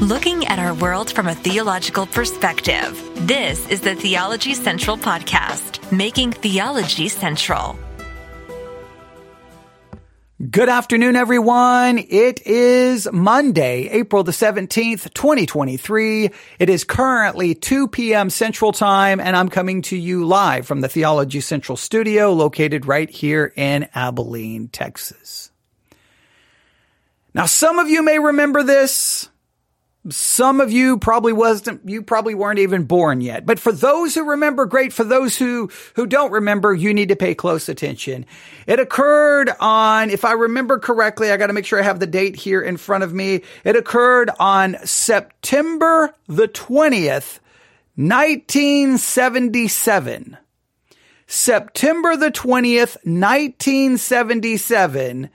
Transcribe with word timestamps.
looking 0.00 0.46
at 0.46 0.58
our 0.58 0.72
world 0.72 1.12
from 1.12 1.26
a 1.26 1.34
theological 1.34 2.06
perspective. 2.06 2.98
This 3.26 3.68
is 3.68 3.82
the 3.82 3.94
Theology 3.94 4.54
Central 4.54 4.96
Podcast, 4.96 5.92
making 5.92 6.32
theology 6.32 7.10
central. 7.10 7.78
Good 10.50 10.70
afternoon, 10.70 11.16
everyone. 11.16 11.98
It 11.98 12.46
is 12.46 13.12
Monday, 13.12 13.90
April 13.90 14.24
the 14.24 14.32
17th, 14.32 15.12
2023. 15.12 16.30
It 16.58 16.70
is 16.70 16.84
currently 16.84 17.54
2 17.54 17.88
p.m. 17.88 18.30
Central 18.30 18.72
Time, 18.72 19.20
and 19.20 19.36
I'm 19.36 19.50
coming 19.50 19.82
to 19.82 19.96
you 19.98 20.24
live 20.24 20.66
from 20.66 20.80
the 20.80 20.88
Theology 20.88 21.42
Central 21.42 21.76
studio 21.76 22.32
located 22.32 22.86
right 22.86 23.10
here 23.10 23.52
in 23.54 23.86
Abilene, 23.94 24.68
Texas. 24.68 25.50
Now, 27.34 27.44
some 27.44 27.78
of 27.78 27.90
you 27.90 28.02
may 28.02 28.18
remember 28.18 28.62
this. 28.62 29.28
Some 30.08 30.62
of 30.62 30.72
you 30.72 30.96
probably 30.96 31.34
wasn't, 31.34 31.86
you 31.86 32.02
probably 32.02 32.34
weren't 32.34 32.58
even 32.58 32.84
born 32.84 33.20
yet. 33.20 33.44
But 33.44 33.58
for 33.58 33.70
those 33.70 34.14
who 34.14 34.30
remember, 34.30 34.64
great. 34.64 34.94
For 34.94 35.04
those 35.04 35.36
who, 35.36 35.68
who 35.94 36.06
don't 36.06 36.32
remember, 36.32 36.72
you 36.72 36.94
need 36.94 37.10
to 37.10 37.16
pay 37.16 37.34
close 37.34 37.68
attention. 37.68 38.24
It 38.66 38.80
occurred 38.80 39.50
on, 39.60 40.08
if 40.08 40.24
I 40.24 40.32
remember 40.32 40.78
correctly, 40.78 41.30
I 41.30 41.36
got 41.36 41.48
to 41.48 41.52
make 41.52 41.66
sure 41.66 41.78
I 41.78 41.82
have 41.82 42.00
the 42.00 42.06
date 42.06 42.34
here 42.34 42.62
in 42.62 42.78
front 42.78 43.04
of 43.04 43.12
me. 43.12 43.42
It 43.62 43.76
occurred 43.76 44.30
on 44.40 44.78
September 44.84 46.14
the 46.26 46.48
20th, 46.48 47.40
1977. 47.96 50.38
September 51.26 52.16
the 52.16 52.30
20th, 52.30 52.96
1977, 53.04 55.28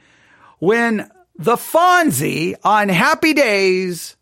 when 0.58 1.12
the 1.38 1.56
Fonzie 1.56 2.56
on 2.64 2.90
Happy 2.90 3.34
Days 3.34 4.16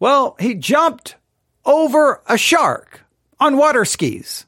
well, 0.00 0.36
he 0.38 0.54
jumped 0.54 1.16
over 1.64 2.22
a 2.26 2.38
shark 2.38 3.00
on 3.40 3.56
water 3.56 3.84
skis. 3.84 4.46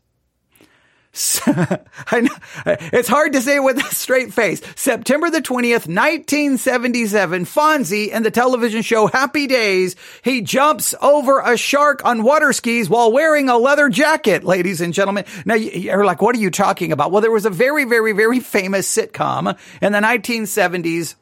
it's 1.12 3.08
hard 3.08 3.32
to 3.32 3.40
say 3.42 3.58
with 3.58 3.78
a 3.78 3.94
straight 3.94 4.32
face. 4.32 4.62
September 4.76 5.28
the 5.28 5.40
20th, 5.40 5.88
1977, 5.88 7.46
Fonzie 7.46 8.08
in 8.10 8.22
the 8.22 8.30
television 8.30 8.82
show 8.82 9.08
Happy 9.08 9.48
Days, 9.48 9.96
he 10.22 10.40
jumps 10.40 10.94
over 11.02 11.40
a 11.40 11.56
shark 11.56 12.04
on 12.04 12.22
water 12.22 12.52
skis 12.52 12.88
while 12.88 13.10
wearing 13.10 13.48
a 13.48 13.58
leather 13.58 13.88
jacket, 13.88 14.44
ladies 14.44 14.80
and 14.80 14.94
gentlemen. 14.94 15.24
Now 15.44 15.56
you're 15.56 16.04
like, 16.04 16.22
what 16.22 16.36
are 16.36 16.40
you 16.40 16.50
talking 16.50 16.92
about? 16.92 17.10
Well, 17.10 17.22
there 17.22 17.32
was 17.32 17.44
a 17.44 17.50
very, 17.50 17.84
very, 17.84 18.12
very 18.12 18.38
famous 18.38 18.88
sitcom 18.94 19.58
in 19.82 19.90
the 19.90 19.98
1970s 19.98 21.16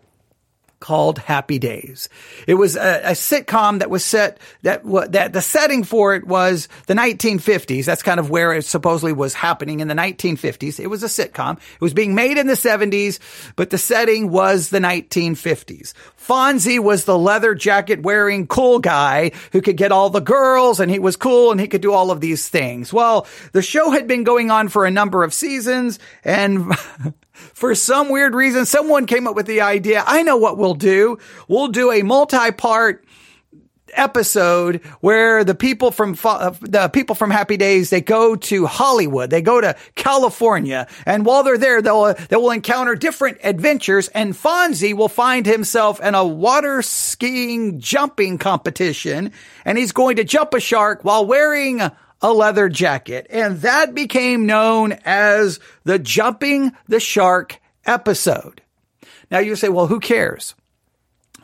called 0.81 1.19
Happy 1.19 1.59
Days. 1.59 2.09
It 2.47 2.55
was 2.55 2.77
a, 2.77 3.01
a, 3.05 3.13
sitcom 3.13 3.81
that 3.81 3.91
was 3.91 4.05
set 4.05 4.39
that 4.63 4.83
that 5.13 5.33
the 5.33 5.43
setting 5.43 5.83
for 5.83 6.15
it 6.15 6.27
was 6.27 6.69
the 6.87 6.95
1950s. 6.95 7.85
That's 7.85 8.03
kind 8.03 8.21
of 8.21 8.31
where 8.31 8.53
it 8.53 8.65
supposedly 8.65 9.13
was 9.13 9.35
happening 9.35 9.81
in 9.81 9.89
the 9.89 9.95
1950s. 9.95 10.79
It 10.79 10.87
was 10.87 11.03
a 11.03 11.07
sitcom. 11.07 11.59
It 11.59 11.81
was 11.81 11.95
being 11.95 12.15
made 12.15 12.39
in 12.39 12.47
the 12.47 12.55
70s, 12.55 13.19
but 13.57 13.71
the 13.71 13.79
setting 13.79 14.31
was 14.31 14.71
the 14.71 14.79
1950s. 14.79 15.95
Fonzie 16.17 16.79
was 16.79 17.05
the 17.05 17.19
leather 17.19 17.55
jacket 17.55 18.03
wearing 18.03 18.47
cool 18.47 18.79
guy 18.79 19.33
who 19.53 19.61
could 19.61 19.77
get 19.77 19.93
all 19.93 20.11
the 20.11 20.21
girls 20.21 20.79
and 20.79 20.91
he 20.91 20.99
was 20.99 21.17
cool 21.17 21.51
and 21.51 21.61
he 21.61 21.67
could 21.67 21.81
do 21.81 21.93
all 21.93 22.11
of 22.11 22.21
these 22.21 22.49
things. 22.49 22.93
Well, 22.93 23.27
the 23.53 23.63
show 23.63 23.91
had 23.91 24.07
been 24.07 24.25
going 24.25 24.51
on 24.51 24.69
for 24.69 24.87
a 24.87 24.91
number 24.91 25.25
of 25.25 25.35
seasons 25.35 25.99
and 26.25 26.73
for 27.55 27.75
some 27.75 28.09
weird 28.09 28.35
reason, 28.35 28.67
someone 28.67 29.07
came 29.07 29.27
up 29.27 29.35
with 29.35 29.47
the 29.47 29.61
idea. 29.61 30.05
I 30.07 30.23
know 30.23 30.37
what 30.37 30.59
we'll 30.59 30.75
do. 30.75 31.19
We'll 31.49 31.69
do 31.69 31.93
a 31.93 32.03
multi-part 32.03 33.05
episode 33.95 34.83
where 35.01 35.45
the 35.45 35.55
people 35.55 35.91
from 35.91 36.17
uh, 36.25 36.51
the 36.61 36.89
people 36.89 37.15
from 37.15 37.31
Happy 37.31 37.57
Days 37.57 37.91
they 37.91 38.01
go 38.01 38.37
to 38.37 38.67
Hollywood, 38.67 39.31
they 39.31 39.43
go 39.43 39.61
to 39.61 39.77
California, 39.95 40.87
and 41.07 41.25
while 41.25 41.43
they're 41.43 41.59
there, 41.59 41.83
they'll 41.83 42.15
they 42.15 42.37
will 42.37 42.51
encounter 42.51 42.95
different 42.95 43.39
adventures. 43.43 44.09
And 44.09 44.35
Fonzie 44.35 44.95
will 44.95 45.09
find 45.09 45.47
himself 45.47 46.01
in 46.01 46.15
a 46.15 46.27
water 46.27 46.83
skiing 46.83 47.81
jumping 47.81 48.39
competition, 48.39 49.33
and 49.65 49.79
he's 49.79 49.93
going 49.93 50.17
to 50.17 50.25
jump 50.25 50.55
a 50.55 50.61
shark 50.61 51.05
while 51.05 51.27
wearing 51.27 51.81
a 52.21 52.33
leather 52.33 52.69
jacket. 52.69 53.27
And 53.31 53.61
that 53.63 53.95
became 53.95 54.47
known 54.47 54.93
as 55.05 55.61
the 55.85 55.99
Jumping 55.99 56.73
the 56.89 57.01
Shark 57.01 57.61
episode. 57.85 58.63
Now 59.31 59.39
you 59.39 59.57
say, 59.57 59.69
well, 59.69 59.87
who 59.87 60.01
cares? 60.01 60.55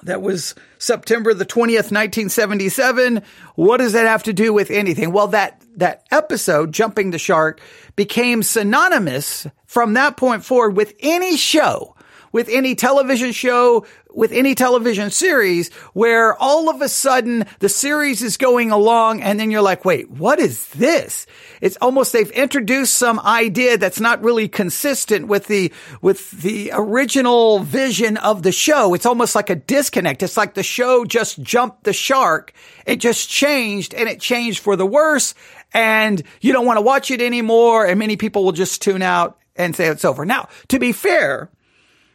That 0.04 0.20
was 0.20 0.54
September 0.78 1.32
the 1.32 1.46
20th, 1.46 1.90
1977. 1.90 3.22
What 3.54 3.78
does 3.78 3.94
that 3.94 4.06
have 4.06 4.24
to 4.24 4.32
do 4.32 4.52
with 4.52 4.70
anything? 4.70 5.12
Well, 5.12 5.28
that, 5.28 5.62
that 5.76 6.06
episode, 6.10 6.72
Jumping 6.72 7.10
the 7.10 7.18
Shark, 7.18 7.60
became 7.96 8.42
synonymous 8.42 9.46
from 9.66 9.94
that 9.94 10.16
point 10.16 10.44
forward 10.44 10.76
with 10.76 10.94
any 11.00 11.36
show, 11.36 11.96
with 12.32 12.50
any 12.50 12.74
television 12.74 13.32
show, 13.32 13.86
with 14.14 14.32
any 14.32 14.54
television 14.54 15.10
series 15.10 15.72
where 15.92 16.34
all 16.36 16.70
of 16.70 16.80
a 16.80 16.88
sudden 16.88 17.46
the 17.58 17.68
series 17.68 18.22
is 18.22 18.36
going 18.36 18.70
along 18.70 19.22
and 19.22 19.38
then 19.38 19.50
you're 19.50 19.62
like, 19.62 19.84
wait, 19.84 20.10
what 20.10 20.38
is 20.38 20.68
this? 20.70 21.26
It's 21.60 21.76
almost 21.80 22.12
they've 22.12 22.30
introduced 22.30 22.96
some 22.96 23.18
idea 23.20 23.78
that's 23.78 24.00
not 24.00 24.22
really 24.22 24.48
consistent 24.48 25.26
with 25.26 25.46
the, 25.46 25.72
with 26.00 26.30
the 26.30 26.70
original 26.72 27.60
vision 27.60 28.16
of 28.18 28.42
the 28.42 28.52
show. 28.52 28.94
It's 28.94 29.06
almost 29.06 29.34
like 29.34 29.50
a 29.50 29.56
disconnect. 29.56 30.22
It's 30.22 30.36
like 30.36 30.54
the 30.54 30.62
show 30.62 31.04
just 31.04 31.42
jumped 31.42 31.84
the 31.84 31.92
shark. 31.92 32.52
It 32.86 32.96
just 32.96 33.28
changed 33.28 33.94
and 33.94 34.08
it 34.08 34.20
changed 34.20 34.60
for 34.60 34.76
the 34.76 34.86
worse 34.86 35.34
and 35.72 36.22
you 36.40 36.52
don't 36.52 36.66
want 36.66 36.76
to 36.76 36.82
watch 36.82 37.10
it 37.10 37.20
anymore. 37.20 37.86
And 37.86 37.98
many 37.98 38.16
people 38.16 38.44
will 38.44 38.52
just 38.52 38.80
tune 38.80 39.02
out 39.02 39.38
and 39.56 39.74
say 39.74 39.86
it's 39.86 40.04
over. 40.04 40.24
Now, 40.24 40.48
to 40.68 40.78
be 40.78 40.92
fair, 40.92 41.50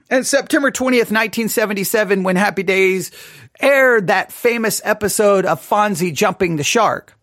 and 0.10 0.26
September 0.26 0.72
20th, 0.72 1.12
1977, 1.12 2.24
when 2.24 2.36
Happy 2.36 2.64
Days 2.64 3.12
aired 3.60 4.08
that 4.08 4.32
famous 4.32 4.82
episode 4.84 5.46
of 5.46 5.62
Fonzie 5.62 6.14
jumping 6.14 6.56
the 6.56 6.64
shark. 6.64 7.16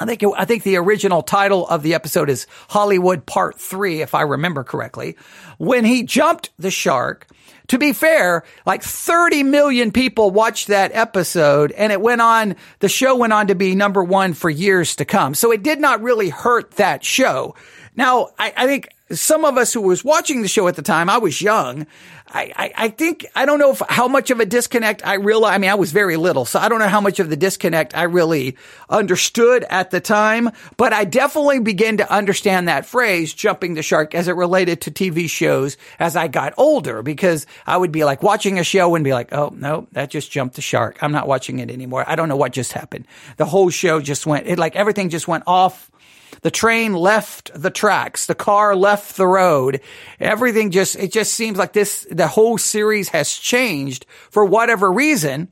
I 0.00 0.06
think, 0.06 0.22
it, 0.22 0.30
I 0.36 0.44
think 0.44 0.62
the 0.62 0.76
original 0.76 1.22
title 1.22 1.66
of 1.66 1.82
the 1.82 1.94
episode 1.94 2.30
is 2.30 2.46
Hollywood 2.68 3.26
Part 3.26 3.60
3, 3.60 4.00
if 4.00 4.14
I 4.14 4.22
remember 4.22 4.62
correctly. 4.62 5.16
When 5.58 5.84
he 5.84 6.04
jumped 6.04 6.50
the 6.58 6.70
shark, 6.70 7.26
to 7.68 7.78
be 7.78 7.92
fair, 7.92 8.44
like 8.64 8.82
30 8.82 9.42
million 9.42 9.92
people 9.92 10.30
watched 10.30 10.68
that 10.68 10.92
episode 10.94 11.72
and 11.72 11.92
it 11.92 12.00
went 12.00 12.20
on, 12.20 12.56
the 12.78 12.88
show 12.88 13.16
went 13.16 13.32
on 13.32 13.48
to 13.48 13.54
be 13.54 13.74
number 13.74 14.02
one 14.02 14.34
for 14.34 14.48
years 14.48 14.96
to 14.96 15.04
come. 15.04 15.34
So 15.34 15.52
it 15.52 15.62
did 15.62 15.80
not 15.80 16.02
really 16.02 16.30
hurt 16.30 16.72
that 16.72 17.04
show. 17.04 17.54
Now, 17.94 18.28
I, 18.38 18.52
I 18.56 18.66
think 18.66 18.88
some 19.10 19.44
of 19.44 19.56
us 19.56 19.72
who 19.72 19.80
was 19.80 20.04
watching 20.04 20.42
the 20.42 20.48
show 20.48 20.68
at 20.68 20.76
the 20.76 20.82
time, 20.82 21.08
I 21.08 21.18
was 21.18 21.40
young. 21.40 21.86
I, 22.30 22.52
I, 22.54 22.72
I, 22.76 22.88
think, 22.88 23.24
I 23.34 23.46
don't 23.46 23.58
know 23.58 23.70
if, 23.70 23.80
how 23.88 24.06
much 24.06 24.30
of 24.30 24.38
a 24.38 24.44
disconnect 24.44 25.06
I 25.06 25.14
realized. 25.14 25.54
I 25.54 25.58
mean, 25.58 25.70
I 25.70 25.76
was 25.76 25.92
very 25.92 26.16
little, 26.16 26.44
so 26.44 26.58
I 26.58 26.68
don't 26.68 26.78
know 26.78 26.88
how 26.88 27.00
much 27.00 27.20
of 27.20 27.30
the 27.30 27.36
disconnect 27.36 27.96
I 27.96 28.02
really 28.02 28.56
understood 28.90 29.64
at 29.70 29.90
the 29.90 30.00
time, 30.00 30.50
but 30.76 30.92
I 30.92 31.04
definitely 31.04 31.60
began 31.60 31.96
to 31.98 32.12
understand 32.12 32.68
that 32.68 32.84
phrase, 32.84 33.32
jumping 33.32 33.74
the 33.74 33.82
shark, 33.82 34.14
as 34.14 34.28
it 34.28 34.32
related 34.32 34.82
to 34.82 34.90
TV 34.90 35.28
shows 35.28 35.78
as 35.98 36.16
I 36.16 36.28
got 36.28 36.52
older, 36.58 37.02
because 37.02 37.46
I 37.66 37.78
would 37.78 37.92
be 37.92 38.04
like 38.04 38.22
watching 38.22 38.58
a 38.58 38.64
show 38.64 38.94
and 38.94 39.04
be 39.04 39.14
like, 39.14 39.32
oh, 39.32 39.52
no, 39.56 39.86
that 39.92 40.10
just 40.10 40.30
jumped 40.30 40.56
the 40.56 40.62
shark. 40.62 41.02
I'm 41.02 41.12
not 41.12 41.28
watching 41.28 41.60
it 41.60 41.70
anymore. 41.70 42.04
I 42.06 42.14
don't 42.14 42.28
know 42.28 42.36
what 42.36 42.52
just 42.52 42.72
happened. 42.72 43.06
The 43.38 43.46
whole 43.46 43.70
show 43.70 44.00
just 44.00 44.26
went, 44.26 44.46
it 44.46 44.58
like 44.58 44.76
everything 44.76 45.08
just 45.08 45.28
went 45.28 45.44
off 45.46 45.90
the 46.42 46.50
train 46.50 46.94
left 46.94 47.50
the 47.54 47.70
tracks. 47.70 48.26
The 48.26 48.34
car 48.34 48.76
left 48.76 49.16
the 49.16 49.26
road. 49.26 49.80
Everything 50.20 50.70
just, 50.70 50.96
it 50.96 51.12
just 51.12 51.34
seems 51.34 51.58
like 51.58 51.72
this, 51.72 52.06
the 52.10 52.28
whole 52.28 52.58
series 52.58 53.08
has 53.10 53.32
changed 53.32 54.06
for 54.30 54.44
whatever 54.44 54.90
reason. 54.90 55.48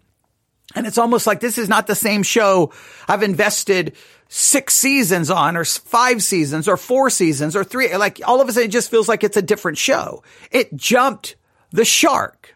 And 0.74 0.86
it's 0.86 0.98
almost 0.98 1.26
like 1.26 1.40
this 1.40 1.58
is 1.58 1.68
not 1.68 1.86
the 1.86 1.94
same 1.94 2.22
show 2.22 2.72
I've 3.08 3.22
invested 3.22 3.96
six 4.28 4.74
seasons 4.74 5.30
on 5.30 5.56
or 5.56 5.64
five 5.64 6.22
seasons 6.22 6.66
or 6.66 6.76
four 6.76 7.10
seasons 7.10 7.54
or 7.54 7.64
three. 7.64 7.94
Like 7.96 8.20
all 8.24 8.40
of 8.40 8.48
a 8.48 8.52
sudden 8.52 8.68
it 8.68 8.72
just 8.72 8.90
feels 8.90 9.08
like 9.08 9.22
it's 9.22 9.36
a 9.36 9.42
different 9.42 9.78
show. 9.78 10.22
It 10.50 10.74
jumped 10.74 11.36
the 11.70 11.84
shark. 11.84 12.55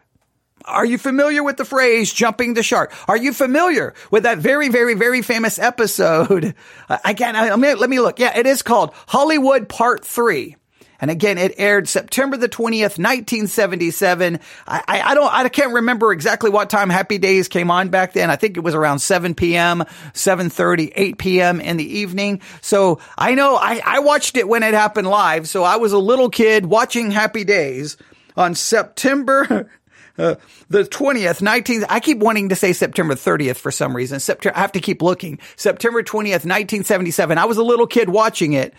Are 0.65 0.85
you 0.85 0.97
familiar 0.97 1.43
with 1.43 1.57
the 1.57 1.65
phrase 1.65 2.11
jumping 2.11 2.53
the 2.53 2.63
shark? 2.63 2.93
Are 3.07 3.17
you 3.17 3.33
familiar 3.33 3.93
with 4.09 4.23
that 4.23 4.37
very, 4.37 4.69
very, 4.69 4.93
very 4.93 5.21
famous 5.21 5.59
episode? 5.59 6.55
Again, 7.05 7.35
let 7.35 7.59
me, 7.59 7.73
let 7.73 7.89
me 7.89 7.99
look. 7.99 8.19
Yeah, 8.19 8.37
it 8.37 8.45
is 8.45 8.61
called 8.61 8.93
Hollywood 9.07 9.69
Part 9.69 10.05
3. 10.05 10.55
And 11.01 11.09
again, 11.09 11.39
it 11.39 11.55
aired 11.57 11.89
September 11.89 12.37
the 12.37 12.47
20th, 12.47 12.99
1977. 12.99 14.39
I, 14.67 14.83
I, 14.87 15.01
I, 15.01 15.13
don't, 15.15 15.33
I 15.33 15.49
can't 15.49 15.73
remember 15.73 16.11
exactly 16.11 16.51
what 16.51 16.69
time 16.69 16.91
Happy 16.91 17.17
Days 17.17 17.47
came 17.47 17.71
on 17.71 17.89
back 17.89 18.13
then. 18.13 18.29
I 18.29 18.35
think 18.35 18.55
it 18.55 18.59
was 18.59 18.75
around 18.75 18.99
7 18.99 19.33
p.m., 19.33 19.83
7.30, 20.13 20.93
8 20.95 21.17
p.m. 21.17 21.59
in 21.59 21.77
the 21.77 21.97
evening. 21.99 22.41
So 22.61 22.99
I 23.17 23.33
know 23.33 23.55
I, 23.55 23.81
I 23.83 23.99
watched 23.99 24.37
it 24.37 24.47
when 24.47 24.61
it 24.61 24.75
happened 24.75 25.07
live. 25.07 25.49
So 25.49 25.63
I 25.63 25.77
was 25.77 25.91
a 25.91 25.97
little 25.97 26.29
kid 26.29 26.67
watching 26.67 27.09
Happy 27.09 27.43
Days 27.45 27.97
on 28.37 28.53
September 28.53 29.71
uh, 30.17 30.35
the 30.69 30.83
20th, 30.83 31.41
19th, 31.41 31.85
I 31.89 31.99
keep 31.99 32.19
wanting 32.19 32.49
to 32.49 32.55
say 32.55 32.73
September 32.73 33.15
30th 33.15 33.57
for 33.57 33.71
some 33.71 33.95
reason. 33.95 34.19
September, 34.19 34.57
I 34.57 34.61
have 34.61 34.73
to 34.73 34.79
keep 34.79 35.01
looking. 35.01 35.39
September 35.55 36.03
20th, 36.03 36.45
1977. 36.45 37.37
I 37.37 37.45
was 37.45 37.57
a 37.57 37.63
little 37.63 37.87
kid 37.87 38.09
watching 38.09 38.53
it. 38.53 38.73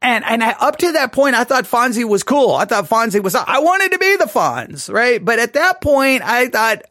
And, 0.00 0.24
and 0.24 0.42
I, 0.42 0.50
up 0.52 0.78
to 0.78 0.92
that 0.92 1.12
point, 1.12 1.36
I 1.36 1.44
thought 1.44 1.64
Fonzie 1.64 2.08
was 2.08 2.24
cool. 2.24 2.54
I 2.54 2.64
thought 2.64 2.88
Fonzie 2.88 3.22
was, 3.22 3.36
I 3.36 3.60
wanted 3.60 3.92
to 3.92 3.98
be 3.98 4.16
the 4.16 4.24
Fonz, 4.24 4.92
right? 4.92 5.24
But 5.24 5.38
at 5.38 5.52
that 5.52 5.80
point, 5.80 6.22
I 6.22 6.48
thought, 6.48 6.82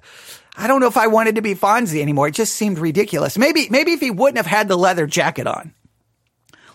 I 0.56 0.68
don't 0.68 0.80
know 0.80 0.88
if 0.88 0.98
I 0.98 1.08
wanted 1.08 1.36
to 1.36 1.42
be 1.42 1.54
Fonzie 1.54 2.02
anymore. 2.02 2.30
It 2.30 2.36
just 2.36 2.56
seemed 2.56 2.80
ridiculous. 2.80 3.38
Maybe, 3.38 3.68
maybe 3.70 3.92
if 3.92 4.00
he 4.00 4.12
wouldn't 4.12 4.38
have 4.38 4.46
had 4.46 4.70
the 4.70 4.78
leather 4.78 5.08
jacket 5.08 5.46
on. 5.46 5.74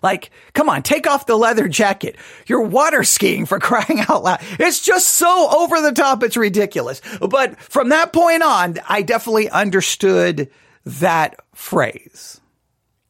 Like, 0.02 0.30
come 0.52 0.68
on, 0.68 0.82
take 0.82 1.06
off 1.06 1.26
the 1.26 1.36
leather 1.36 1.68
jacket. 1.68 2.16
You're 2.46 2.62
water 2.62 3.04
skiing 3.04 3.46
for 3.46 3.58
crying 3.60 4.00
out 4.08 4.22
loud. 4.22 4.40
It's 4.58 4.80
just 4.80 5.10
so 5.10 5.48
over 5.50 5.80
the 5.80 5.92
top. 5.92 6.22
It's 6.22 6.36
ridiculous. 6.36 7.00
But 7.20 7.58
from 7.60 7.90
that 7.90 8.12
point 8.12 8.42
on, 8.42 8.76
I 8.88 9.02
definitely 9.02 9.50
understood 9.50 10.50
that 10.84 11.36
phrase. 11.54 12.40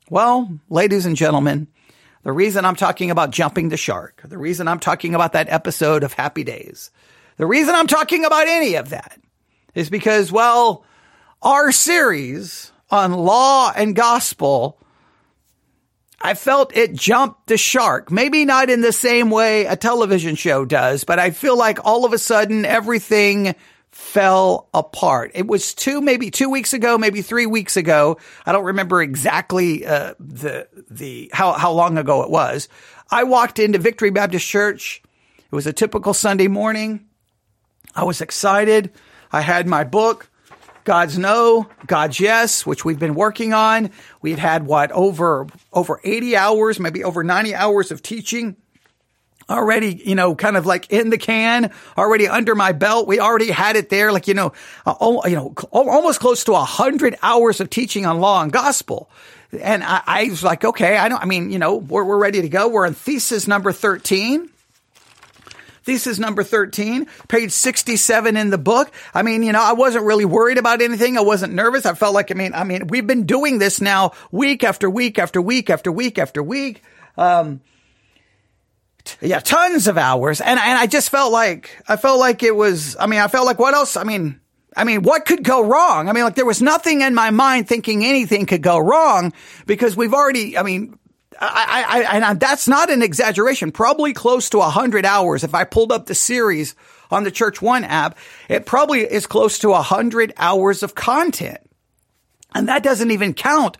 Well, 0.08 0.60
ladies 0.70 1.06
and 1.06 1.16
gentlemen, 1.16 1.68
the 2.22 2.32
reason 2.32 2.64
I'm 2.64 2.76
talking 2.76 3.10
about 3.10 3.30
jumping 3.30 3.68
the 3.68 3.76
shark, 3.76 4.22
the 4.24 4.38
reason 4.38 4.68
I'm 4.68 4.80
talking 4.80 5.14
about 5.14 5.32
that 5.32 5.48
episode 5.48 6.02
of 6.02 6.12
Happy 6.12 6.44
Days, 6.44 6.90
the 7.36 7.46
reason 7.46 7.74
I'm 7.74 7.86
talking 7.86 8.24
about 8.24 8.48
any 8.48 8.74
of 8.74 8.90
that 8.90 9.18
is 9.74 9.90
because, 9.90 10.32
well, 10.32 10.84
our 11.42 11.70
series 11.70 12.72
on 12.90 13.12
law 13.12 13.72
and 13.76 13.94
gospel 13.94 14.80
I 16.20 16.34
felt 16.34 16.76
it 16.76 16.94
jumped 16.94 17.46
the 17.46 17.58
shark. 17.58 18.10
Maybe 18.10 18.44
not 18.44 18.70
in 18.70 18.80
the 18.80 18.92
same 18.92 19.30
way 19.30 19.66
a 19.66 19.76
television 19.76 20.34
show 20.34 20.64
does, 20.64 21.04
but 21.04 21.18
I 21.18 21.30
feel 21.30 21.56
like 21.56 21.84
all 21.84 22.04
of 22.04 22.12
a 22.12 22.18
sudden 22.18 22.64
everything 22.64 23.54
fell 23.90 24.68
apart. 24.74 25.32
It 25.34 25.46
was 25.46 25.74
two, 25.74 26.00
maybe 26.00 26.30
two 26.30 26.50
weeks 26.50 26.72
ago, 26.72 26.98
maybe 26.98 27.22
three 27.22 27.46
weeks 27.46 27.76
ago. 27.76 28.18
I 28.44 28.52
don't 28.52 28.64
remember 28.64 29.00
exactly 29.02 29.86
uh, 29.86 30.14
the 30.18 30.68
the 30.90 31.30
how 31.32 31.52
how 31.52 31.72
long 31.72 31.96
ago 31.98 32.22
it 32.22 32.30
was. 32.30 32.68
I 33.10 33.24
walked 33.24 33.58
into 33.58 33.78
Victory 33.78 34.10
Baptist 34.10 34.46
Church. 34.46 35.02
It 35.38 35.54
was 35.54 35.66
a 35.66 35.72
typical 35.72 36.12
Sunday 36.12 36.48
morning. 36.48 37.06
I 37.94 38.04
was 38.04 38.20
excited. 38.20 38.92
I 39.32 39.40
had 39.40 39.66
my 39.66 39.84
book. 39.84 40.28
God's 40.86 41.18
no, 41.18 41.68
God's 41.88 42.20
yes, 42.20 42.64
which 42.64 42.84
we've 42.84 42.98
been 42.98 43.16
working 43.16 43.52
on. 43.52 43.90
We've 44.22 44.38
had 44.38 44.66
what 44.66 44.92
over 44.92 45.48
over 45.72 46.00
80 46.04 46.36
hours, 46.36 46.78
maybe 46.78 47.02
over 47.02 47.24
90 47.24 47.56
hours 47.56 47.90
of 47.90 48.02
teaching 48.02 48.56
already, 49.50 50.00
you 50.04 50.14
know, 50.14 50.36
kind 50.36 50.56
of 50.56 50.64
like 50.64 50.90
in 50.90 51.10
the 51.10 51.18
can, 51.18 51.72
already 51.98 52.28
under 52.28 52.54
my 52.54 52.70
belt. 52.70 53.08
We 53.08 53.18
already 53.18 53.50
had 53.50 53.74
it 53.74 53.90
there, 53.90 54.12
like, 54.12 54.28
you 54.28 54.34
know, 54.34 54.52
uh, 54.86 54.94
you 55.24 55.34
know, 55.34 55.54
almost 55.72 56.20
close 56.20 56.44
to 56.44 56.52
a 56.52 56.64
hundred 56.64 57.16
hours 57.20 57.60
of 57.60 57.68
teaching 57.68 58.06
on 58.06 58.20
law 58.20 58.40
and 58.42 58.52
gospel. 58.52 59.10
And 59.60 59.82
I, 59.82 60.02
I 60.06 60.24
was 60.28 60.44
like, 60.44 60.64
okay, 60.64 60.96
I 60.96 61.08
don't, 61.08 61.20
I 61.20 61.26
mean, 61.26 61.50
you 61.50 61.58
know, 61.58 61.76
we're, 61.76 62.04
we're 62.04 62.18
ready 62.18 62.42
to 62.42 62.48
go. 62.48 62.68
We're 62.68 62.86
in 62.86 62.94
thesis 62.94 63.48
number 63.48 63.72
13 63.72 64.50
thesis 65.86 66.18
number 66.18 66.42
13, 66.42 67.06
page 67.28 67.52
67 67.52 68.36
in 68.36 68.50
the 68.50 68.58
book. 68.58 68.92
I 69.14 69.22
mean, 69.22 69.44
you 69.44 69.52
know, 69.52 69.62
I 69.62 69.72
wasn't 69.72 70.04
really 70.04 70.24
worried 70.24 70.58
about 70.58 70.82
anything. 70.82 71.16
I 71.16 71.20
wasn't 71.20 71.54
nervous. 71.54 71.86
I 71.86 71.94
felt 71.94 72.12
like, 72.12 72.32
I 72.32 72.34
mean, 72.34 72.54
I 72.54 72.64
mean, 72.64 72.88
we've 72.88 73.06
been 73.06 73.24
doing 73.24 73.58
this 73.58 73.80
now 73.80 74.12
week 74.32 74.64
after 74.64 74.90
week 74.90 75.18
after 75.18 75.40
week 75.40 75.70
after 75.70 75.92
week 75.92 76.18
after 76.18 76.42
week. 76.42 76.82
Um, 77.16 77.60
yeah, 79.20 79.38
tons 79.38 79.86
of 79.86 79.96
hours. 79.96 80.40
And, 80.40 80.58
and 80.58 80.78
I 80.78 80.88
just 80.88 81.08
felt 81.08 81.32
like, 81.32 81.70
I 81.86 81.96
felt 81.96 82.18
like 82.18 82.42
it 82.42 82.54
was, 82.54 82.96
I 82.98 83.06
mean, 83.06 83.20
I 83.20 83.28
felt 83.28 83.46
like 83.46 83.60
what 83.60 83.72
else? 83.72 83.96
I 83.96 84.02
mean, 84.02 84.40
I 84.76 84.82
mean, 84.82 85.02
what 85.02 85.24
could 85.24 85.44
go 85.44 85.64
wrong? 85.64 86.08
I 86.08 86.12
mean, 86.12 86.24
like 86.24 86.34
there 86.34 86.44
was 86.44 86.60
nothing 86.60 87.02
in 87.02 87.14
my 87.14 87.30
mind 87.30 87.68
thinking 87.68 88.04
anything 88.04 88.46
could 88.46 88.62
go 88.62 88.76
wrong 88.78 89.32
because 89.66 89.96
we've 89.96 90.12
already, 90.12 90.58
I 90.58 90.64
mean, 90.64 90.98
I, 91.40 91.84
I, 91.88 92.30
and 92.30 92.40
that's 92.40 92.68
not 92.68 92.90
an 92.90 93.02
exaggeration. 93.02 93.72
Probably 93.72 94.12
close 94.12 94.50
to 94.50 94.58
a 94.58 94.70
hundred 94.70 95.04
hours. 95.04 95.44
If 95.44 95.54
I 95.54 95.64
pulled 95.64 95.92
up 95.92 96.06
the 96.06 96.14
series 96.14 96.74
on 97.10 97.24
the 97.24 97.30
Church 97.30 97.60
One 97.60 97.84
app, 97.84 98.16
it 98.48 98.66
probably 98.66 99.00
is 99.00 99.26
close 99.26 99.58
to 99.60 99.72
a 99.72 99.82
hundred 99.82 100.32
hours 100.36 100.82
of 100.82 100.94
content. 100.94 101.58
And 102.54 102.68
that 102.68 102.82
doesn't 102.82 103.10
even 103.10 103.34
count 103.34 103.76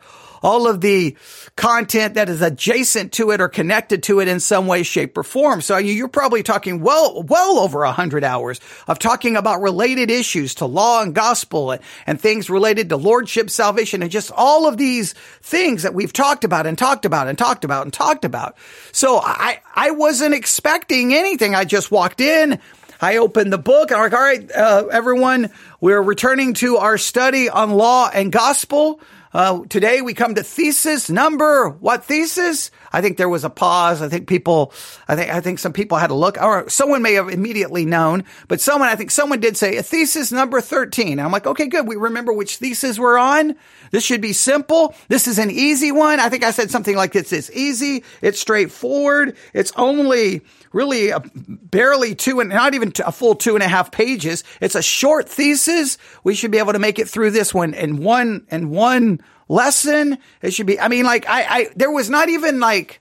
all 0.46 0.69
of 0.69 0.81
the 0.81 1.16
content 1.56 2.14
that 2.14 2.28
is 2.28 2.40
adjacent 2.40 3.12
to 3.14 3.32
it 3.32 3.40
or 3.40 3.48
connected 3.48 4.04
to 4.04 4.20
it 4.20 4.28
in 4.28 4.38
some 4.38 4.69
way, 4.69 4.84
shape, 4.84 5.19
or 5.19 5.25
form. 5.25 5.60
So 5.60 5.76
you're 5.76 6.06
probably 6.06 6.44
talking 6.44 6.82
well, 6.82 7.25
well 7.25 7.58
over 7.58 7.82
a 7.82 7.90
hundred 7.90 8.22
hours 8.22 8.60
of 8.87 9.00
talking 9.00 9.37
about 9.37 9.60
related 9.60 10.08
issues 10.08 10.54
to 10.56 10.66
law 10.66 11.02
and 11.02 11.14
gospel 11.14 11.72
and, 11.72 11.82
and 12.06 12.20
things 12.20 12.48
related 12.48 12.88
to 12.90 12.96
lordship, 12.96 13.50
salvation, 13.50 14.02
and 14.02 14.10
just 14.10 14.31
all 14.31 14.69
of 14.69 14.76
these 14.76 15.14
things 15.43 15.82
that 15.82 15.94
we've 15.94 16.12
talked 16.12 16.44
about 16.44 16.64
and 16.64 16.78
talked 16.78 17.04
about 17.04 17.26
and 17.26 17.37
talked 17.37 17.64
about 17.64 17.82
and 17.84 17.92
talked 17.92 18.25
about. 18.25 18.56
So 18.92 19.19
I, 19.19 19.60
I 19.75 19.90
wasn't 19.90 20.34
expecting 20.34 21.12
anything. 21.12 21.56
I 21.56 21.64
just 21.64 21.90
walked 21.90 22.20
in. 22.20 22.60
I 23.00 23.16
opened 23.16 23.52
the 23.52 23.58
book. 23.58 23.90
And 23.90 23.99
I'm 23.99 24.04
like, 24.04 24.12
all 24.12 24.20
right, 24.20 24.52
uh, 24.52 24.87
everyone, 24.92 25.50
we're 25.81 26.00
returning 26.00 26.54
to 26.54 26.76
our 26.76 26.99
study 26.99 27.49
on 27.49 27.72
law 27.72 28.08
and 28.14 28.31
gospel. 28.31 29.00
Uh, 29.36 29.66
today 29.68 30.00
we 30.00 30.14
come 30.14 30.34
to 30.34 30.42
thesis 30.42 31.10
number, 31.10 31.68
what 31.68 32.04
thesis? 32.04 32.70
I 32.90 33.02
think 33.02 33.18
there 33.18 33.28
was 33.28 33.44
a 33.44 33.50
pause. 33.50 34.00
I 34.00 34.08
think 34.08 34.28
people, 34.28 34.72
I 35.06 35.14
think, 35.14 35.30
I 35.30 35.42
think 35.42 35.58
some 35.58 35.74
people 35.74 35.98
had 35.98 36.06
to 36.06 36.14
look 36.14 36.40
or 36.40 36.70
someone 36.70 37.02
may 37.02 37.12
have 37.12 37.28
immediately 37.28 37.84
known, 37.84 38.24
but 38.48 38.62
someone, 38.62 38.88
I 38.88 38.96
think 38.96 39.10
someone 39.10 39.40
did 39.40 39.58
say 39.58 39.76
a 39.76 39.82
thesis 39.82 40.32
number 40.32 40.62
13. 40.62 41.20
I'm 41.20 41.32
like, 41.32 41.46
okay, 41.46 41.66
good. 41.66 41.86
We 41.86 41.96
remember 41.96 42.32
which 42.32 42.56
thesis 42.56 42.98
we're 42.98 43.18
on. 43.18 43.56
This 43.90 44.06
should 44.06 44.22
be 44.22 44.32
simple. 44.32 44.94
This 45.08 45.28
is 45.28 45.38
an 45.38 45.50
easy 45.50 45.92
one. 45.92 46.18
I 46.18 46.30
think 46.30 46.42
I 46.42 46.50
said 46.50 46.70
something 46.70 46.96
like 46.96 47.12
this. 47.12 47.30
It's 47.30 47.50
easy. 47.50 48.04
It's 48.22 48.40
straightforward. 48.40 49.36
It's 49.52 49.72
only 49.76 50.40
really 50.72 51.10
a, 51.10 51.22
barely 51.34 52.14
two 52.14 52.40
and 52.40 52.48
not 52.48 52.72
even 52.72 52.92
a 53.04 53.12
full 53.12 53.34
two 53.34 53.54
and 53.54 53.62
a 53.62 53.68
half 53.68 53.92
pages. 53.92 54.44
It's 54.62 54.74
a 54.74 54.82
short 54.82 55.28
thesis. 55.28 55.98
We 56.24 56.34
should 56.34 56.50
be 56.50 56.58
able 56.58 56.72
to 56.72 56.78
make 56.78 56.98
it 56.98 57.08
through 57.08 57.32
this 57.32 57.52
one 57.52 57.74
in 57.74 57.98
one, 57.98 58.46
in 58.50 58.70
one 58.70 59.20
lesson. 59.49 60.19
It 60.43 60.55
should 60.55 60.67
be, 60.67 60.78
I 60.81 60.88
mean, 60.88 61.05
like 61.05 61.28
I, 61.28 61.43
I, 61.44 61.69
there 61.76 61.90
was 61.90 62.11
not 62.11 62.28
even 62.28 62.61
like, 62.61 63.00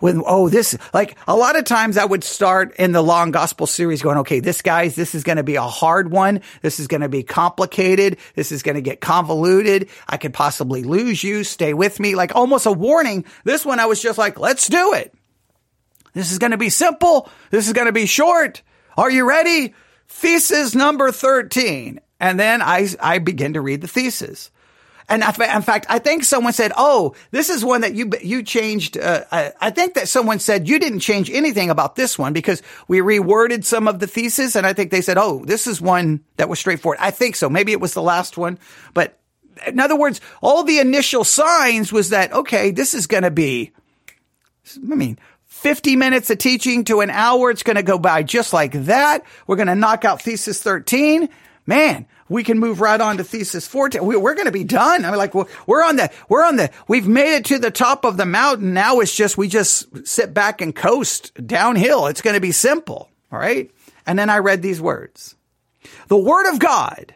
when, 0.00 0.22
oh, 0.26 0.48
this, 0.48 0.76
like 0.92 1.16
a 1.28 1.36
lot 1.36 1.56
of 1.56 1.64
times 1.64 1.96
I 1.96 2.04
would 2.04 2.24
start 2.24 2.74
in 2.76 2.92
the 2.92 3.02
law 3.02 3.22
and 3.22 3.32
gospel 3.32 3.66
series 3.66 4.02
going, 4.02 4.18
okay, 4.18 4.40
this 4.40 4.62
guys, 4.62 4.96
this 4.96 5.14
is 5.14 5.24
going 5.24 5.36
to 5.36 5.42
be 5.42 5.56
a 5.56 5.62
hard 5.62 6.10
one. 6.10 6.40
This 6.62 6.80
is 6.80 6.86
going 6.86 7.02
to 7.02 7.08
be 7.08 7.22
complicated. 7.22 8.16
This 8.34 8.50
is 8.50 8.62
going 8.62 8.76
to 8.76 8.80
get 8.80 9.00
convoluted. 9.00 9.90
I 10.08 10.16
could 10.16 10.32
possibly 10.32 10.82
lose 10.82 11.22
you. 11.22 11.44
Stay 11.44 11.74
with 11.74 12.00
me. 12.00 12.14
Like 12.14 12.34
almost 12.34 12.66
a 12.66 12.72
warning. 12.72 13.26
This 13.44 13.64
one 13.64 13.78
I 13.78 13.86
was 13.86 14.02
just 14.02 14.18
like, 14.18 14.40
let's 14.40 14.66
do 14.68 14.94
it. 14.94 15.14
This 16.14 16.32
is 16.32 16.38
going 16.38 16.52
to 16.52 16.58
be 16.58 16.70
simple. 16.70 17.28
This 17.50 17.66
is 17.66 17.72
going 17.72 17.86
to 17.86 17.92
be 17.92 18.06
short. 18.06 18.62
Are 18.96 19.10
you 19.10 19.28
ready? 19.28 19.74
Thesis 20.08 20.74
number 20.74 21.12
13. 21.12 22.00
And 22.18 22.40
then 22.40 22.62
I, 22.62 22.88
I 23.00 23.18
begin 23.18 23.52
to 23.52 23.60
read 23.60 23.80
the 23.80 23.88
thesis. 23.88 24.50
And 25.10 25.24
in 25.24 25.62
fact, 25.62 25.86
I 25.88 25.98
think 25.98 26.22
someone 26.22 26.52
said, 26.52 26.70
"Oh, 26.76 27.16
this 27.32 27.50
is 27.50 27.64
one 27.64 27.80
that 27.80 27.94
you 27.94 28.12
you 28.22 28.44
changed." 28.44 28.96
Uh, 28.96 29.24
I, 29.32 29.52
I, 29.60 29.70
think 29.70 29.94
that 29.94 30.08
someone 30.08 30.38
said 30.38 30.68
you 30.68 30.78
didn't 30.78 31.00
change 31.00 31.28
anything 31.30 31.68
about 31.68 31.96
this 31.96 32.16
one 32.16 32.32
because 32.32 32.62
we 32.86 33.00
reworded 33.00 33.64
some 33.64 33.88
of 33.88 33.98
the 33.98 34.06
thesis, 34.06 34.54
and 34.54 34.64
I 34.64 34.72
think 34.72 34.92
they 34.92 35.00
said, 35.00 35.18
"Oh, 35.18 35.44
this 35.44 35.66
is 35.66 35.80
one 35.80 36.22
that 36.36 36.48
was 36.48 36.60
straightforward." 36.60 36.98
I 37.00 37.10
think 37.10 37.34
so. 37.34 37.50
Maybe 37.50 37.72
it 37.72 37.80
was 37.80 37.92
the 37.92 38.02
last 38.02 38.38
one, 38.38 38.56
but 38.94 39.18
in 39.66 39.80
other 39.80 39.96
words, 39.96 40.20
all 40.40 40.62
the 40.62 40.78
initial 40.78 41.24
signs 41.24 41.92
was 41.92 42.10
that 42.10 42.32
okay, 42.32 42.70
this 42.70 42.94
is 42.94 43.08
going 43.08 43.24
to 43.24 43.32
be. 43.32 43.72
I 44.76 44.94
mean, 44.94 45.18
50 45.46 45.96
minutes 45.96 46.30
of 46.30 46.38
teaching 46.38 46.84
to 46.84 47.00
an 47.00 47.10
hour. 47.10 47.50
It's 47.50 47.64
going 47.64 47.76
to 47.76 47.82
go 47.82 47.98
by 47.98 48.22
just 48.22 48.52
like 48.52 48.72
that. 48.84 49.24
We're 49.48 49.56
going 49.56 49.66
to 49.66 49.74
knock 49.74 50.04
out 50.04 50.22
thesis 50.22 50.62
13. 50.62 51.28
Man, 51.66 52.06
we 52.30 52.44
can 52.44 52.58
move 52.58 52.80
right 52.80 53.00
on 53.00 53.18
to 53.18 53.24
thesis 53.24 53.66
14. 53.66 54.02
We, 54.06 54.14
are 54.14 54.34
going 54.34 54.46
to 54.46 54.52
be 54.52 54.64
done. 54.64 55.04
I 55.04 55.10
mean, 55.10 55.18
like, 55.18 55.34
we're 55.34 55.84
on 55.84 55.96
the, 55.96 56.10
we're 56.28 56.44
on 56.44 56.56
the, 56.56 56.70
we've 56.88 57.08
made 57.08 57.34
it 57.34 57.44
to 57.46 57.58
the 57.58 57.72
top 57.72 58.04
of 58.04 58.16
the 58.16 58.24
mountain. 58.24 58.72
Now 58.72 59.00
it's 59.00 59.14
just, 59.14 59.36
we 59.36 59.48
just 59.48 60.06
sit 60.06 60.32
back 60.32 60.60
and 60.60 60.74
coast 60.74 61.32
downhill. 61.46 62.06
It's 62.06 62.22
going 62.22 62.34
to 62.34 62.40
be 62.40 62.52
simple. 62.52 63.10
All 63.32 63.38
right. 63.38 63.70
And 64.06 64.18
then 64.18 64.30
I 64.30 64.38
read 64.38 64.62
these 64.62 64.80
words. 64.80 65.34
The 66.06 66.16
word 66.16 66.48
of 66.52 66.60
God 66.60 67.14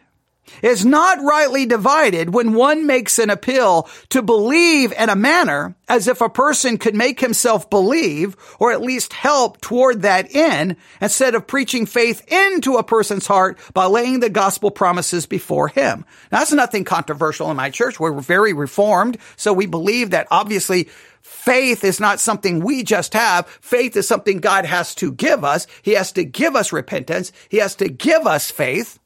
is 0.63 0.85
not 0.85 1.23
rightly 1.23 1.67
divided 1.67 2.33
when 2.33 2.55
one 2.55 2.87
makes 2.87 3.19
an 3.19 3.31
appeal 3.31 3.89
to 4.11 4.23
believe 4.23 4.93
in 4.93 5.09
a 5.09 5.17
manner 5.17 5.75
as 5.89 6.09
if 6.09 6.21
a 6.21 6.29
person 6.29 6.79
could 6.79 6.95
make 6.95 7.21
himself 7.21 7.69
believe 7.71 8.37
or 8.59 8.73
at 8.73 8.83
least 8.83 9.13
help 9.13 9.61
toward 9.61 10.03
that 10.03 10.35
end 10.35 10.77
instead 11.01 11.35
of 11.35 11.47
preaching 11.47 11.87
faith 11.87 12.25
into 12.33 12.77
a 12.77 12.85
person's 12.85 13.27
heart 13.27 13.59
by 13.73 13.87
laying 13.87 14.21
the 14.21 14.31
gospel 14.31 14.71
promises 14.71 15.27
before 15.27 15.69
him. 15.69 16.05
Now, 16.31 16.39
that's 16.39 16.53
nothing 16.53 16.85
controversial 16.85 17.51
in 17.51 17.57
my 17.57 17.71
church. 17.71 18.01
We're 18.01 18.21
very 18.21 18.53
reformed. 18.53 19.19
So 19.37 19.53
we 19.53 19.67
believe 19.67 20.11
that 20.11 20.29
obviously 20.31 20.89
Faith 21.25 21.85
is 21.85 22.01
not 22.01 22.21
something 22.21 22.61
we 22.61 22.83
just 22.83 23.15
have. 23.15 23.47
Faith 23.47 23.97
is 23.97 24.07
something 24.07 24.39
God 24.39 24.67
has 24.67 24.95
to 24.97 25.11
give 25.11 25.43
us. 25.43 25.67
He 25.81 25.93
has 25.93 26.13
to 26.13 26.25
give 26.25 26.55
us 26.55 26.71
repentance. 26.71 27.33
He 27.49 27.57
has 27.57 27.75
to 27.77 27.89
give 27.89 28.27
us 28.27 28.51
faith. 28.51 28.99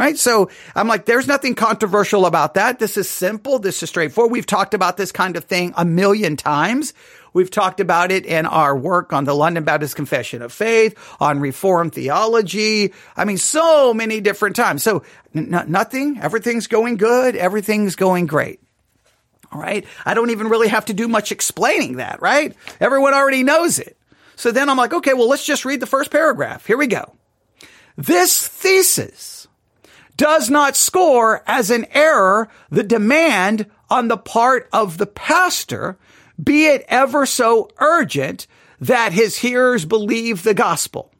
Right? 0.00 0.16
So 0.16 0.48
I'm 0.74 0.88
like, 0.88 1.04
there's 1.04 1.26
nothing 1.26 1.54
controversial 1.54 2.24
about 2.24 2.54
that. 2.54 2.78
This 2.78 2.96
is 2.96 3.06
simple. 3.06 3.58
This 3.58 3.82
is 3.82 3.90
straightforward. 3.90 4.32
We've 4.32 4.46
talked 4.46 4.72
about 4.72 4.96
this 4.96 5.12
kind 5.12 5.36
of 5.36 5.44
thing 5.44 5.74
a 5.76 5.84
million 5.84 6.38
times. 6.38 6.94
We've 7.34 7.50
talked 7.50 7.80
about 7.80 8.10
it 8.10 8.24
in 8.24 8.46
our 8.46 8.74
work 8.74 9.12
on 9.12 9.26
the 9.26 9.34
London 9.34 9.62
Baptist 9.62 9.96
Confession 9.96 10.40
of 10.40 10.54
Faith, 10.54 10.98
on 11.20 11.38
Reformed 11.38 11.92
theology. 11.92 12.94
I 13.14 13.26
mean, 13.26 13.36
so 13.36 13.92
many 13.92 14.22
different 14.22 14.56
times. 14.56 14.82
So 14.82 15.02
n- 15.34 15.66
nothing, 15.68 16.18
everything's 16.18 16.66
going 16.66 16.96
good. 16.96 17.36
Everything's 17.36 17.94
going 17.94 18.24
great. 18.24 18.58
All 19.52 19.60
right. 19.60 19.84
I 20.06 20.14
don't 20.14 20.30
even 20.30 20.48
really 20.48 20.68
have 20.68 20.86
to 20.86 20.94
do 20.94 21.08
much 21.08 21.30
explaining 21.30 21.96
that, 21.96 22.22
right? 22.22 22.56
Everyone 22.80 23.12
already 23.12 23.42
knows 23.42 23.78
it. 23.78 23.98
So 24.36 24.50
then 24.50 24.70
I'm 24.70 24.78
like, 24.78 24.94
okay, 24.94 25.12
well, 25.12 25.28
let's 25.28 25.44
just 25.44 25.66
read 25.66 25.80
the 25.80 25.86
first 25.86 26.10
paragraph. 26.10 26.64
Here 26.64 26.78
we 26.78 26.86
go. 26.86 27.12
This 27.98 28.48
thesis 28.48 29.39
does 30.20 30.50
not 30.50 30.76
score 30.76 31.42
as 31.46 31.70
an 31.70 31.86
error 31.92 32.46
the 32.68 32.82
demand 32.82 33.64
on 33.88 34.08
the 34.08 34.18
part 34.18 34.68
of 34.70 34.98
the 34.98 35.06
pastor, 35.06 35.98
be 36.42 36.66
it 36.66 36.84
ever 36.88 37.24
so 37.24 37.70
urgent 37.78 38.46
that 38.80 39.14
his 39.14 39.38
hearers 39.38 39.86
believe 39.86 40.42
the 40.42 40.52
gospel. 40.52 41.10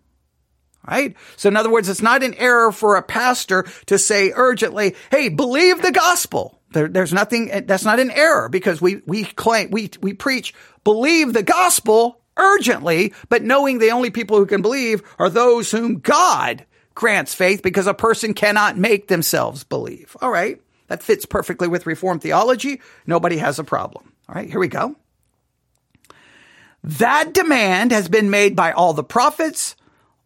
Right? 0.87 1.17
So 1.37 1.49
in 1.49 1.57
other 1.57 1.71
words, 1.71 1.89
it's 1.89 2.03
not 2.03 2.23
an 2.23 2.35
error 2.35 2.73
for 2.73 2.97
a 2.97 3.03
pastor 3.03 3.65
to 3.87 3.99
say 3.99 4.33
urgently, 4.35 4.95
Hey, 5.11 5.31
believe 5.31 5.81
the 5.81 5.93
gospel. 5.93 6.61
There, 6.73 6.87
there's 6.87 7.15
nothing, 7.15 7.65
that's 7.65 7.87
not 7.87 8.01
an 8.01 8.11
error 8.11 8.51
because 8.51 8.83
we, 8.83 8.97
we 9.07 9.25
claim, 9.25 9.71
we, 9.71 9.89
we 10.03 10.13
preach, 10.13 10.53
believe 10.85 11.33
the 11.33 11.43
gospel 11.43 12.21
urgently, 12.37 13.15
but 13.31 13.43
knowing 13.43 13.79
the 13.79 13.93
only 13.93 14.11
people 14.11 14.37
who 14.37 14.45
can 14.45 14.61
believe 14.61 15.03
are 15.19 15.31
those 15.31 15.71
whom 15.71 16.01
God 16.01 16.67
grants 16.95 17.35
faith 17.35 17.63
because 17.63 17.87
a 17.87 17.95
person 17.95 18.35
cannot 18.35 18.77
make 18.77 19.09
themselves 19.09 19.65
believe. 19.65 20.17
All 20.21 20.31
right. 20.31 20.61
That 20.89 21.03
fits 21.03 21.25
perfectly 21.25 21.69
with 21.69 21.87
Reformed 21.87 22.23
theology. 22.23 22.81
Nobody 23.07 23.37
has 23.39 23.59
a 23.59 23.65
problem. 23.65 24.13
All 24.29 24.35
right. 24.35 24.49
Here 24.49 24.59
we 24.59 24.69
go. 24.69 24.97
That 26.83 27.33
demand 27.33 27.93
has 27.93 28.09
been 28.09 28.31
made 28.31 28.57
by 28.57 28.73
all 28.73 28.93
the 28.93 29.05
prophets, 29.05 29.77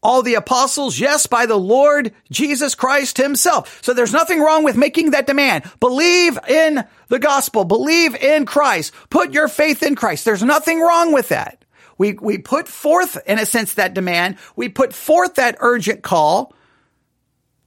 all 0.03 0.23
the 0.23 0.35
apostles, 0.35 0.99
yes, 0.99 1.27
by 1.27 1.47
the 1.47 1.59
Lord 1.59 2.13
Jesus 2.31 2.75
Christ 2.75 3.17
himself. 3.17 3.83
So 3.83 3.93
there's 3.93 4.13
nothing 4.13 4.41
wrong 4.41 4.63
with 4.63 4.77
making 4.77 5.11
that 5.11 5.27
demand. 5.27 5.65
Believe 5.81 6.39
in 6.49 6.85
the 7.09 7.19
gospel. 7.19 7.65
Believe 7.65 8.15
in 8.15 8.47
Christ. 8.47 8.93
Put 9.11 9.33
your 9.33 9.49
faith 9.49 9.83
in 9.83 9.97
Christ. 9.97 10.25
There's 10.25 10.43
nothing 10.43 10.81
wrong 10.81 11.13
with 11.13 11.31
that. 11.31 11.64
We, 11.99 12.15
we 12.15 12.39
put 12.39 12.69
forth, 12.69 13.19
in 13.27 13.39
a 13.39 13.47
sense, 13.47 13.75
that 13.75 13.95
demand. 13.95 14.37
We 14.57 14.69
put 14.69 14.93
forth 14.93 15.35
that 15.37 15.57
urgent 15.61 16.03
call, 16.03 16.55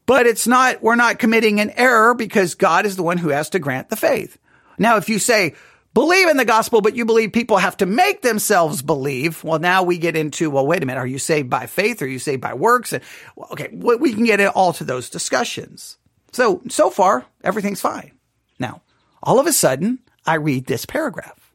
but 0.05 0.25
it's 0.25 0.47
not, 0.47 0.81
we're 0.81 0.95
not 0.95 1.19
committing 1.19 1.59
an 1.59 1.71
error 1.71 2.13
because 2.13 2.55
God 2.55 2.85
is 2.85 2.95
the 2.95 3.03
one 3.03 3.17
who 3.17 3.29
has 3.29 3.49
to 3.51 3.59
grant 3.59 3.89
the 3.89 3.95
faith. 3.95 4.37
Now, 4.77 4.97
if 4.97 5.09
you 5.09 5.19
say, 5.19 5.55
believe 5.93 6.29
in 6.29 6.37
the 6.37 6.45
gospel, 6.45 6.81
but 6.81 6.95
you 6.95 7.05
believe 7.05 7.33
people 7.33 7.57
have 7.57 7.77
to 7.77 7.85
make 7.85 8.21
themselves 8.21 8.81
believe. 8.81 9.43
Well, 9.43 9.59
now 9.59 9.83
we 9.83 9.97
get 9.97 10.15
into, 10.15 10.49
well, 10.51 10.67
wait 10.67 10.83
a 10.83 10.85
minute. 10.85 10.99
Are 10.99 11.07
you 11.07 11.19
saved 11.19 11.49
by 11.49 11.65
faith? 11.65 12.01
Are 12.01 12.07
you 12.07 12.19
saved 12.19 12.41
by 12.41 12.53
works? 12.53 12.93
And 12.93 13.03
well, 13.35 13.49
okay, 13.51 13.69
we 13.71 14.13
can 14.13 14.25
get 14.25 14.39
it 14.39 14.49
all 14.55 14.73
to 14.73 14.83
those 14.83 15.09
discussions. 15.09 15.97
So, 16.33 16.61
so 16.69 16.89
far, 16.89 17.25
everything's 17.43 17.81
fine. 17.81 18.11
Now, 18.59 18.81
all 19.23 19.39
of 19.39 19.47
a 19.47 19.53
sudden, 19.53 19.99
I 20.25 20.35
read 20.35 20.67
this 20.67 20.85
paragraph. 20.85 21.46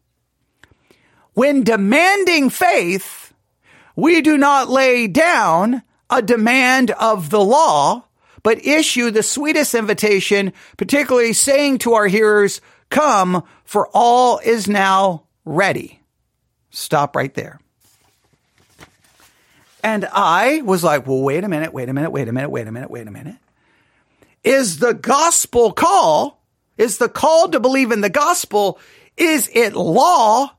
When 1.35 1.65
demanding 1.65 2.51
faith, 2.51 3.33
we 3.97 4.21
do 4.21 4.37
not 4.37 4.69
lay 4.69 5.07
down 5.07 5.83
a 6.11 6.21
demand 6.21 6.91
of 6.91 7.31
the 7.31 7.41
law, 7.41 8.05
but 8.43 8.67
issue 8.67 9.11
the 9.11 9.23
sweetest 9.23 9.75
invitation, 9.75 10.53
particularly 10.77 11.33
saying 11.33 11.79
to 11.79 11.95
our 11.95 12.07
hearers, 12.07 12.61
Come, 12.91 13.45
for 13.65 13.89
all 13.95 14.39
is 14.45 14.69
now 14.69 15.25
ready. 15.45 16.01
Stop 16.71 17.17
right 17.17 17.33
there. 17.33 17.59
And 19.83 20.07
I 20.12 20.62
was 20.62 20.85
like, 20.85 21.07
well, 21.07 21.21
wait 21.21 21.43
a 21.43 21.49
minute, 21.49 21.73
wait 21.73 21.89
a 21.89 21.93
minute, 21.93 22.11
wait 22.11 22.29
a 22.29 22.33
minute, 22.33 22.51
wait 22.51 22.69
a 22.69 22.73
minute, 22.73 22.91
wait 22.91 23.09
a 23.09 23.11
minute. 23.11 23.37
Is 24.45 24.79
the 24.79 24.95
gospel 24.95 25.73
call, 25.73 26.41
is 26.77 26.99
the 26.99 27.09
call 27.09 27.49
to 27.49 27.61
believe 27.61 27.91
in 27.91 28.01
the 28.01 28.11
gospel, 28.11 28.79
is 29.17 29.51
it 29.53 29.75
law 29.75 30.53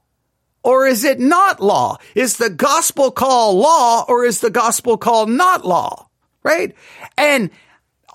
or 0.64 0.88
is 0.88 1.04
it 1.04 1.20
not 1.20 1.62
law? 1.62 1.98
Is 2.16 2.38
the 2.38 2.50
gospel 2.50 3.12
call 3.12 3.58
law 3.58 4.06
or 4.08 4.26
is 4.26 4.40
the 4.40 4.50
gospel 4.50 4.98
call 4.98 5.28
not 5.28 5.66
law? 5.66 6.08
Right? 6.44 6.76
And 7.18 7.52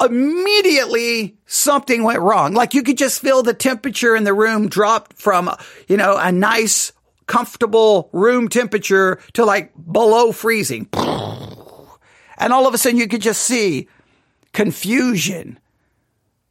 immediately 0.01 1.37
something 1.47 2.03
went 2.03 2.21
wrong. 2.21 2.55
Like 2.55 2.75
you 2.75 2.83
could 2.83 2.99
just 2.99 3.21
feel 3.21 3.43
the 3.43 3.55
temperature 3.55 4.17
in 4.17 4.25
the 4.25 4.35
room 4.35 4.69
drop 4.69 5.13
from, 5.15 5.55
you 5.89 5.97
know, 5.97 6.17
a 6.17 6.33
nice, 6.33 6.93
comfortable 7.27 8.09
room 8.13 8.49
temperature 8.49 9.21
to 9.35 9.45
like 9.45 9.73
below 9.91 10.33
freezing. 10.33 10.89
And 12.39 12.53
all 12.53 12.67
of 12.67 12.75
a 12.75 12.79
sudden 12.79 12.99
you 12.99 13.09
could 13.09 13.23
just 13.23 13.43
see 13.43 13.89
confusion. 14.53 15.59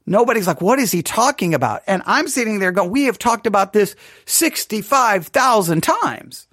Nobody's 0.10 0.48
like, 0.48 0.62
what 0.62 0.80
is 0.80 0.92
he 0.92 1.04
talking 1.04 1.54
about? 1.54 1.84
And 1.86 2.02
I'm 2.06 2.30
sitting 2.30 2.60
there 2.60 2.72
going, 2.72 2.90
we 2.90 3.04
have 3.04 3.20
talked 3.20 3.46
about 3.46 3.74
this 3.74 3.96
65,000 4.26 5.84
times 5.84 6.48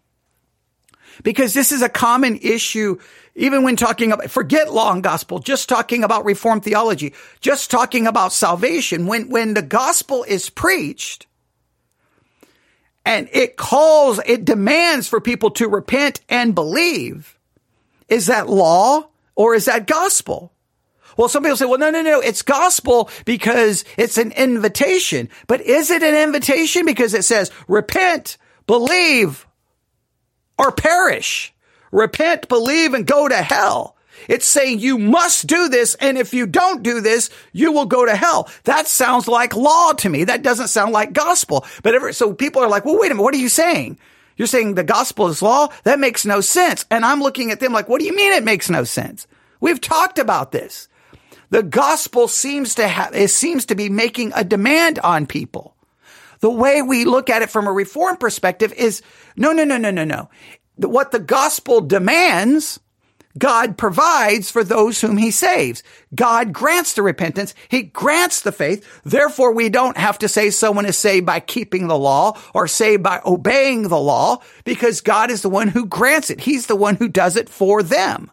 because 1.22 1.54
this 1.54 1.70
is 1.70 1.80
a 1.80 1.88
common 1.88 2.36
issue 2.42 2.98
even 3.36 3.64
when 3.64 3.76
talking 3.76 4.12
about, 4.12 4.30
forget 4.30 4.68
and 4.72 5.02
gospel, 5.02 5.40
just 5.40 5.68
talking 5.68 6.04
about 6.04 6.24
reformed 6.24 6.62
theology, 6.62 7.14
just 7.40 7.70
talking 7.70 8.06
about 8.06 8.32
salvation, 8.32 9.06
when, 9.06 9.28
when 9.28 9.54
the 9.54 9.62
gospel 9.62 10.24
is 10.26 10.50
preached 10.50 11.26
and 13.04 13.28
it 13.32 13.56
calls, 13.56 14.20
it 14.24 14.44
demands 14.44 15.08
for 15.08 15.20
people 15.20 15.50
to 15.50 15.68
repent 15.68 16.20
and 16.28 16.54
believe, 16.54 17.36
is 18.08 18.26
that 18.26 18.48
law 18.48 19.08
or 19.34 19.54
is 19.54 19.64
that 19.64 19.88
gospel? 19.88 20.53
Well, 21.16 21.28
some 21.28 21.42
people 21.42 21.56
say, 21.56 21.66
well, 21.66 21.78
no, 21.78 21.90
no, 21.90 22.02
no, 22.02 22.20
it's 22.20 22.42
gospel 22.42 23.10
because 23.24 23.84
it's 23.96 24.18
an 24.18 24.32
invitation. 24.32 25.28
But 25.46 25.60
is 25.60 25.90
it 25.90 26.02
an 26.02 26.14
invitation 26.14 26.86
because 26.86 27.14
it 27.14 27.24
says 27.24 27.50
repent, 27.68 28.36
believe, 28.66 29.46
or 30.58 30.72
perish? 30.72 31.54
repent, 31.94 32.48
believe, 32.48 32.92
and 32.92 33.06
go 33.06 33.28
to 33.28 33.36
hell. 33.36 33.96
It's 34.28 34.46
saying 34.46 34.80
you 34.80 34.98
must 34.98 35.46
do 35.46 35.68
this. 35.68 35.94
And 35.96 36.18
if 36.18 36.34
you 36.34 36.46
don't 36.46 36.82
do 36.82 37.00
this, 37.00 37.30
you 37.52 37.72
will 37.72 37.86
go 37.86 38.04
to 38.04 38.16
hell. 38.16 38.48
That 38.64 38.86
sounds 38.86 39.28
like 39.28 39.56
law 39.56 39.92
to 39.92 40.08
me. 40.08 40.24
That 40.24 40.42
doesn't 40.42 40.68
sound 40.68 40.92
like 40.92 41.12
gospel. 41.12 41.64
But 41.82 41.94
ever, 41.94 42.12
so 42.12 42.34
people 42.34 42.62
are 42.62 42.68
like, 42.68 42.84
well, 42.84 42.98
wait 42.98 43.10
a 43.10 43.14
minute. 43.14 43.22
What 43.22 43.34
are 43.34 43.38
you 43.38 43.48
saying? 43.48 43.98
You're 44.36 44.48
saying 44.48 44.74
the 44.74 44.84
gospel 44.84 45.28
is 45.28 45.42
law? 45.42 45.68
That 45.84 46.00
makes 46.00 46.26
no 46.26 46.40
sense. 46.40 46.84
And 46.90 47.04
I'm 47.04 47.20
looking 47.20 47.50
at 47.50 47.60
them 47.60 47.72
like, 47.72 47.88
what 47.88 48.00
do 48.00 48.06
you 48.06 48.16
mean 48.16 48.32
it 48.32 48.44
makes 48.44 48.68
no 48.68 48.84
sense? 48.84 49.26
We've 49.60 49.80
talked 49.80 50.18
about 50.18 50.52
this. 50.52 50.88
The 51.54 51.62
gospel 51.62 52.26
seems 52.26 52.74
to 52.74 52.88
have, 52.88 53.14
it 53.14 53.28
seems 53.28 53.66
to 53.66 53.76
be 53.76 53.88
making 53.88 54.32
a 54.34 54.42
demand 54.42 54.98
on 54.98 55.24
people. 55.24 55.76
The 56.40 56.50
way 56.50 56.82
we 56.82 57.04
look 57.04 57.30
at 57.30 57.42
it 57.42 57.48
from 57.48 57.68
a 57.68 57.72
reform 57.72 58.16
perspective 58.16 58.72
is 58.72 59.02
no, 59.36 59.52
no, 59.52 59.62
no, 59.62 59.76
no, 59.76 59.92
no, 59.92 60.02
no 60.02 60.28
what 60.76 61.12
the 61.12 61.20
gospel 61.20 61.80
demands, 61.80 62.80
God 63.38 63.78
provides 63.78 64.50
for 64.50 64.64
those 64.64 65.00
whom 65.00 65.16
he 65.16 65.30
saves. 65.30 65.84
God 66.12 66.52
grants 66.52 66.94
the 66.94 67.02
repentance. 67.02 67.54
He 67.68 67.82
grants 67.82 68.40
the 68.40 68.50
faith. 68.50 69.02
Therefore, 69.04 69.52
we 69.52 69.68
don't 69.68 69.96
have 69.96 70.18
to 70.18 70.28
say 70.28 70.50
someone 70.50 70.86
is 70.86 70.98
saved 70.98 71.24
by 71.26 71.38
keeping 71.38 71.86
the 71.86 71.98
law 71.98 72.36
or 72.52 72.66
saved 72.68 73.04
by 73.04 73.20
obeying 73.24 73.88
the 73.88 74.00
law 74.00 74.38
because 74.64 75.00
God 75.00 75.30
is 75.30 75.42
the 75.42 75.48
one 75.48 75.68
who 75.68 75.86
grants 75.86 76.30
it. 76.30 76.40
He's 76.40 76.66
the 76.66 76.76
one 76.76 76.96
who 76.96 77.08
does 77.08 77.36
it 77.36 77.48
for 77.48 77.82
them. 77.82 78.32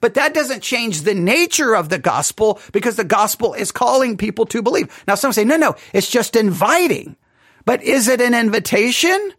But 0.00 0.14
that 0.14 0.34
doesn't 0.34 0.62
change 0.62 1.02
the 1.02 1.14
nature 1.14 1.74
of 1.74 1.88
the 1.88 1.98
gospel 1.98 2.60
because 2.72 2.96
the 2.96 3.04
gospel 3.04 3.54
is 3.54 3.72
calling 3.72 4.16
people 4.16 4.46
to 4.46 4.62
believe. 4.62 5.04
Now, 5.06 5.14
some 5.14 5.32
say, 5.32 5.44
no, 5.44 5.56
no, 5.56 5.76
it's 5.92 6.10
just 6.10 6.36
inviting. 6.36 7.16
But 7.64 7.82
is 7.82 8.08
it 8.08 8.20
an 8.20 8.34
invitation 8.34 9.32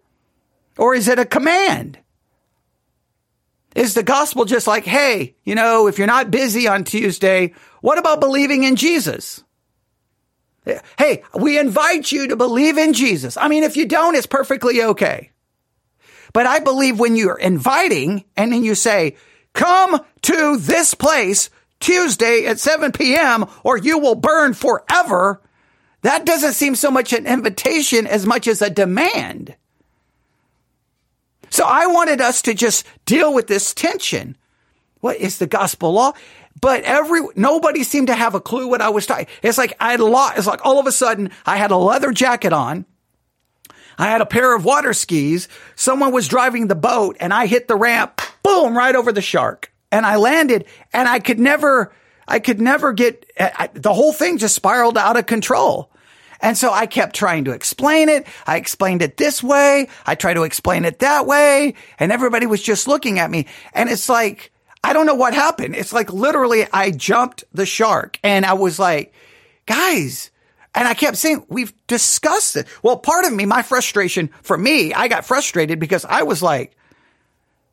or 0.78 0.96
is 0.96 1.08
it 1.08 1.20
a 1.20 1.26
command? 1.26 2.00
Is 3.76 3.94
the 3.94 4.04
gospel 4.04 4.46
just 4.46 4.68
like, 4.68 4.86
hey, 4.86 5.36
you 5.44 5.54
know, 5.54 5.88
if 5.88 5.98
you're 5.98 6.08
not 6.08 6.32
busy 6.32 6.68
on 6.68 6.84
Tuesday, 6.84 7.54
what 7.82 8.00
about 8.00 8.20
believing 8.20 8.64
in 8.64 8.76
Jesus? 8.76 9.44
Hey, 10.98 11.24
we 11.34 11.58
invite 11.58 12.12
you 12.12 12.28
to 12.28 12.36
believe 12.36 12.78
in 12.78 12.94
Jesus. 12.94 13.38
I 13.38 13.48
mean, 13.48 13.64
if 13.64 13.78
you 13.78 13.86
don't, 13.86 14.16
it's 14.16 14.26
perfectly 14.26 14.84
okay. 14.84 15.32
But 16.34 16.46
I 16.46 16.60
believe 16.60 17.00
when 17.00 17.16
you're 17.16 17.38
inviting 17.38 18.26
and 18.36 18.52
then 18.52 18.64
you 18.64 18.76
say, 18.76 19.16
come 19.58 20.00
to 20.22 20.58
this 20.58 20.94
place 20.94 21.50
Tuesday 21.82 22.46
at 22.46 22.60
7 22.60 22.94
p.m. 22.94 23.46
or 23.64 23.78
you 23.78 24.00
will 24.00 24.16
burn 24.16 24.54
forever. 24.54 25.42
That 26.04 26.26
doesn't 26.26 26.54
seem 26.54 26.76
so 26.76 26.90
much 26.90 27.12
an 27.12 27.28
invitation 27.28 28.08
as 28.08 28.26
much 28.26 28.48
as 28.48 28.62
a 28.62 28.70
demand. 28.70 29.56
So 31.50 31.66
I 31.66 31.88
wanted 31.88 32.22
us 32.22 32.42
to 32.44 32.54
just 32.54 32.86
deal 33.06 33.34
with 33.34 33.48
this 33.48 33.74
tension. 33.74 34.38
What 35.02 35.18
is 35.18 35.38
the 35.38 35.48
gospel 35.48 35.92
law? 35.92 36.14
but 36.60 36.84
every, 36.84 37.22
nobody 37.36 37.84
seemed 37.84 38.08
to 38.08 38.16
have 38.16 38.36
a 38.36 38.42
clue 38.42 38.68
what 38.68 38.82
I 38.82 38.90
was 38.90 39.06
talking. 39.06 39.28
It's 39.42 39.58
like 39.58 39.76
I 39.80 39.92
had 39.92 40.00
a 40.00 40.06
lot, 40.06 40.38
it's 40.38 40.48
like 40.48 40.66
all 40.66 40.80
of 40.80 40.88
a 40.88 40.92
sudden 40.92 41.32
I 41.46 41.58
had 41.58 41.72
a 41.72 41.78
leather 41.78 42.12
jacket 42.12 42.54
on. 42.54 42.86
I 43.98 44.08
had 44.08 44.22
a 44.22 44.28
pair 44.28 44.56
of 44.56 44.64
water 44.64 44.94
skis. 44.94 45.48
Someone 45.76 46.12
was 46.12 46.28
driving 46.28 46.68
the 46.68 46.76
boat 46.76 47.18
and 47.20 47.34
I 47.34 47.48
hit 47.48 47.68
the 47.68 47.76
ramp, 47.76 48.22
boom, 48.48 48.78
right 48.78 48.96
over 48.96 49.12
the 49.12 49.22
shark. 49.22 49.72
And 49.92 50.06
I 50.06 50.16
landed 50.16 50.66
and 50.94 51.08
I 51.08 51.20
could 51.20 51.40
never, 51.40 51.94
I 52.28 52.40
could 52.40 52.62
never 52.62 52.94
get, 52.94 53.30
I, 53.40 53.70
the 53.74 53.94
whole 53.94 54.14
thing 54.14 54.38
just 54.38 54.56
spiraled 54.56 54.98
out 54.98 55.18
of 55.18 55.26
control. 55.26 55.92
And 56.40 56.58
so 56.58 56.72
I 56.72 56.86
kept 56.86 57.16
trying 57.16 57.46
to 57.46 57.52
explain 57.52 58.10
it. 58.10 58.28
I 58.46 58.58
explained 58.58 59.02
it 59.02 59.18
this 59.18 59.42
way. 59.42 59.90
I 60.06 60.16
tried 60.16 60.36
to 60.36 60.44
explain 60.44 60.86
it 60.86 61.00
that 61.00 61.26
way. 61.26 61.74
And 62.00 62.12
everybody 62.12 62.46
was 62.46 62.62
just 62.62 62.88
looking 62.88 63.20
at 63.20 63.32
me. 63.32 63.48
And 63.74 63.90
it's 63.90 64.08
like, 64.08 64.52
I 64.84 64.94
don't 64.94 65.08
know 65.08 65.16
what 65.16 65.34
happened. 65.34 65.76
It's 65.76 65.94
like 65.94 66.14
literally 66.14 66.68
I 66.72 66.92
jumped 66.92 67.44
the 67.54 67.66
shark 67.66 68.20
and 68.24 68.46
I 68.46 68.54
was 68.54 68.78
like, 68.78 69.14
guys, 69.66 70.32
and 70.76 70.88
I 70.88 70.94
kept 70.94 71.18
saying, 71.18 71.46
we've 71.50 71.74
discussed 71.88 72.56
it. 72.56 72.68
Well, 72.84 72.98
part 72.98 73.26
of 73.26 73.34
me, 73.34 73.46
my 73.46 73.64
frustration 73.64 74.30
for 74.44 74.58
me, 74.58 74.94
I 74.94 75.08
got 75.08 75.26
frustrated 75.26 75.80
because 75.80 76.06
I 76.06 76.22
was 76.24 76.44
like, 76.44 76.78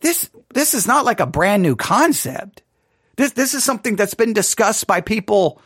this, 0.04 0.28
this 0.52 0.74
is 0.74 0.86
not 0.86 1.06
like 1.06 1.20
a 1.20 1.26
brand 1.26 1.62
new 1.62 1.76
concept. 1.76 2.62
This, 3.16 3.32
this 3.32 3.54
is 3.54 3.64
something 3.64 3.96
that's 3.96 4.12
been 4.12 4.34
discussed 4.34 4.86
by 4.86 5.00
people. 5.00 5.62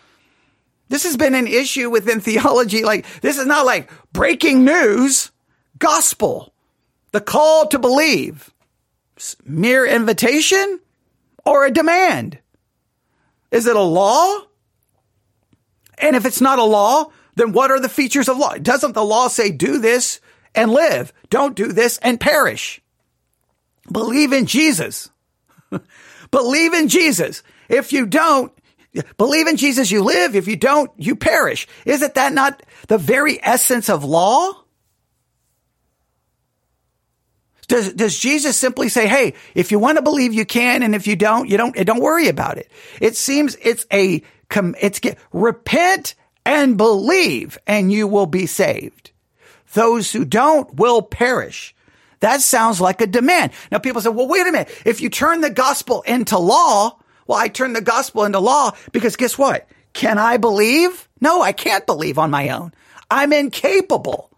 This 0.90 1.02
has 1.02 1.16
been 1.16 1.35
an 1.35 1.49
issue 1.49 1.90
within 1.90 2.21
theology. 2.23 2.85
Like, 2.85 3.04
this 3.21 3.37
is 3.37 3.47
not 3.47 3.66
like 3.66 3.90
breaking 4.12 4.64
news, 4.64 5.33
gospel, 5.80 6.54
the 7.11 7.21
call 7.21 7.66
to 7.66 7.80
believe, 7.80 8.54
mere 9.45 9.85
invitation 9.85 10.78
or 11.45 11.66
a 11.66 11.73
demand. 11.73 12.38
Is 13.50 13.66
it 13.66 13.75
a 13.75 13.83
law? 13.83 14.38
And 15.99 16.14
if 16.14 16.25
it's 16.25 16.40
not 16.40 16.61
a 16.61 16.64
law, 16.64 17.11
then 17.35 17.50
what 17.50 17.73
are 17.73 17.80
the 17.80 17.88
features 17.88 18.28
of 18.28 18.38
law? 18.38 18.54
Doesn't 18.54 18.92
the 18.92 19.04
law 19.04 19.26
say 19.26 19.50
do 19.50 19.80
this 19.80 20.21
and 20.54 20.71
live? 20.71 21.12
Don't 21.28 21.57
do 21.57 21.73
this 21.73 21.99
and 21.99 22.21
perish. 22.21 22.80
Believe 23.90 24.33
in 24.33 24.47
Jesus. 24.47 25.11
believe 26.30 26.75
in 26.75 26.88
Jesus. 26.88 27.42
If 27.68 27.92
you 27.92 28.07
don't, 28.07 28.52
believe 29.16 29.47
in 29.47 29.57
Jesus, 29.57 29.90
you 29.90 30.02
live. 30.02 30.35
If 30.35 30.49
you 30.49 30.57
don't, 30.57 30.90
you 30.97 31.16
perish. 31.16 31.66
Isn't 31.85 32.14
that 32.14 32.33
not 32.33 32.62
the 32.88 32.99
very 32.99 33.38
essence 33.42 33.88
of 33.88 34.04
law? 34.04 34.52
Does, 37.68 37.92
does 37.92 38.18
Jesus 38.18 38.57
simply 38.57 38.88
say, 38.88 39.07
Hey, 39.07 39.35
if 39.54 39.71
you 39.71 39.78
want 39.78 39.99
to 39.99 40.02
believe, 40.02 40.33
you 40.33 40.47
can. 40.47 40.83
And 40.83 40.95
if 40.95 41.07
you 41.07 41.16
don't, 41.16 41.49
you 41.49 41.59
don't, 41.59 41.76
don't 41.76 42.00
worry 42.00 42.28
about 42.28 42.57
it. 42.57 42.71
It 43.00 43.14
seems 43.14 43.57
it's 43.61 43.87
a, 43.92 44.23
it's 44.50 44.99
get, 44.99 45.18
repent 45.33 46.14
and 46.47 46.78
believe 46.78 47.59
and 47.66 47.92
you 47.92 48.09
will 48.09 48.26
be 48.26 48.47
saved. 48.47 49.12
Those 49.75 50.12
who 50.12 50.25
don't 50.25 50.75
will 50.76 51.02
perish. 51.02 51.75
That 52.20 52.40
sounds 52.40 52.80
like 52.80 53.00
a 53.00 53.06
demand. 53.06 53.52
Now 53.70 53.78
people 53.78 54.00
say, 54.00 54.08
well, 54.08 54.28
wait 54.28 54.46
a 54.46 54.52
minute. 54.52 54.70
If 54.84 55.00
you 55.00 55.08
turn 55.08 55.40
the 55.40 55.50
gospel 55.50 56.02
into 56.02 56.38
law, 56.38 56.98
well, 57.26 57.38
I 57.38 57.48
turn 57.48 57.75
the 57.75 57.80
gospel 57.80 58.25
into 58.25 58.40
law 58.40 58.72
because 58.92 59.16
guess 59.16 59.38
what? 59.38 59.68
Can 59.92 60.18
I 60.18 60.37
believe? 60.37 61.08
No, 61.20 61.42
I 61.42 61.52
can't 61.52 61.87
believe 61.87 62.18
on 62.18 62.30
my 62.30 62.50
own. 62.50 62.72
I'm 63.10 63.32
incapable. 63.32 64.30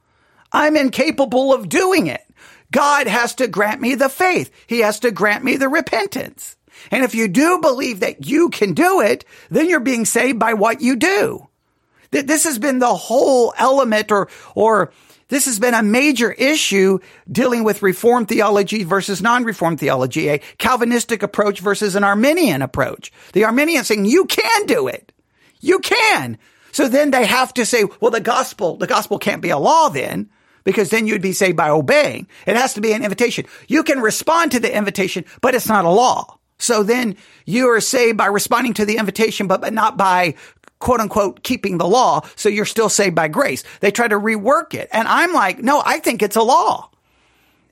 I'm 0.52 0.76
incapable 0.76 1.52
of 1.52 1.68
doing 1.68 2.06
it. 2.06 2.22
God 2.70 3.06
has 3.06 3.34
to 3.36 3.48
grant 3.48 3.80
me 3.80 3.94
the 3.94 4.08
faith. 4.08 4.50
He 4.66 4.80
has 4.80 5.00
to 5.00 5.10
grant 5.10 5.44
me 5.44 5.56
the 5.56 5.68
repentance. 5.68 6.56
And 6.90 7.04
if 7.04 7.14
you 7.14 7.28
do 7.28 7.58
believe 7.60 8.00
that 8.00 8.26
you 8.26 8.48
can 8.48 8.74
do 8.74 9.00
it, 9.00 9.24
then 9.50 9.68
you're 9.68 9.80
being 9.80 10.04
saved 10.04 10.38
by 10.38 10.54
what 10.54 10.80
you 10.80 10.96
do. 10.96 11.48
This 12.10 12.44
has 12.44 12.58
been 12.58 12.78
the 12.78 12.94
whole 12.94 13.54
element 13.56 14.10
or, 14.10 14.28
or 14.54 14.92
this 15.30 15.46
has 15.46 15.58
been 15.58 15.74
a 15.74 15.82
major 15.82 16.30
issue 16.30 16.98
dealing 17.30 17.64
with 17.64 17.82
Reformed 17.82 18.28
theology 18.28 18.84
versus 18.84 19.22
non-Reformed 19.22 19.80
theology, 19.80 20.28
a 20.28 20.38
Calvinistic 20.58 21.22
approach 21.22 21.60
versus 21.60 21.94
an 21.94 22.04
Arminian 22.04 22.60
approach. 22.60 23.10
The 23.32 23.44
Arminian 23.44 23.84
saying 23.84 24.04
you 24.04 24.26
can 24.26 24.66
do 24.66 24.88
it. 24.88 25.12
You 25.60 25.78
can. 25.78 26.38
So 26.72 26.88
then 26.88 27.10
they 27.10 27.26
have 27.26 27.54
to 27.54 27.64
say, 27.64 27.84
well, 28.00 28.10
the 28.10 28.20
gospel, 28.20 28.76
the 28.76 28.86
gospel 28.86 29.18
can't 29.18 29.42
be 29.42 29.50
a 29.50 29.58
law 29.58 29.88
then 29.88 30.30
because 30.64 30.90
then 30.90 31.06
you'd 31.06 31.22
be 31.22 31.32
saved 31.32 31.56
by 31.56 31.70
obeying. 31.70 32.28
It 32.46 32.56
has 32.56 32.74
to 32.74 32.80
be 32.80 32.92
an 32.92 33.02
invitation. 33.02 33.46
You 33.68 33.82
can 33.82 34.00
respond 34.00 34.52
to 34.52 34.60
the 34.60 34.76
invitation, 34.76 35.24
but 35.40 35.54
it's 35.54 35.68
not 35.68 35.84
a 35.84 35.90
law. 35.90 36.38
So 36.58 36.82
then 36.82 37.16
you 37.46 37.68
are 37.70 37.80
saved 37.80 38.18
by 38.18 38.26
responding 38.26 38.74
to 38.74 38.84
the 38.84 38.98
invitation, 38.98 39.46
but, 39.46 39.62
but 39.62 39.72
not 39.72 39.96
by 39.96 40.34
quote 40.80 41.00
unquote 41.00 41.44
keeping 41.44 41.78
the 41.78 41.86
law. 41.86 42.22
So 42.34 42.48
you're 42.48 42.64
still 42.64 42.88
saved 42.88 43.14
by 43.14 43.28
grace. 43.28 43.62
They 43.80 43.92
try 43.92 44.08
to 44.08 44.18
rework 44.18 44.74
it. 44.74 44.88
And 44.92 45.06
I'm 45.06 45.32
like, 45.32 45.62
no, 45.62 45.80
I 45.84 46.00
think 46.00 46.22
it's 46.22 46.36
a 46.36 46.42
law. 46.42 46.90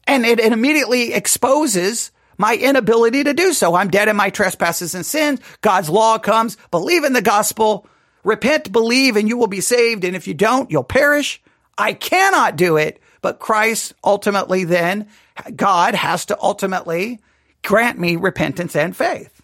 And 0.06 0.24
it, 0.24 0.38
it 0.38 0.52
immediately 0.52 1.12
exposes 1.12 2.12
my 2.38 2.54
inability 2.54 3.24
to 3.24 3.34
do 3.34 3.52
so. 3.52 3.74
I'm 3.74 3.90
dead 3.90 4.08
in 4.08 4.16
my 4.16 4.30
trespasses 4.30 4.94
and 4.94 5.04
sins. 5.04 5.40
God's 5.60 5.90
law 5.90 6.18
comes. 6.18 6.56
Believe 6.70 7.04
in 7.04 7.12
the 7.12 7.20
gospel. 7.20 7.86
Repent, 8.22 8.70
believe, 8.70 9.16
and 9.16 9.28
you 9.28 9.36
will 9.36 9.48
be 9.48 9.60
saved. 9.60 10.04
And 10.04 10.14
if 10.14 10.28
you 10.28 10.34
don't, 10.34 10.70
you'll 10.70 10.84
perish. 10.84 11.42
I 11.76 11.92
cannot 11.94 12.56
do 12.56 12.76
it. 12.76 13.00
But 13.20 13.40
Christ 13.40 13.94
ultimately 14.04 14.64
then, 14.64 15.08
God 15.54 15.94
has 15.94 16.26
to 16.26 16.38
ultimately 16.40 17.20
grant 17.64 17.98
me 17.98 18.16
repentance 18.16 18.76
and 18.76 18.96
faith. 18.96 19.42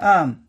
Um, 0.00 0.43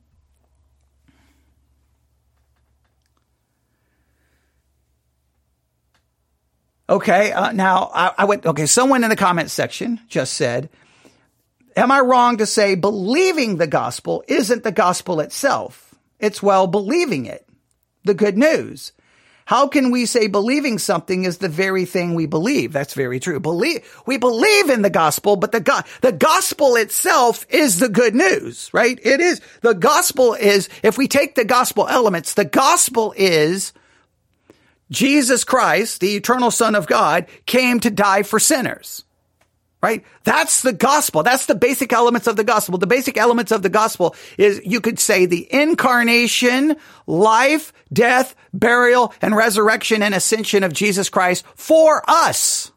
Okay, 6.88 7.32
uh, 7.32 7.52
now 7.52 7.90
I, 7.94 8.14
I 8.20 8.26
went, 8.26 8.46
okay, 8.46 8.68
someone 8.68 9.04
in 9.04 9.10
the 9.10 9.16
comment 9.16 9.50
section 9.50 10.00
just 10.08 10.34
said, 10.34 10.70
Am 11.76 11.92
I 11.92 12.00
wrong 12.00 12.38
to 12.38 12.46
say 12.46 12.76
believing 12.76 13.58
the 13.58 13.68
gospel 13.68 14.24
isn't 14.28 14.64
the 14.64 14.72
gospel 14.72 15.20
itself? 15.20 15.94
It's 16.20 16.42
well 16.42 16.68
believing 16.68 17.26
it, 17.26 17.46
the 18.04 18.14
good 18.14 18.38
news. 18.38 18.94
How 19.46 19.68
can 19.68 19.92
we 19.92 20.06
say 20.06 20.28
believing 20.28 20.80
something 20.80 21.24
is 21.24 21.38
the 21.38 21.50
very 21.50 21.86
thing 21.86 22.16
we 22.16 22.26
believe? 22.26 22.72
That's 22.72 22.96
very 22.96 23.20
true. 23.20 23.40
Believe, 23.40 23.84
we 24.08 24.18
believe 24.18 24.70
in 24.70 24.82
the 24.82 24.90
gospel, 24.90 25.36
but 25.36 25.52
the 25.52 25.86
the 26.02 26.12
gospel 26.12 26.76
itself 26.76 27.46
is 27.50 27.80
the 27.80 27.90
good 27.90 28.16
news, 28.16 28.72
right? 28.74 29.00
It 29.04 29.20
is. 29.20 29.42
The 29.62 29.76
gospel 29.76 30.34
is, 30.34 30.70
if 30.82 30.98
we 30.98 31.08
take 31.08 31.36
the 31.36 31.46
gospel 31.46 31.88
elements, 31.88 32.34
the 32.34 32.46
gospel 32.46 33.14
is 33.18 33.72
Jesus 34.92 35.44
Christ, 35.44 36.00
the 36.02 36.16
eternal 36.16 36.52
son 36.52 36.76
of 36.76 36.88
God, 36.88 37.26
came 37.46 37.80
to 37.80 37.90
die 37.90 38.24
for 38.24 38.40
sinners. 38.40 39.04
Right? 39.82 40.04
That's 40.24 40.64
the 40.64 40.74
gospel. 40.74 41.22
That's 41.22 41.46
the 41.46 41.54
basic 41.54 41.94
elements 41.94 42.26
of 42.26 42.38
the 42.38 42.44
gospel. 42.44 42.80
The 42.80 42.88
basic 42.88 43.18
elements 43.18 43.52
of 43.52 43.62
the 43.62 43.70
gospel 43.70 44.16
is, 44.36 44.62
you 44.66 44.82
could 44.82 44.98
say, 44.98 45.28
the 45.28 45.48
incarnation, 45.54 46.78
life, 47.06 47.72
death, 47.94 48.36
burial, 48.52 49.14
and 49.22 49.36
resurrection 49.36 50.02
and 50.02 50.16
ascension 50.16 50.64
of 50.64 50.74
Jesus 50.74 51.10
Christ 51.10 51.46
for 51.56 52.02
us. 52.08 52.72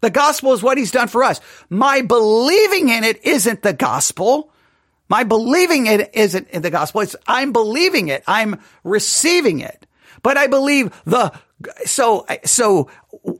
The 0.00 0.10
gospel 0.10 0.52
is 0.52 0.62
what 0.62 0.78
he's 0.78 0.92
done 0.92 1.08
for 1.08 1.24
us. 1.24 1.40
My 1.68 2.02
believing 2.02 2.88
in 2.88 3.02
it 3.02 3.24
isn't 3.24 3.62
the 3.62 3.72
gospel. 3.72 4.52
My 5.08 5.24
believing 5.24 5.86
it 5.86 6.10
isn't 6.14 6.48
in 6.50 6.62
the 6.62 6.70
gospel. 6.70 7.00
It's 7.00 7.16
I'm 7.26 7.52
believing 7.52 8.08
it. 8.08 8.22
I'm 8.28 8.60
receiving 8.84 9.60
it. 9.60 9.86
But 10.22 10.36
I 10.36 10.46
believe 10.46 10.92
the, 11.04 11.32
so, 11.84 12.26
so 12.44 12.88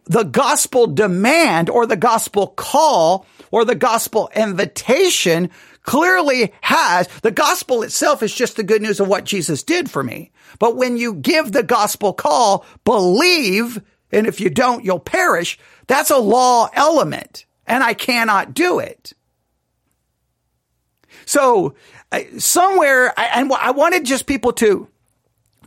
the 0.07 0.25
gospel 0.25 0.87
demand 0.87 1.71
or 1.71 1.87
the 1.87 1.97
gospel 1.97 2.49
call 2.49 3.27
or 3.51 3.65
the 3.65 3.75
gospel 3.75 4.31
invitation 4.35 5.51
clearly 5.83 6.53
has 6.61 7.09
the 7.23 7.31
gospel 7.31 7.83
itself 7.83 8.23
is 8.23 8.35
just 8.35 8.57
the 8.57 8.63
good 8.63 8.83
news 8.83 9.01
of 9.01 9.09
what 9.09 9.25
Jesus 9.25 9.63
did 9.63 9.91
for 9.91 10.03
me. 10.03 10.31
But 10.59 10.77
when 10.77 10.97
you 10.97 11.15
give 11.15 11.53
the 11.53 11.63
gospel 11.63 12.13
call, 12.13 12.65
believe, 12.85 13.83
and 14.13 14.27
if 14.27 14.41
you 14.41 14.51
don't, 14.51 14.85
you'll 14.85 15.01
perish. 15.01 15.59
That's 15.87 16.11
a 16.11 16.19
law 16.19 16.69
element 16.73 17.47
and 17.67 17.83
I 17.83 17.95
cannot 17.95 18.55
do 18.55 18.79
it. 18.79 19.13
So 21.25 21.75
somewhere, 22.39 23.15
and 23.19 23.53
I 23.53 23.71
wanted 23.71 24.05
just 24.05 24.27
people 24.27 24.53
to, 24.55 24.89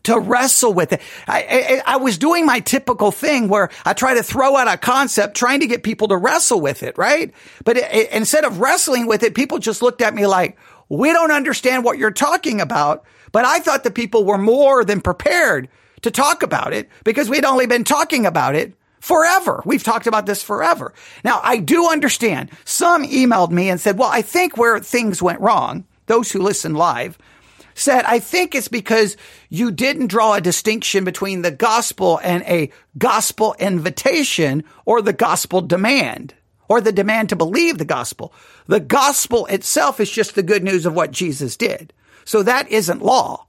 to 0.06 0.20
wrestle 0.20 0.74
with 0.74 0.94
it. 0.94 1.02
I, 1.28 1.82
I, 1.86 1.94
I, 1.94 1.98
was 1.98 2.18
doing 2.18 2.46
my 2.46 2.60
typical 2.60 3.12
thing 3.12 3.48
where 3.48 3.70
I 3.86 3.94
try 3.94 4.16
to 4.16 4.24
throw 4.24 4.56
out 4.56 4.68
a 4.68 4.78
concept, 4.78 5.36
trying 5.36 5.60
to 5.60 5.68
get 5.68 5.84
people 5.84 6.08
to 6.10 6.18
wrestle 6.18 6.62
with 6.62 6.84
it, 6.84 6.98
right? 6.98 7.34
But 7.64 7.78
it, 7.78 7.94
it, 7.94 8.12
instead 8.12 8.46
of 8.46 8.60
wrestling 8.60 9.08
with 9.08 9.24
it, 9.24 9.36
people 9.36 9.60
just 9.60 9.82
looked 9.82 10.02
at 10.02 10.16
me 10.16 10.26
like, 10.28 10.58
we 10.90 11.12
don't 11.12 11.32
understand 11.32 11.84
what 11.84 11.98
you're 11.98 12.12
talking 12.12 12.62
about. 12.62 13.06
But 13.32 13.46
I 13.46 13.60
thought 13.60 13.84
the 13.84 13.92
people 13.92 14.26
were 14.26 14.38
more 14.38 14.86
than 14.86 15.02
prepared 15.02 15.68
to 16.02 16.12
talk 16.12 16.44
about 16.44 16.74
it 16.74 16.90
because 17.04 17.30
we'd 17.30 17.46
only 17.46 17.66
been 17.66 17.84
talking 17.84 18.26
about 18.26 18.56
it 18.56 18.74
forever. 19.00 19.62
We've 19.66 19.84
talked 19.84 20.08
about 20.08 20.26
this 20.26 20.42
forever. 20.42 20.94
Now, 21.24 21.42
I 21.44 21.58
do 21.58 21.90
understand 21.90 22.52
some 22.64 23.06
emailed 23.06 23.52
me 23.52 23.70
and 23.70 23.80
said, 23.80 23.98
well, 23.98 24.10
I 24.12 24.22
think 24.22 24.58
where 24.58 24.80
things 24.80 25.22
went 25.22 25.42
wrong 25.42 25.86
those 26.08 26.32
who 26.32 26.42
listen 26.42 26.76
live, 26.76 27.18
said, 27.76 28.06
I 28.06 28.20
think 28.20 28.56
it's 28.56 28.70
because 28.70 29.18
you 29.50 29.70
didn't 29.70 30.08
draw 30.08 30.34
a 30.34 30.42
distinction 30.42 31.04
between 31.04 31.42
the 31.44 31.52
gospel 31.52 32.20
and 32.24 32.42
a 32.44 32.72
gospel 32.98 33.56
invitation 33.60 34.64
or 34.86 35.02
the 35.02 35.14
gospel 35.14 35.62
demand 35.62 36.34
or 36.68 36.82
the 36.82 36.92
demand 36.92 37.30
to 37.30 37.36
believe 37.36 37.78
the 37.78 37.86
gospel. 37.86 38.34
The 38.66 38.80
gospel 38.80 39.46
itself 39.48 40.00
is 40.00 40.10
just 40.10 40.34
the 40.34 40.42
good 40.42 40.64
news 40.64 40.86
of 40.86 40.96
what 40.96 41.12
Jesus 41.12 41.58
did. 41.58 41.94
So 42.24 42.42
that 42.42 42.70
isn't 42.72 43.04
law. 43.04 43.46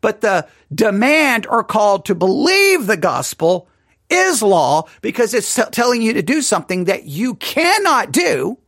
But 0.00 0.20
the 0.20 0.46
demand 0.74 1.46
or 1.46 1.64
call 1.64 2.00
to 2.00 2.14
believe 2.14 2.86
the 2.86 2.96
gospel 2.96 3.68
is 4.10 4.42
law 4.42 4.88
because 5.00 5.34
it's 5.34 5.58
telling 5.70 6.02
you 6.02 6.14
to 6.14 6.22
do 6.22 6.42
something 6.42 6.84
that 6.84 7.04
you 7.04 7.34
cannot 7.36 8.12
do. 8.12 8.58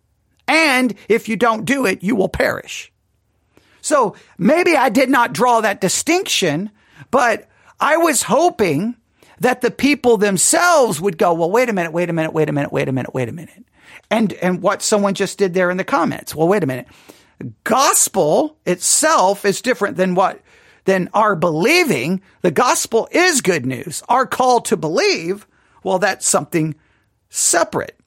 And 0.48 0.94
if 1.08 1.28
you 1.28 1.36
don't 1.36 1.64
do 1.64 1.86
it, 1.86 2.02
you 2.02 2.16
will 2.16 2.28
perish. 2.28 2.92
So 3.80 4.14
maybe 4.38 4.76
I 4.76 4.88
did 4.88 5.10
not 5.10 5.32
draw 5.32 5.60
that 5.60 5.80
distinction, 5.80 6.70
but 7.10 7.48
I 7.78 7.96
was 7.96 8.22
hoping 8.22 8.96
that 9.40 9.62
the 9.62 9.70
people 9.70 10.16
themselves 10.16 11.00
would 11.00 11.18
go, 11.18 11.32
well, 11.32 11.50
wait 11.50 11.68
a 11.68 11.72
minute, 11.72 11.92
wait 11.92 12.10
a 12.10 12.12
minute, 12.12 12.32
wait 12.32 12.48
a 12.48 12.52
minute, 12.52 12.72
wait 12.72 12.88
a 12.88 12.92
minute, 12.92 13.14
wait 13.14 13.28
a 13.28 13.32
minute. 13.32 13.64
And, 14.10 14.32
and 14.34 14.60
what 14.60 14.82
someone 14.82 15.14
just 15.14 15.38
did 15.38 15.54
there 15.54 15.70
in 15.70 15.76
the 15.76 15.84
comments. 15.84 16.34
Well, 16.34 16.48
wait 16.48 16.62
a 16.62 16.66
minute. 16.66 16.86
Gospel 17.64 18.58
itself 18.66 19.44
is 19.44 19.62
different 19.62 19.96
than 19.96 20.14
what, 20.14 20.42
than 20.84 21.08
our 21.14 21.34
believing. 21.34 22.20
The 22.42 22.50
gospel 22.50 23.08
is 23.12 23.40
good 23.40 23.64
news. 23.64 24.02
Our 24.08 24.26
call 24.26 24.60
to 24.62 24.76
believe, 24.76 25.46
well, 25.82 25.98
that's 25.98 26.28
something 26.28 26.74
separate. 27.30 27.98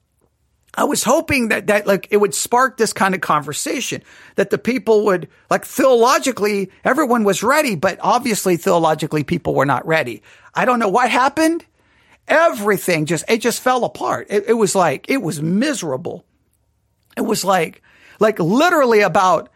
I 0.76 0.84
was 0.84 1.04
hoping 1.04 1.48
that, 1.48 1.68
that 1.68 1.86
like 1.86 2.08
it 2.10 2.16
would 2.16 2.34
spark 2.34 2.76
this 2.76 2.92
kind 2.92 3.14
of 3.14 3.20
conversation 3.20 4.02
that 4.34 4.50
the 4.50 4.58
people 4.58 5.04
would 5.06 5.28
like 5.50 5.64
theologically, 5.64 6.70
everyone 6.84 7.24
was 7.24 7.42
ready, 7.42 7.76
but 7.76 7.98
obviously 8.00 8.56
theologically 8.56 9.24
people 9.24 9.54
were 9.54 9.66
not 9.66 9.86
ready. 9.86 10.22
I 10.54 10.64
don't 10.64 10.78
know 10.78 10.88
what 10.88 11.10
happened. 11.10 11.64
Everything 12.26 13.06
just, 13.06 13.24
it 13.28 13.38
just 13.38 13.60
fell 13.60 13.84
apart. 13.84 14.26
It, 14.30 14.44
it 14.48 14.54
was 14.54 14.74
like, 14.74 15.06
it 15.08 15.22
was 15.22 15.40
miserable. 15.40 16.24
It 17.16 17.22
was 17.22 17.44
like, 17.44 17.82
like 18.18 18.38
literally 18.38 19.00
about, 19.02 19.50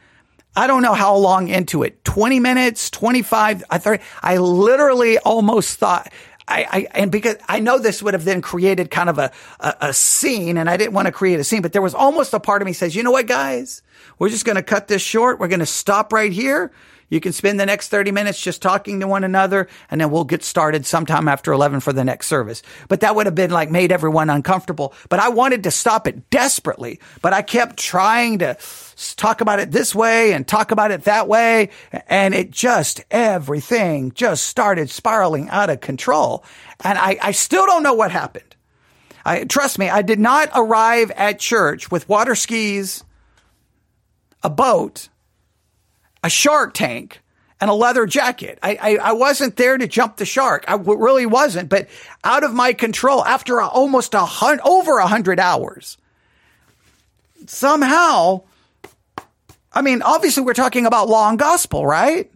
I 0.55 0.67
don't 0.67 0.83
know 0.83 0.95
how 0.95 1.17
long 1.17 1.49
into 1.49 1.83
it, 1.83 2.05
20 2.05 2.41
minutes, 2.41 2.91
25, 2.91 3.65
I 3.71 3.79
thought, 3.79 4.01
I 4.23 4.37
literally 4.39 5.19
almost 5.19 5.79
thought, 5.79 6.13
I, 6.49 6.67
I, 6.71 6.87
and 6.95 7.13
because 7.13 7.37
I 7.47 7.61
know 7.61 7.79
this 7.79 8.03
would 8.03 8.15
have 8.15 8.25
then 8.25 8.41
created 8.41 8.91
kind 8.91 9.11
of 9.11 9.19
a, 9.19 9.31
a, 9.61 9.75
a 9.83 9.93
scene 9.93 10.57
and 10.57 10.69
I 10.69 10.77
didn't 10.77 10.95
want 10.95 11.07
to 11.07 11.13
create 11.13 11.39
a 11.39 11.45
scene, 11.45 11.63
but 11.63 11.73
there 11.73 11.83
was 11.83 11.95
almost 11.95 12.33
a 12.33 12.41
part 12.41 12.63
of 12.63 12.67
me 12.67 12.73
says, 12.73 12.97
you 12.97 13.03
know 13.03 13.11
what, 13.11 13.27
guys, 13.27 13.83
we're 14.19 14.31
just 14.31 14.45
going 14.45 14.57
to 14.57 14.63
cut 14.63 14.89
this 14.89 15.03
short. 15.03 15.39
We're 15.39 15.49
going 15.49 15.61
to 15.61 15.67
stop 15.67 16.13
right 16.13 16.33
here. 16.33 16.73
You 17.11 17.21
can 17.21 17.33
spend 17.33 17.59
the 17.59 17.67
next 17.67 17.89
30 17.89 18.13
minutes 18.13 18.41
just 18.41 18.61
talking 18.61 19.01
to 19.01 19.09
one 19.09 19.25
another 19.25 19.69
and 19.91 20.01
then 20.01 20.11
we'll 20.11 20.25
get 20.25 20.43
started 20.43 20.85
sometime 20.87 21.29
after 21.29 21.53
11 21.53 21.81
for 21.81 21.93
the 21.93 22.05
next 22.05 22.27
service. 22.27 22.63
But 22.89 23.01
that 23.01 23.15
would 23.15 23.27
have 23.27 23.35
been 23.35 23.51
like 23.51 23.71
made 23.71 23.93
everyone 23.93 24.31
uncomfortable. 24.31 24.95
But 25.09 25.21
I 25.21 25.29
wanted 25.29 25.65
to 25.65 25.71
stop 25.71 26.07
it 26.07 26.31
desperately, 26.31 27.01
but 27.23 27.33
I 27.33 27.43
kept 27.43 27.79
trying 27.79 28.41
to 28.41 28.57
talk 29.17 29.41
about 29.41 29.61
it 29.61 29.71
this 29.71 29.95
way 29.95 30.33
and 30.33 30.47
talk 30.47 30.71
about 30.71 30.91
it 30.91 31.05
that 31.05 31.29
way. 31.29 31.71
And 32.09 32.35
it 32.35 32.51
just, 32.51 33.05
everything 33.11 34.13
just 34.13 34.47
started 34.47 34.91
spiraling 34.91 35.49
out 35.51 35.71
of 35.71 35.81
control. 35.81 36.45
And 36.83 36.99
I, 36.99 37.19
I 37.23 37.31
still 37.33 37.67
don't 37.67 37.83
know 37.83 37.95
what 37.95 38.11
happened. 38.11 38.57
I, 39.25 39.45
trust 39.45 39.79
me, 39.79 39.89
I 39.89 40.03
did 40.03 40.19
not 40.19 40.51
arrive 40.55 41.11
at 41.13 41.39
church 41.39 41.91
with 41.91 42.09
water 42.09 42.35
skis, 42.35 43.05
a 44.43 44.51
boat, 44.51 45.09
a 46.25 46.31
shark 46.31 46.75
tank, 46.75 47.21
and 47.61 47.71
a 47.71 47.75
leather 47.75 48.07
jacket. 48.07 48.59
I, 48.63 48.79
I, 48.81 48.97
I, 48.97 49.13
wasn't 49.13 49.57
there 49.57 49.77
to 49.77 49.87
jump 49.89 50.17
the 50.17 50.25
shark. 50.25 50.65
I 50.69 50.75
really 50.75 51.27
wasn't, 51.27 51.69
but 51.69 51.89
out 52.23 52.45
of 52.45 52.55
my 52.55 52.73
control 52.73 53.25
after 53.25 53.59
a, 53.59 53.67
almost 53.67 54.15
a 54.15 54.25
hundred, 54.25 54.63
over 54.65 54.99
a 54.99 55.07
hundred 55.07 55.41
hours. 55.41 55.99
Somehow 57.47 58.43
I 59.79 59.81
mean, 59.81 60.03
obviously 60.03 60.43
we're 60.43 60.55
talking 60.55 60.87
about 60.87 61.09
law 61.09 61.29
and 61.29 61.39
gospel, 61.39 61.87
right? 61.87 62.33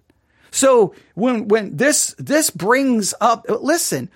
So 0.52 0.94
when, 1.14 1.48
when 1.48 1.76
this, 1.76 2.14
this 2.16 2.50
brings 2.50 3.14
up, 3.20 3.46
listen, 3.48 4.10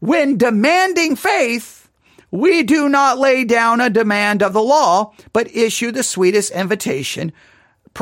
when 0.00 0.38
demanding 0.38 1.14
faith, 1.14 1.88
we 2.32 2.64
do 2.64 2.88
not 2.88 3.16
lay 3.16 3.44
down 3.44 3.80
a 3.80 3.88
demand 3.88 4.42
of 4.42 4.54
the 4.54 4.62
law, 4.62 5.12
but 5.32 5.54
issue 5.54 5.92
the 5.92 6.02
sweetest 6.02 6.50
invitation, 6.50 7.30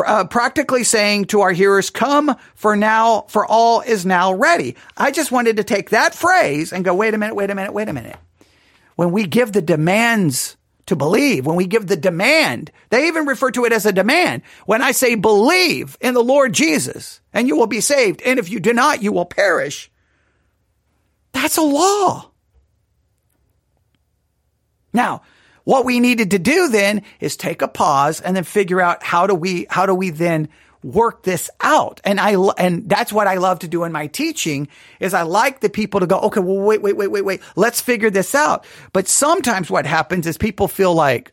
uh, 0.06 0.24
practically 0.24 0.84
saying 0.84 1.26
to 1.26 1.42
our 1.42 1.52
hearers, 1.52 1.90
come 1.90 2.34
for 2.54 2.76
now, 2.76 3.26
for 3.28 3.44
all 3.44 3.82
is 3.82 4.06
now 4.06 4.32
ready. 4.32 4.74
I 4.96 5.10
just 5.10 5.30
wanted 5.30 5.58
to 5.58 5.64
take 5.64 5.90
that 5.90 6.14
phrase 6.14 6.72
and 6.72 6.82
go, 6.82 6.94
wait 6.94 7.12
a 7.12 7.18
minute, 7.18 7.34
wait 7.34 7.50
a 7.50 7.54
minute, 7.54 7.74
wait 7.74 7.90
a 7.90 7.92
minute. 7.92 8.16
When 8.94 9.10
we 9.10 9.26
give 9.26 9.52
the 9.52 9.60
demands 9.60 10.56
to 10.86 10.96
believe, 10.96 11.44
when 11.44 11.56
we 11.56 11.66
give 11.66 11.86
the 11.86 11.96
demand, 11.96 12.70
they 12.90 13.08
even 13.08 13.26
refer 13.26 13.50
to 13.50 13.64
it 13.64 13.72
as 13.72 13.86
a 13.86 13.92
demand. 13.92 14.42
When 14.66 14.82
I 14.82 14.92
say 14.92 15.16
believe 15.16 15.96
in 16.00 16.14
the 16.14 16.22
Lord 16.22 16.52
Jesus 16.52 17.20
and 17.32 17.48
you 17.48 17.56
will 17.56 17.66
be 17.66 17.80
saved, 17.80 18.22
and 18.22 18.38
if 18.38 18.48
you 18.48 18.60
do 18.60 18.72
not, 18.72 19.02
you 19.02 19.12
will 19.12 19.24
perish. 19.24 19.90
That's 21.32 21.56
a 21.56 21.62
law. 21.62 22.30
Now, 24.92 25.22
what 25.64 25.84
we 25.84 25.98
needed 25.98 26.30
to 26.30 26.38
do 26.38 26.68
then 26.68 27.02
is 27.18 27.36
take 27.36 27.60
a 27.60 27.68
pause 27.68 28.20
and 28.20 28.36
then 28.36 28.44
figure 28.44 28.80
out 28.80 29.02
how 29.02 29.26
do 29.26 29.34
we, 29.34 29.66
how 29.68 29.84
do 29.84 29.94
we 29.94 30.10
then 30.10 30.48
work 30.86 31.24
this 31.24 31.50
out. 31.60 32.00
And 32.04 32.20
I, 32.20 32.34
and 32.58 32.88
that's 32.88 33.12
what 33.12 33.26
I 33.26 33.36
love 33.36 33.58
to 33.60 33.68
do 33.68 33.84
in 33.84 33.92
my 33.92 34.06
teaching 34.06 34.68
is 35.00 35.14
I 35.14 35.22
like 35.22 35.60
the 35.60 35.68
people 35.68 36.00
to 36.00 36.06
go, 36.06 36.20
okay, 36.20 36.40
well, 36.40 36.58
wait, 36.58 36.80
wait, 36.80 36.96
wait, 36.96 37.10
wait, 37.10 37.24
wait. 37.24 37.40
Let's 37.56 37.80
figure 37.80 38.10
this 38.10 38.34
out. 38.34 38.64
But 38.92 39.08
sometimes 39.08 39.68
what 39.68 39.84
happens 39.84 40.26
is 40.26 40.38
people 40.38 40.68
feel 40.68 40.94
like, 40.94 41.32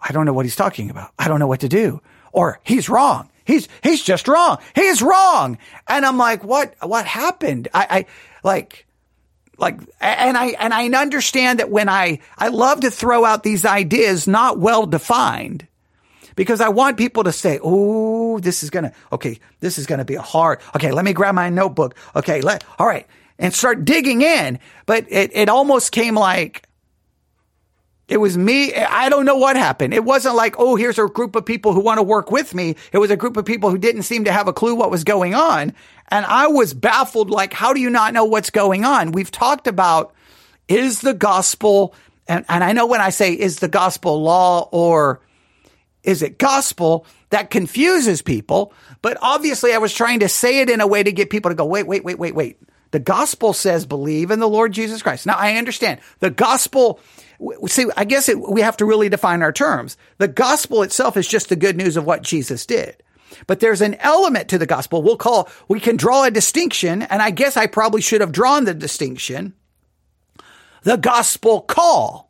I 0.00 0.12
don't 0.12 0.24
know 0.24 0.32
what 0.32 0.46
he's 0.46 0.56
talking 0.56 0.88
about. 0.88 1.12
I 1.18 1.28
don't 1.28 1.38
know 1.38 1.46
what 1.46 1.60
to 1.60 1.68
do. 1.68 2.00
Or 2.32 2.58
he's 2.64 2.88
wrong. 2.88 3.30
He's, 3.44 3.68
he's 3.82 4.02
just 4.02 4.28
wrong. 4.28 4.58
He's 4.74 5.02
wrong. 5.02 5.58
And 5.86 6.06
I'm 6.06 6.16
like, 6.16 6.42
what, 6.42 6.74
what 6.82 7.06
happened? 7.06 7.68
I, 7.74 7.86
I, 7.90 8.06
like, 8.42 8.86
like, 9.58 9.78
and 10.00 10.36
I, 10.36 10.46
and 10.58 10.72
I 10.72 10.88
understand 11.00 11.60
that 11.60 11.70
when 11.70 11.88
I, 11.88 12.20
I 12.38 12.48
love 12.48 12.80
to 12.80 12.90
throw 12.90 13.24
out 13.24 13.42
these 13.42 13.64
ideas 13.64 14.26
not 14.26 14.58
well 14.58 14.86
defined 14.86 15.66
because 16.36 16.60
I 16.60 16.68
want 16.68 16.96
people 16.96 17.24
to 17.24 17.32
say, 17.32 17.58
"Oh, 17.62 18.38
this 18.38 18.62
is 18.62 18.70
gonna 18.70 18.92
okay, 19.12 19.40
this 19.60 19.78
is 19.78 19.86
gonna 19.86 20.04
be 20.04 20.14
a 20.14 20.22
hard." 20.22 20.60
Okay, 20.76 20.92
let 20.92 21.04
me 21.04 21.12
grab 21.12 21.34
my 21.34 21.50
notebook. 21.50 21.96
Okay, 22.14 22.40
let 22.42 22.62
all 22.78 22.86
right, 22.86 23.06
and 23.38 23.52
start 23.52 23.84
digging 23.84 24.22
in. 24.22 24.60
But 24.86 25.06
it 25.08 25.32
it 25.34 25.48
almost 25.48 25.90
came 25.90 26.14
like 26.14 26.66
it 28.08 28.18
was 28.18 28.38
me. 28.38 28.72
I 28.72 29.08
don't 29.08 29.24
know 29.24 29.36
what 29.36 29.56
happened. 29.56 29.92
It 29.92 30.04
wasn't 30.04 30.36
like, 30.36 30.54
oh, 30.58 30.76
here's 30.76 30.98
a 30.98 31.08
group 31.08 31.34
of 31.34 31.44
people 31.44 31.72
who 31.72 31.80
want 31.80 31.98
to 31.98 32.04
work 32.04 32.30
with 32.30 32.54
me. 32.54 32.76
It 32.92 32.98
was 32.98 33.10
a 33.10 33.16
group 33.16 33.36
of 33.36 33.44
people 33.44 33.68
who 33.68 33.78
didn't 33.78 34.02
seem 34.02 34.24
to 34.24 34.32
have 34.32 34.46
a 34.46 34.52
clue 34.52 34.76
what 34.76 34.92
was 34.92 35.02
going 35.02 35.34
on. 35.34 35.72
And 36.08 36.24
I 36.24 36.46
was 36.46 36.72
baffled. 36.72 37.30
Like, 37.30 37.52
how 37.52 37.72
do 37.72 37.80
you 37.80 37.90
not 37.90 38.14
know 38.14 38.24
what's 38.24 38.50
going 38.50 38.84
on? 38.84 39.10
We've 39.10 39.30
talked 39.30 39.66
about 39.66 40.14
is 40.68 41.00
the 41.00 41.14
gospel, 41.14 41.94
and, 42.28 42.44
and 42.48 42.62
I 42.62 42.72
know 42.72 42.86
when 42.86 43.00
I 43.00 43.10
say 43.10 43.32
is 43.32 43.58
the 43.58 43.68
gospel 43.68 44.22
law 44.22 44.68
or 44.70 45.20
is 46.06 46.22
it 46.22 46.38
gospel? 46.38 47.04
That 47.30 47.50
confuses 47.50 48.22
people. 48.22 48.72
But 49.02 49.18
obviously, 49.20 49.74
I 49.74 49.78
was 49.78 49.92
trying 49.92 50.20
to 50.20 50.28
say 50.28 50.60
it 50.60 50.70
in 50.70 50.80
a 50.80 50.86
way 50.86 51.02
to 51.02 51.12
get 51.12 51.28
people 51.28 51.50
to 51.50 51.54
go, 51.54 51.66
wait, 51.66 51.86
wait, 51.86 52.04
wait, 52.04 52.18
wait, 52.18 52.34
wait. 52.34 52.58
The 52.92 53.00
gospel 53.00 53.52
says 53.52 53.84
believe 53.84 54.30
in 54.30 54.38
the 54.38 54.48
Lord 54.48 54.72
Jesus 54.72 55.02
Christ. 55.02 55.26
Now, 55.26 55.36
I 55.36 55.56
understand 55.56 56.00
the 56.20 56.30
gospel. 56.30 57.00
See, 57.66 57.86
I 57.96 58.04
guess 58.04 58.28
it, 58.28 58.40
we 58.40 58.62
have 58.62 58.76
to 58.78 58.86
really 58.86 59.08
define 59.08 59.42
our 59.42 59.52
terms. 59.52 59.96
The 60.18 60.28
gospel 60.28 60.82
itself 60.82 61.16
is 61.16 61.26
just 61.26 61.48
the 61.48 61.56
good 61.56 61.76
news 61.76 61.96
of 61.96 62.06
what 62.06 62.22
Jesus 62.22 62.64
did. 62.64 63.02
But 63.48 63.58
there's 63.60 63.80
an 63.80 63.96
element 63.96 64.48
to 64.48 64.58
the 64.58 64.66
gospel 64.66 65.02
we'll 65.02 65.16
call, 65.16 65.50
we 65.68 65.80
can 65.80 65.96
draw 65.96 66.24
a 66.24 66.30
distinction. 66.30 67.02
And 67.02 67.20
I 67.20 67.30
guess 67.30 67.56
I 67.56 67.66
probably 67.66 68.00
should 68.00 68.20
have 68.20 68.32
drawn 68.32 68.64
the 68.64 68.72
distinction. 68.72 69.54
The 70.84 70.96
gospel 70.96 71.62
call 71.62 72.25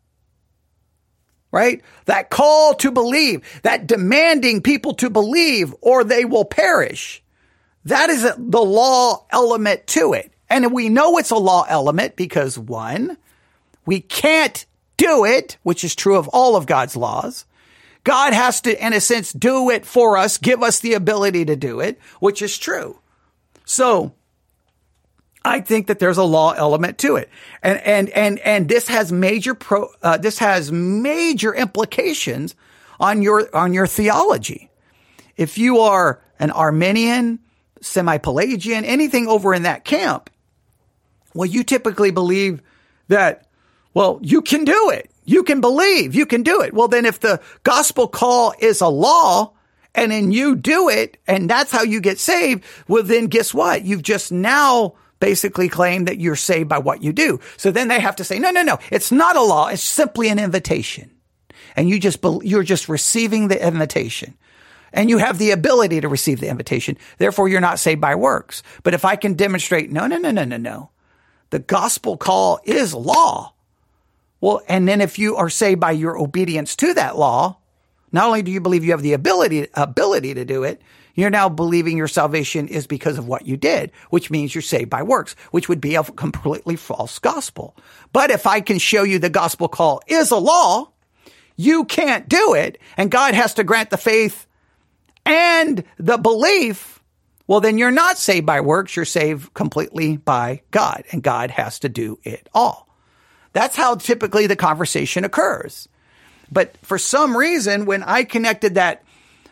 right? 1.57 1.81
That 2.05 2.29
call 2.29 2.75
to 2.75 2.91
believe, 2.91 3.41
that 3.63 3.87
demanding 3.87 4.61
people 4.61 4.93
to 4.97 5.09
believe 5.09 5.75
or 5.81 6.05
they 6.05 6.27
will 6.27 6.45
perish. 6.45 7.23
That 7.87 8.11
is 8.11 8.23
the 8.37 8.61
law 8.61 9.25
element 9.31 9.87
to 9.89 10.13
it. 10.13 10.31
And 10.51 10.71
we 10.71 10.91
know 10.91 11.17
it's 11.17 11.31
a 11.31 11.37
law 11.37 11.65
element 11.67 12.15
because 12.15 12.59
one, 12.59 13.17
we 13.87 14.01
can't 14.01 14.67
do 14.99 15.25
it, 15.25 15.57
which 15.63 15.83
is 15.83 15.95
true 15.95 16.17
of 16.17 16.29
all 16.29 16.57
of 16.57 16.67
God's 16.67 16.95
laws. 16.95 17.47
God 18.05 18.35
has 18.35 18.61
to, 18.61 18.87
in 18.87 18.93
a 18.93 19.01
sense, 19.01 19.33
do 19.33 19.71
it 19.71 19.87
for 19.87 20.19
us, 20.19 20.37
give 20.37 20.63
us 20.63 20.81
the 20.81 20.93
ability 20.93 21.47
to 21.47 21.57
do 21.57 21.81
it, 21.81 21.99
which 22.21 22.43
is 22.43 22.59
true. 22.59 23.01
So 23.65 24.13
I 25.47 25.61
think 25.61 25.87
that 25.87 25.99
there's 25.99 26.19
a 26.19 26.25
law 26.25 26.53
element 26.53 26.99
to 26.99 27.17
it. 27.17 27.31
And, 27.63 27.79
and, 27.79 28.09
and, 28.11 28.39
and 28.41 28.69
this 28.69 28.89
has 28.89 29.13
major 29.13 29.55
pro, 29.55 29.89
uh, 30.03 30.17
this 30.19 30.39
has 30.39 30.73
major 30.73 31.55
implications 31.55 32.55
on 32.99 33.23
your, 33.23 33.49
on 33.55 33.73
your 33.73 33.87
theology. 33.87 34.71
if 35.37 35.59
you 35.59 35.81
are 35.81 36.23
an 36.39 36.51
Arminian, 36.51 37.39
semi-Pelagian, 37.81 38.85
anything 38.85 39.27
over 39.27 39.55
in 39.55 39.63
that 39.63 39.85
camp, 39.85 40.31
well, 41.35 41.47
you 41.47 41.63
typically 41.63 42.11
believe 42.11 42.63
that, 43.09 43.47
well, 43.95 44.19
you 44.23 44.43
can 44.43 44.65
do 44.65 44.91
it. 44.91 45.11
You 45.25 45.43
can 45.43 45.61
believe. 45.61 46.15
You 46.15 46.27
can 46.27 46.43
do 46.43 46.63
it. 46.63 46.73
Well, 46.73 46.89
then 46.89 47.05
if 47.05 47.21
the 47.21 47.41
gospel 47.63 48.09
call 48.09 48.55
is 48.59 48.81
a 48.81 48.89
law 48.89 49.53
and 49.95 50.13
then 50.13 50.33
you 50.33 50.57
do 50.57 50.89
it 50.89 51.19
and 51.27 51.51
that's 51.51 51.73
how 51.73 51.83
you 51.83 52.01
get 52.01 52.19
saved, 52.19 52.65
well, 52.89 53.03
then 53.03 53.27
guess 53.27 53.53
what? 53.53 53.85
You've 53.85 54.03
just 54.03 54.33
now 54.33 54.95
basically 55.21 55.69
claim 55.69 56.05
that 56.05 56.21
you're 56.21 56.37
saved 56.37 56.69
by 56.69 56.79
what 56.79 57.03
you 57.03 57.13
do. 57.13 57.41
So 57.57 57.71
then 57.71 57.89
they 57.89 58.01
have 58.01 58.17
to 58.17 58.25
say, 58.25 58.39
no, 58.39 58.51
no, 58.51 58.63
no, 58.63 58.79
it's 58.91 59.13
not 59.13 59.37
a 59.37 59.43
law. 59.43 59.69
It's 59.69 59.83
simply 59.83 60.29
an 60.29 60.39
invitation. 60.39 61.11
And 61.75 61.89
you 61.89 61.99
just, 61.99 62.19
you're 62.43 62.63
just 62.63 62.89
receiving 62.89 63.49
the 63.49 63.67
invitation 63.67 64.37
and 64.93 65.11
you 65.11 65.19
have 65.19 65.39
the 65.39 65.51
ability 65.51 66.01
to 66.01 66.09
receive 66.09 66.41
the 66.41 66.49
invitation. 66.49 66.97
Therefore, 67.19 67.49
you're 67.49 67.61
not 67.61 67.79
saved 67.79 68.01
by 68.01 68.15
works. 68.15 68.63
But 68.83 68.95
if 68.95 69.05
I 69.05 69.17
can 69.17 69.35
demonstrate, 69.35 69.91
no, 69.91 70.07
no, 70.07 70.17
no, 70.17 70.31
no, 70.31 70.45
no, 70.45 70.57
no. 70.57 70.91
The 71.51 71.59
gospel 71.59 72.17
call 72.17 72.61
is 72.65 72.95
law. 72.95 73.53
Well, 74.41 74.63
and 74.69 74.89
then 74.89 75.01
if 75.01 75.19
you 75.19 75.37
are 75.37 75.51
saved 75.51 75.81
by 75.81 75.93
your 75.93 76.19
obedience 76.19 76.77
to 76.77 76.95
that 76.95 77.17
law, 77.17 77.59
not 78.13 78.27
only 78.27 78.43
do 78.43 78.51
you 78.51 78.61
believe 78.61 78.85
you 78.85 78.93
have 78.93 79.03
the 79.03 79.13
ability, 79.13 79.69
ability 79.75 80.35
to 80.35 80.45
do 80.45 80.63
it, 80.65 80.81
you're 81.17 81.31
now 81.31 81.49
believing 81.49 81.97
your 81.97 82.09
salvation 82.09 82.69
is 82.69 82.87
because 82.87 83.19
of 83.19 83.27
what 83.27 83.47
you 83.47 83.57
did, 83.57 83.91
which 84.11 84.31
means 84.31 84.55
you're 84.55 84.63
saved 84.63 84.91
by 84.91 85.03
works, 85.03 85.35
which 85.51 85.69
would 85.69 85.81
be 85.81 85.97
a 85.97 86.05
completely 86.05 86.77
false 86.77 87.19
gospel. 87.19 87.77
But 88.13 88.31
if 88.31 88.47
I 88.47 88.61
can 88.61 88.79
show 88.79 89.03
you 89.03 89.19
the 89.19 89.31
gospel 89.31 89.67
call 89.67 90.03
is 90.07 90.31
a 90.31 90.37
law, 90.37 90.93
you 91.57 91.87
can't 91.87 92.29
do 92.29 92.55
it, 92.55 92.79
and 92.97 93.11
God 93.11 93.35
has 93.35 93.55
to 93.55 93.65
grant 93.65 93.91
the 93.91 93.97
faith 93.97 94.47
and 95.25 95.83
the 95.99 96.19
belief, 96.19 97.03
well, 97.47 97.61
then 97.61 97.79
you're 97.79 97.91
not 97.91 98.19
saved 98.19 98.47
by 98.47 98.61
works. 98.61 98.95
You're 98.95 99.05
saved 99.05 99.55
completely 99.55 100.17
by 100.17 100.63
God, 100.71 101.05
and 101.13 101.23
God 101.23 101.51
has 101.51 101.81
to 101.81 101.89
do 101.89 102.19
it 102.25 102.49
all. 102.53 102.89
That's 103.53 103.77
how 103.77 103.95
typically 103.95 104.47
the 104.47 104.57
conversation 104.57 105.25
occurs. 105.25 105.89
But 106.53 106.77
for 106.83 106.99
some 106.99 107.37
reason, 107.37 107.87
when 107.87 108.03
I 108.03 108.25
connected 108.25 108.75
that 108.75 109.03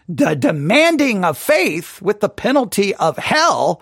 the 0.08 0.34
demanding 0.34 1.24
of 1.24 1.38
faith 1.38 2.02
with 2.02 2.20
the 2.20 2.28
penalty 2.28 2.94
of 2.94 3.16
hell, 3.16 3.80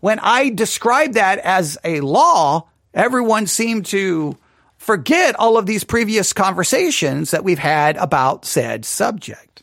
when 0.00 0.18
I 0.18 0.50
described 0.50 1.14
that 1.14 1.38
as 1.38 1.78
a 1.84 2.00
law, 2.00 2.68
everyone 2.94 3.46
seemed 3.46 3.86
to 3.86 4.36
forget 4.78 5.36
all 5.36 5.58
of 5.58 5.66
these 5.66 5.84
previous 5.84 6.32
conversations 6.32 7.32
that 7.32 7.44
we've 7.44 7.58
had 7.58 7.96
about 7.98 8.46
said 8.46 8.84
subject. 8.84 9.62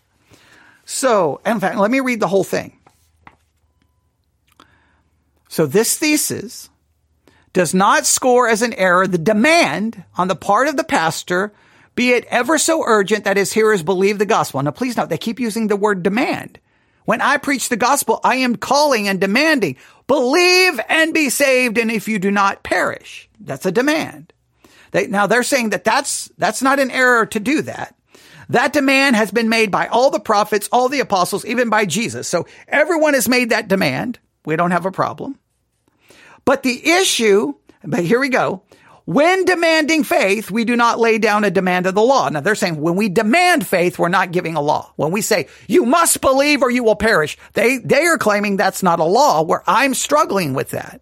So, 0.86 1.42
in 1.46 1.60
fact, 1.60 1.78
let 1.78 1.92
me 1.92 2.00
read 2.00 2.20
the 2.20 2.28
whole 2.28 2.44
thing. 2.44 2.78
So 5.50 5.66
this 5.66 5.98
thesis 5.98 6.70
does 7.52 7.74
not 7.74 8.06
score 8.06 8.48
as 8.48 8.62
an 8.62 8.74
error 8.74 9.08
the 9.08 9.18
demand 9.18 10.04
on 10.18 10.28
the 10.28 10.36
part 10.36 10.68
of 10.68 10.78
the 10.78 10.84
pastor, 10.84 11.52
be 11.98 12.12
it 12.12 12.26
ever 12.30 12.60
so 12.60 12.84
urgent 12.86 13.24
that 13.24 13.38
his 13.38 13.52
hearers 13.52 13.82
believe 13.82 14.20
the 14.20 14.26
gospel. 14.26 14.62
Now, 14.62 14.70
please 14.70 14.96
note, 14.96 15.10
they 15.10 15.18
keep 15.18 15.40
using 15.40 15.66
the 15.66 15.76
word 15.76 16.04
demand. 16.04 16.60
When 17.06 17.22
I 17.22 17.38
preach 17.38 17.70
the 17.70 17.76
gospel, 17.76 18.20
I 18.24 18.36
am 18.36 18.56
calling 18.56 19.08
and 19.08 19.20
demanding, 19.20 19.78
believe 20.06 20.80
and 20.90 21.12
be 21.12 21.32
saved. 21.32 21.80
And 21.80 21.90
if 21.90 22.08
you 22.08 22.20
do 22.20 22.30
not 22.30 22.62
perish, 22.62 23.28
that's 23.40 23.66
a 23.66 23.72
demand. 23.72 24.32
They, 24.92 25.08
now 25.08 25.26
they're 25.26 25.42
saying 25.42 25.72
that 25.72 25.84
that's, 25.84 26.32
that's 26.38 26.62
not 26.62 26.80
an 26.80 26.92
error 26.92 27.26
to 27.26 27.40
do 27.40 27.64
that. 27.64 27.96
That 28.50 28.74
demand 28.74 29.16
has 29.16 29.32
been 29.32 29.50
made 29.50 29.72
by 29.72 29.88
all 29.88 30.12
the 30.12 30.20
prophets, 30.20 30.70
all 30.72 30.90
the 30.90 31.00
apostles, 31.00 31.46
even 31.46 31.70
by 31.70 31.86
Jesus. 31.86 32.28
So 32.28 32.46
everyone 32.68 33.16
has 33.16 33.28
made 33.28 33.50
that 33.50 33.68
demand. 33.68 34.20
We 34.46 34.56
don't 34.56 34.72
have 34.72 34.86
a 34.86 34.92
problem. 34.92 35.40
But 36.46 36.62
the 36.62 36.90
issue, 36.90 37.56
but 37.84 38.04
here 38.04 38.20
we 38.20 38.30
go. 38.30 38.62
When 39.08 39.46
demanding 39.46 40.04
faith, 40.04 40.52
we 40.52 40.66
do 40.66 40.76
not 40.76 41.00
lay 41.00 41.18
down 41.18 41.46
a 41.46 41.50
demand 41.50 41.86
of 41.86 41.96
the 41.96 42.02
law. 42.02 42.28
Now 42.28 42.42
they're 42.42 42.56
saying 42.56 42.82
when 42.82 42.98
we 42.98 43.08
demand 43.08 43.66
faith, 43.66 43.98
we're 43.98 44.10
not 44.10 44.34
giving 44.34 44.58
a 44.58 44.62
law. 44.62 44.92
When 44.98 45.12
we 45.12 45.22
say 45.22 45.48
you 45.66 45.86
must 45.86 46.20
believe 46.20 46.62
or 46.62 46.70
you 46.70 46.84
will 46.84 46.98
perish, 46.98 47.38
they, 47.54 47.78
they 47.78 48.04
are 48.06 48.18
claiming 48.18 48.58
that's 48.58 48.84
not 48.84 49.00
a 49.00 49.06
law 49.06 49.44
where 49.44 49.64
I'm 49.66 49.94
struggling 49.94 50.54
with 50.54 50.72
that. 50.72 51.00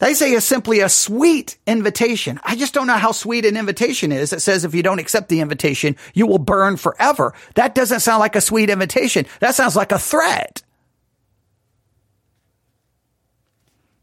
They 0.00 0.14
say 0.14 0.32
it's 0.32 0.44
simply 0.44 0.80
a 0.80 0.88
sweet 0.88 1.58
invitation. 1.64 2.40
I 2.42 2.56
just 2.56 2.74
don't 2.74 2.88
know 2.88 2.94
how 2.94 3.12
sweet 3.12 3.44
an 3.44 3.56
invitation 3.56 4.10
is 4.10 4.30
that 4.30 4.42
says 4.42 4.64
if 4.64 4.74
you 4.74 4.82
don't 4.82 4.98
accept 4.98 5.28
the 5.28 5.38
invitation, 5.38 5.94
you 6.12 6.26
will 6.26 6.38
burn 6.38 6.76
forever. 6.76 7.34
That 7.54 7.76
doesn't 7.76 8.00
sound 8.00 8.18
like 8.18 8.34
a 8.34 8.40
sweet 8.40 8.68
invitation. 8.68 9.26
That 9.38 9.54
sounds 9.54 9.76
like 9.76 9.92
a 9.92 9.98
threat. 10.00 10.64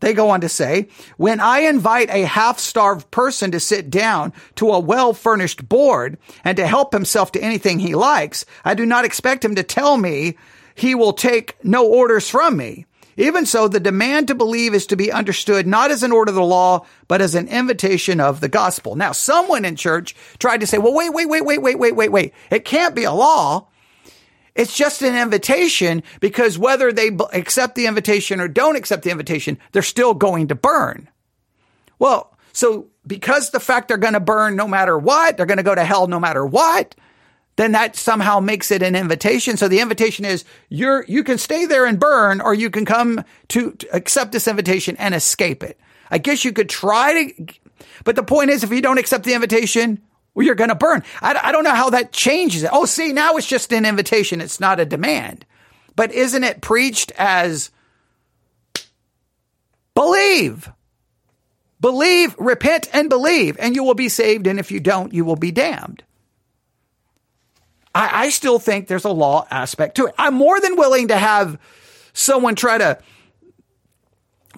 They 0.03 0.13
go 0.13 0.31
on 0.31 0.41
to 0.41 0.49
say, 0.49 0.89
when 1.15 1.39
I 1.39 1.59
invite 1.59 2.09
a 2.09 2.25
half 2.25 2.59
starved 2.59 3.09
person 3.09 3.51
to 3.51 3.59
sit 3.61 3.89
down 3.89 4.33
to 4.55 4.71
a 4.71 4.79
well 4.79 5.13
furnished 5.13 5.69
board 5.69 6.17
and 6.43 6.57
to 6.57 6.67
help 6.67 6.91
himself 6.91 7.31
to 7.31 7.41
anything 7.41 7.79
he 7.79 7.95
likes, 7.95 8.45
I 8.65 8.73
do 8.73 8.85
not 8.85 9.05
expect 9.05 9.45
him 9.45 9.55
to 9.55 9.63
tell 9.63 9.95
me 9.95 10.37
he 10.75 10.93
will 10.93 11.13
take 11.13 11.55
no 11.63 11.87
orders 11.87 12.29
from 12.29 12.57
me. 12.57 12.85
Even 13.15 13.45
so, 13.45 13.69
the 13.69 13.79
demand 13.79 14.27
to 14.27 14.35
believe 14.35 14.73
is 14.73 14.87
to 14.87 14.97
be 14.97 15.09
understood 15.09 15.65
not 15.65 15.89
as 15.89 16.03
an 16.03 16.11
order 16.11 16.31
of 16.31 16.35
the 16.35 16.43
law, 16.43 16.85
but 17.07 17.21
as 17.21 17.33
an 17.33 17.47
invitation 17.47 18.19
of 18.19 18.41
the 18.41 18.49
gospel. 18.49 18.97
Now, 18.97 19.13
someone 19.13 19.63
in 19.63 19.77
church 19.77 20.17
tried 20.37 20.59
to 20.59 20.67
say, 20.67 20.79
well, 20.79 20.93
wait, 20.93 21.13
wait, 21.13 21.29
wait, 21.29 21.45
wait, 21.45 21.61
wait, 21.61 21.79
wait, 21.79 21.95
wait, 21.95 22.11
wait. 22.11 22.33
It 22.51 22.65
can't 22.65 22.93
be 22.93 23.05
a 23.05 23.13
law. 23.13 23.67
It's 24.55 24.75
just 24.75 25.01
an 25.01 25.15
invitation 25.15 26.03
because 26.19 26.59
whether 26.59 26.91
they 26.91 27.09
accept 27.33 27.75
the 27.75 27.87
invitation 27.87 28.39
or 28.39 28.47
don't 28.47 28.75
accept 28.75 29.03
the 29.03 29.11
invitation, 29.11 29.57
they're 29.71 29.81
still 29.81 30.13
going 30.13 30.47
to 30.49 30.55
burn. 30.55 31.09
Well, 31.97 32.37
so 32.51 32.87
because 33.05 33.49
the 33.49 33.59
fact 33.59 33.87
they're 33.87 33.97
going 33.97 34.13
to 34.13 34.19
burn 34.19 34.55
no 34.55 34.67
matter 34.67 34.97
what, 34.97 35.37
they're 35.37 35.47
going 35.47 35.57
to 35.57 35.63
go 35.63 35.73
to 35.73 35.83
hell 35.83 36.07
no 36.07 36.19
matter 36.19 36.45
what, 36.45 36.95
then 37.55 37.71
that 37.71 37.95
somehow 37.95 38.39
makes 38.39 38.71
it 38.71 38.83
an 38.83 38.95
invitation. 38.95 39.57
So 39.57 39.67
the 39.67 39.79
invitation 39.79 40.25
is 40.25 40.45
you're, 40.69 41.03
you 41.07 41.23
can 41.23 41.37
stay 41.37 41.65
there 41.65 41.85
and 41.85 41.99
burn 41.99 42.39
or 42.39 42.53
you 42.53 42.69
can 42.69 42.85
come 42.85 43.23
to, 43.49 43.71
to 43.71 43.95
accept 43.95 44.31
this 44.31 44.47
invitation 44.47 44.95
and 44.97 45.15
escape 45.15 45.63
it. 45.63 45.79
I 46.11 46.19
guess 46.19 46.45
you 46.45 46.53
could 46.53 46.69
try 46.69 47.31
to, 47.31 47.45
but 48.03 48.15
the 48.15 48.23
point 48.23 48.51
is 48.51 48.63
if 48.63 48.71
you 48.71 48.81
don't 48.81 48.99
accept 48.99 49.23
the 49.23 49.33
invitation, 49.33 50.01
well, 50.33 50.45
you're 50.45 50.55
going 50.55 50.69
to 50.69 50.75
burn. 50.75 51.03
I, 51.21 51.39
I 51.43 51.51
don't 51.51 51.63
know 51.63 51.75
how 51.75 51.91
that 51.91 52.11
changes 52.11 52.63
it. 52.63 52.69
Oh, 52.73 52.85
see, 52.85 53.13
now 53.13 53.37
it's 53.37 53.47
just 53.47 53.71
an 53.71 53.85
invitation. 53.85 54.41
It's 54.41 54.59
not 54.59 54.79
a 54.79 54.85
demand. 54.85 55.45
But 55.95 56.11
isn't 56.11 56.43
it 56.43 56.61
preached 56.61 57.11
as 57.17 57.69
believe? 59.93 60.71
Believe, 61.79 62.35
repent 62.39 62.87
and 62.93 63.09
believe, 63.09 63.57
and 63.59 63.75
you 63.75 63.83
will 63.83 63.93
be 63.93 64.09
saved. 64.09 64.47
And 64.47 64.59
if 64.59 64.71
you 64.71 64.79
don't, 64.79 65.13
you 65.13 65.25
will 65.25 65.35
be 65.35 65.51
damned. 65.51 66.03
I, 67.93 68.25
I 68.25 68.29
still 68.29 68.57
think 68.57 68.87
there's 68.87 69.05
a 69.05 69.11
law 69.11 69.45
aspect 69.51 69.95
to 69.97 70.07
it. 70.07 70.15
I'm 70.17 70.33
more 70.33 70.59
than 70.59 70.77
willing 70.77 71.09
to 71.09 71.17
have 71.17 71.59
someone 72.13 72.55
try 72.55 72.77
to 72.77 72.99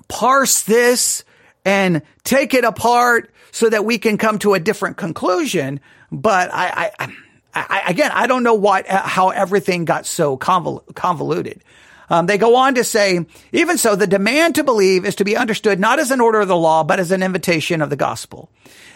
parse 0.07 0.63
this 0.63 1.23
and 1.65 2.01
take 2.23 2.53
it 2.53 2.63
apart 2.63 3.33
so 3.55 3.69
that 3.69 3.85
we 3.85 3.97
can 3.97 4.17
come 4.17 4.37
to 4.37 4.53
a 4.53 4.59
different 4.59 4.97
conclusion. 4.97 5.79
But 6.11 6.49
I, 6.51 6.91
I, 6.99 7.13
I 7.53 7.83
again, 7.87 8.11
I 8.13 8.27
don't 8.27 8.43
know 8.43 8.53
what, 8.53 8.85
how 8.85 9.29
everything 9.29 9.85
got 9.85 10.05
so 10.05 10.35
convoluted. 10.35 11.63
Um, 12.09 12.25
they 12.25 12.37
go 12.37 12.57
on 12.57 12.75
to 12.75 12.83
say, 12.83 13.25
even 13.53 13.77
so, 13.77 13.95
the 13.95 14.07
demand 14.07 14.55
to 14.55 14.65
believe 14.65 15.05
is 15.05 15.15
to 15.15 15.23
be 15.23 15.37
understood 15.37 15.79
not 15.79 15.99
as 15.99 16.11
an 16.11 16.19
order 16.19 16.41
of 16.41 16.49
the 16.49 16.57
law, 16.57 16.83
but 16.83 16.99
as 16.99 17.11
an 17.11 17.23
invitation 17.23 17.81
of 17.81 17.89
the 17.89 17.95
gospel. 17.95 18.49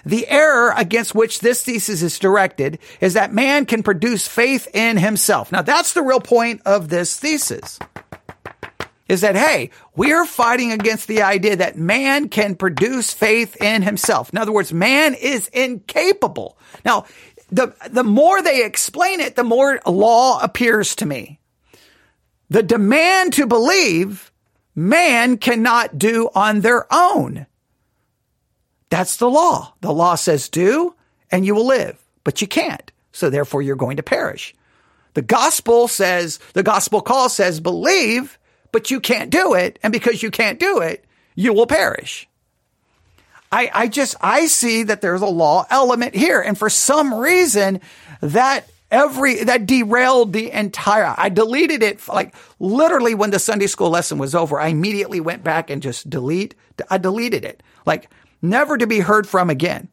The 0.05 0.27
error 0.27 0.73
against 0.75 1.15
which 1.15 1.39
this 1.39 1.63
thesis 1.63 2.01
is 2.01 2.19
directed 2.19 2.79
is 2.99 3.13
that 3.13 3.33
man 3.33 3.65
can 3.65 3.81
produce 3.81 4.27
faith 4.27 4.67
in 4.73 4.97
himself. 4.97 5.53
Now, 5.53 5.61
that's 5.61 5.93
the 5.93 6.03
real 6.03 6.19
point 6.19 6.63
of 6.65 6.89
this 6.89 7.17
thesis 7.17 7.79
is 9.09 9.21
that, 9.21 9.35
hey, 9.35 9.71
we're 9.95 10.23
fighting 10.23 10.71
against 10.71 11.07
the 11.07 11.23
idea 11.23 11.55
that 11.55 11.75
man 11.75 12.29
can 12.29 12.55
produce 12.55 13.11
faith 13.11 13.59
in 13.61 13.81
himself. 13.81 14.31
In 14.31 14.37
other 14.37 14.51
words, 14.51 14.71
man 14.71 15.15
is 15.15 15.47
incapable. 15.47 16.57
Now, 16.85 17.05
the, 17.51 17.73
the 17.89 18.03
more 18.03 18.41
they 18.41 18.63
explain 18.63 19.19
it, 19.19 19.35
the 19.35 19.43
more 19.43 19.81
law 19.87 20.39
appears 20.39 20.95
to 20.97 21.07
me. 21.07 21.39
The 22.51 22.61
demand 22.61 23.33
to 23.33 23.47
believe 23.47 24.31
man 24.75 25.37
cannot 25.37 25.97
do 25.97 26.29
on 26.35 26.61
their 26.61 26.85
own. 26.93 27.47
That's 28.89 29.17
the 29.17 29.29
law. 29.29 29.73
The 29.81 29.91
law 29.91 30.15
says 30.15 30.49
do 30.49 30.95
and 31.31 31.45
you 31.45 31.55
will 31.55 31.67
live, 31.67 31.99
but 32.23 32.41
you 32.41 32.47
can't. 32.47 32.91
So 33.11 33.29
therefore 33.31 33.63
you're 33.63 33.75
going 33.75 33.97
to 33.97 34.03
perish. 34.03 34.55
The 35.15 35.21
gospel 35.23 35.87
says, 35.87 36.39
the 36.53 36.63
gospel 36.63 37.01
call 37.01 37.29
says 37.29 37.59
believe 37.59 38.38
but 38.71 38.91
you 38.91 38.99
can't 38.99 39.29
do 39.29 39.53
it. 39.53 39.79
And 39.83 39.91
because 39.91 40.21
you 40.23 40.31
can't 40.31 40.59
do 40.59 40.79
it, 40.79 41.05
you 41.35 41.53
will 41.53 41.67
perish. 41.67 42.27
I, 43.51 43.71
I 43.73 43.87
just, 43.87 44.15
I 44.21 44.45
see 44.45 44.83
that 44.83 45.01
there's 45.01 45.21
a 45.21 45.27
law 45.27 45.65
element 45.69 46.15
here. 46.15 46.39
And 46.39 46.57
for 46.57 46.69
some 46.69 47.13
reason, 47.13 47.81
that 48.21 48.69
every, 48.91 49.43
that 49.43 49.65
derailed 49.65 50.33
the 50.33 50.51
entire, 50.51 51.15
I 51.17 51.29
deleted 51.29 51.81
it 51.81 52.07
like 52.07 52.35
literally 52.59 53.15
when 53.15 53.31
the 53.31 53.39
Sunday 53.39 53.67
school 53.67 53.89
lesson 53.89 54.17
was 54.17 54.35
over. 54.35 54.59
I 54.59 54.67
immediately 54.67 55.19
went 55.19 55.43
back 55.43 55.69
and 55.69 55.81
just 55.81 56.09
delete, 56.09 56.55
I 56.89 56.97
deleted 56.97 57.43
it. 57.43 57.63
Like 57.85 58.09
never 58.41 58.77
to 58.77 58.85
be 58.85 58.99
heard 58.99 59.27
from 59.27 59.49
again 59.49 59.89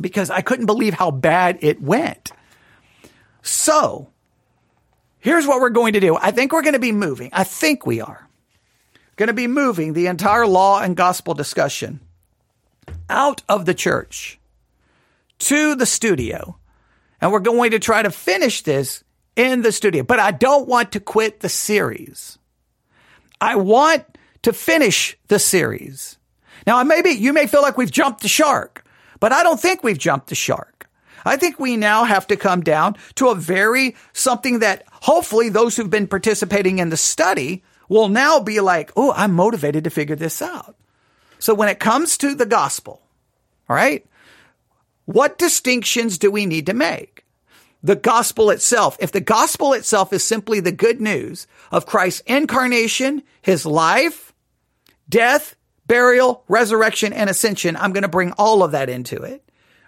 because 0.00 0.30
I 0.30 0.40
couldn't 0.40 0.66
believe 0.66 0.94
how 0.94 1.10
bad 1.10 1.58
it 1.60 1.80
went. 1.82 2.32
So 3.42 4.11
here's 5.22 5.46
what 5.46 5.60
we're 5.60 5.70
going 5.70 5.94
to 5.94 6.00
do. 6.00 6.16
I 6.16 6.32
think 6.32 6.52
we're 6.52 6.62
going 6.62 6.74
to 6.74 6.78
be 6.78 6.92
moving. 6.92 7.30
I 7.32 7.44
think 7.44 7.86
we 7.86 8.02
are 8.02 8.28
going 9.16 9.28
to 9.28 9.32
be 9.32 9.46
moving 9.46 9.92
the 9.92 10.08
entire 10.08 10.46
law 10.46 10.80
and 10.80 10.96
gospel 10.96 11.32
discussion 11.32 12.00
out 13.08 13.42
of 13.48 13.64
the 13.64 13.74
church 13.74 14.38
to 15.38 15.74
the 15.74 15.86
studio. 15.86 16.56
And 17.20 17.30
we're 17.30 17.40
going 17.40 17.70
to 17.70 17.78
try 17.78 18.02
to 18.02 18.10
finish 18.10 18.62
this 18.62 19.04
in 19.36 19.62
the 19.62 19.72
studio. 19.72 20.02
But 20.02 20.18
I 20.18 20.32
don't 20.32 20.68
want 20.68 20.92
to 20.92 21.00
quit 21.00 21.40
the 21.40 21.48
series. 21.48 22.38
I 23.40 23.56
want 23.56 24.04
to 24.42 24.52
finish 24.52 25.16
the 25.28 25.38
series. 25.38 26.18
Now, 26.66 26.82
maybe 26.82 27.10
you 27.10 27.32
may 27.32 27.46
feel 27.46 27.62
like 27.62 27.76
we've 27.76 27.90
jumped 27.90 28.22
the 28.22 28.28
shark, 28.28 28.84
but 29.20 29.32
I 29.32 29.42
don't 29.42 29.60
think 29.60 29.82
we've 29.84 29.98
jumped 29.98 30.28
the 30.28 30.34
shark. 30.34 30.71
I 31.24 31.36
think 31.36 31.58
we 31.58 31.76
now 31.76 32.04
have 32.04 32.26
to 32.28 32.36
come 32.36 32.62
down 32.62 32.96
to 33.16 33.28
a 33.28 33.34
very 33.34 33.96
something 34.12 34.60
that 34.60 34.84
hopefully 34.90 35.48
those 35.48 35.76
who've 35.76 35.90
been 35.90 36.06
participating 36.06 36.78
in 36.78 36.90
the 36.90 36.96
study 36.96 37.62
will 37.88 38.08
now 38.08 38.40
be 38.40 38.60
like, 38.60 38.92
oh, 38.96 39.12
I'm 39.16 39.32
motivated 39.32 39.84
to 39.84 39.90
figure 39.90 40.16
this 40.16 40.40
out. 40.40 40.76
So 41.38 41.54
when 41.54 41.68
it 41.68 41.80
comes 41.80 42.16
to 42.18 42.34
the 42.34 42.46
gospel, 42.46 43.02
all 43.68 43.76
right, 43.76 44.06
what 45.04 45.38
distinctions 45.38 46.18
do 46.18 46.30
we 46.30 46.46
need 46.46 46.66
to 46.66 46.74
make? 46.74 47.24
The 47.82 47.96
gospel 47.96 48.50
itself. 48.50 48.96
If 49.00 49.10
the 49.10 49.20
gospel 49.20 49.72
itself 49.72 50.12
is 50.12 50.22
simply 50.22 50.60
the 50.60 50.72
good 50.72 51.00
news 51.00 51.48
of 51.72 51.84
Christ's 51.84 52.20
incarnation, 52.26 53.22
his 53.42 53.66
life, 53.66 54.32
death, 55.08 55.56
burial, 55.86 56.44
resurrection, 56.46 57.12
and 57.12 57.28
ascension, 57.28 57.76
I'm 57.76 57.92
going 57.92 58.02
to 58.02 58.08
bring 58.08 58.32
all 58.32 58.62
of 58.62 58.72
that 58.72 58.88
into 58.88 59.20
it, 59.22 59.42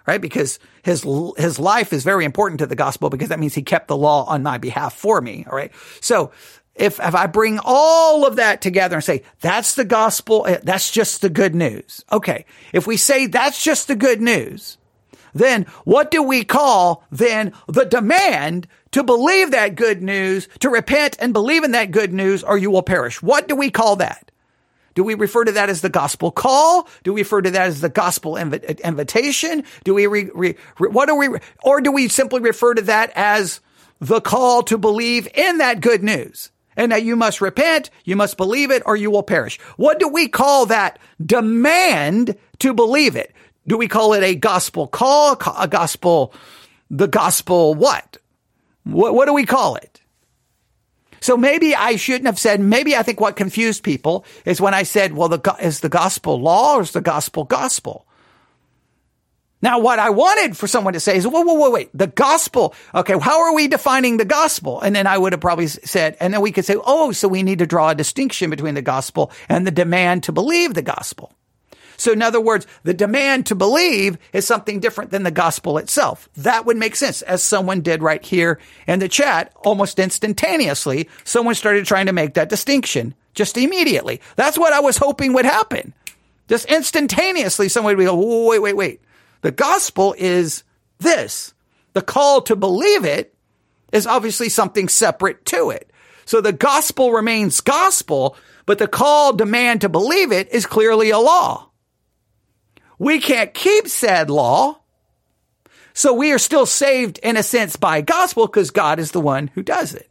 right? 0.05 0.21
Because 0.21 0.59
his, 0.83 1.05
his 1.37 1.59
life 1.59 1.93
is 1.93 2.03
very 2.03 2.25
important 2.25 2.59
to 2.59 2.67
the 2.67 2.75
gospel 2.75 3.09
because 3.09 3.29
that 3.29 3.39
means 3.39 3.55
he 3.55 3.63
kept 3.63 3.87
the 3.87 3.97
law 3.97 4.25
on 4.25 4.43
my 4.43 4.57
behalf 4.57 4.93
for 4.93 5.21
me. 5.21 5.45
All 5.49 5.55
right. 5.55 5.71
So 6.01 6.31
if, 6.75 6.99
if 6.99 7.15
I 7.15 7.27
bring 7.27 7.59
all 7.63 8.25
of 8.25 8.35
that 8.35 8.61
together 8.61 8.95
and 8.95 9.03
say, 9.03 9.23
that's 9.39 9.75
the 9.75 9.85
gospel, 9.85 10.45
eh, 10.45 10.59
that's 10.63 10.91
just 10.91 11.21
the 11.21 11.29
good 11.29 11.55
news. 11.55 12.03
Okay. 12.11 12.45
If 12.73 12.85
we 12.85 12.97
say 12.97 13.27
that's 13.27 13.63
just 13.63 13.87
the 13.87 13.95
good 13.95 14.21
news, 14.21 14.77
then 15.33 15.63
what 15.83 16.11
do 16.11 16.23
we 16.23 16.43
call 16.43 17.03
then 17.11 17.53
the 17.67 17.85
demand 17.85 18.67
to 18.91 19.03
believe 19.03 19.51
that 19.51 19.75
good 19.75 20.01
news, 20.01 20.47
to 20.59 20.69
repent 20.69 21.17
and 21.19 21.33
believe 21.33 21.63
in 21.63 21.71
that 21.71 21.91
good 21.91 22.13
news 22.13 22.43
or 22.43 22.57
you 22.57 22.71
will 22.71 22.83
perish? 22.83 23.21
What 23.21 23.47
do 23.47 23.55
we 23.55 23.69
call 23.69 23.97
that? 23.97 24.24
Do 24.95 25.03
we 25.03 25.13
refer 25.13 25.43
to 25.43 25.51
that 25.51 25.69
as 25.69 25.81
the 25.81 25.89
gospel 25.89 26.31
call? 26.31 26.87
Do 27.03 27.13
we 27.13 27.21
refer 27.21 27.41
to 27.41 27.51
that 27.51 27.67
as 27.67 27.81
the 27.81 27.89
gospel 27.89 28.33
inv- 28.33 28.81
invitation? 28.81 29.63
Do 29.83 29.93
we, 29.93 30.07
re- 30.07 30.31
re- 30.33 30.55
what 30.79 31.07
do 31.07 31.15
we, 31.15 31.29
or 31.63 31.81
do 31.81 31.91
we 31.91 32.07
simply 32.07 32.39
refer 32.39 32.73
to 32.73 32.81
that 32.83 33.11
as 33.15 33.59
the 33.99 34.21
call 34.21 34.63
to 34.63 34.77
believe 34.77 35.27
in 35.35 35.59
that 35.59 35.81
good 35.81 36.03
news? 36.03 36.51
and 36.77 36.91
that 36.91 37.03
you 37.03 37.15
must 37.15 37.39
repent, 37.39 37.89
you 38.03 38.17
must 38.17 38.35
believe 38.35 38.69
it, 38.69 38.83
or 38.85 38.97
you 38.97 39.09
will 39.09 39.23
perish. 39.23 39.59
What 39.77 39.97
do 39.97 40.09
we 40.09 40.27
call 40.27 40.65
that 40.65 40.99
demand 41.25 42.35
to 42.59 42.73
believe 42.73 43.15
it? 43.15 43.33
Do 43.65 43.77
we 43.77 43.87
call 43.87 44.13
it 44.13 44.23
a 44.23 44.35
gospel 44.35 44.85
call, 44.87 45.37
a 45.57 45.67
gospel, 45.67 46.33
the 46.89 47.07
gospel 47.07 47.73
what? 47.73 48.17
What, 48.83 49.15
what 49.15 49.25
do 49.25 49.33
we 49.33 49.45
call 49.45 49.75
it? 49.77 50.01
So 51.25 51.35
maybe 51.35 51.73
I 51.73 51.95
shouldn't 51.95 52.27
have 52.27 52.37
said, 52.37 52.59
maybe 52.59 52.95
I 52.95 53.01
think 53.01 53.19
what 53.19 53.35
confused 53.35 53.83
people 53.83 54.25
is 54.45 54.61
when 54.61 54.75
I 54.75 54.83
said, 54.83 55.13
well, 55.13 55.27
the, 55.27 55.55
is 55.59 55.79
the 55.79 55.89
gospel 55.89 56.39
law 56.39 56.75
or 56.75 56.81
is 56.81 56.91
the 56.91 57.01
gospel 57.01 57.45
gospel? 57.45 58.05
Now, 59.59 59.79
what 59.79 59.97
I 59.97 60.11
wanted 60.11 60.55
for 60.55 60.67
someone 60.67 60.93
to 60.93 60.99
say 60.99 61.17
is, 61.17 61.25
whoa, 61.25 61.41
whoa, 61.41 61.55
whoa, 61.55 61.71
wait, 61.71 61.89
the 61.95 62.05
gospel. 62.05 62.75
Okay. 62.93 63.17
How 63.19 63.41
are 63.41 63.55
we 63.55 63.67
defining 63.67 64.17
the 64.17 64.25
gospel? 64.25 64.79
And 64.81 64.95
then 64.95 65.07
I 65.07 65.17
would 65.17 65.33
have 65.33 65.41
probably 65.41 65.65
said, 65.65 66.15
and 66.19 66.31
then 66.31 66.41
we 66.41 66.51
could 66.51 66.65
say, 66.65 66.75
oh, 66.85 67.11
so 67.11 67.27
we 67.27 67.41
need 67.41 67.57
to 67.57 67.65
draw 67.65 67.89
a 67.89 67.95
distinction 67.95 68.51
between 68.51 68.75
the 68.75 68.83
gospel 68.83 69.31
and 69.49 69.65
the 69.65 69.71
demand 69.71 70.21
to 70.25 70.31
believe 70.31 70.75
the 70.75 70.83
gospel. 70.83 71.33
So 71.97 72.11
in 72.11 72.21
other 72.21 72.41
words, 72.41 72.67
the 72.83 72.93
demand 72.93 73.45
to 73.47 73.55
believe 73.55 74.17
is 74.33 74.45
something 74.45 74.79
different 74.79 75.11
than 75.11 75.23
the 75.23 75.31
gospel 75.31 75.77
itself. 75.77 76.29
That 76.35 76.65
would 76.65 76.77
make 76.77 76.95
sense 76.95 77.21
as 77.21 77.43
someone 77.43 77.81
did 77.81 78.01
right 78.01 78.23
here 78.23 78.59
in 78.87 78.99
the 78.99 79.09
chat 79.09 79.51
almost 79.63 79.99
instantaneously. 79.99 81.09
Someone 81.23 81.55
started 81.55 81.85
trying 81.85 82.07
to 82.07 82.13
make 82.13 82.33
that 82.33 82.49
distinction 82.49 83.15
just 83.33 83.57
immediately. 83.57 84.21
That's 84.35 84.57
what 84.57 84.73
I 84.73 84.79
was 84.79 84.97
hoping 84.97 85.33
would 85.33 85.45
happen. 85.45 85.93
Just 86.47 86.65
instantaneously, 86.65 87.69
someone 87.69 87.95
would 87.95 88.01
be, 88.01 88.05
go, 88.05 88.47
wait, 88.47 88.59
wait, 88.59 88.77
wait. 88.77 89.01
The 89.41 89.51
gospel 89.51 90.15
is 90.17 90.63
this. 90.99 91.53
The 91.93 92.01
call 92.01 92.41
to 92.43 92.55
believe 92.55 93.05
it 93.05 93.33
is 93.91 94.07
obviously 94.07 94.49
something 94.49 94.89
separate 94.89 95.45
to 95.45 95.69
it. 95.69 95.89
So 96.25 96.41
the 96.41 96.53
gospel 96.53 97.11
remains 97.11 97.61
gospel, 97.61 98.35
but 98.65 98.79
the 98.79 98.87
call 98.87 99.33
demand 99.33 99.81
to 99.81 99.89
believe 99.89 100.31
it 100.31 100.51
is 100.51 100.65
clearly 100.65 101.11
a 101.11 101.19
law. 101.19 101.64
We 102.97 103.19
can't 103.19 103.53
keep 103.53 103.87
said 103.87 104.29
law. 104.29 104.79
So 105.93 106.13
we 106.13 106.31
are 106.33 106.39
still 106.39 106.65
saved 106.65 107.19
in 107.19 107.37
a 107.37 107.43
sense 107.43 107.75
by 107.75 108.01
gospel 108.01 108.47
because 108.47 108.69
God 108.69 108.99
is 108.99 109.11
the 109.11 109.21
one 109.21 109.47
who 109.53 109.63
does 109.63 109.93
it. 109.93 110.09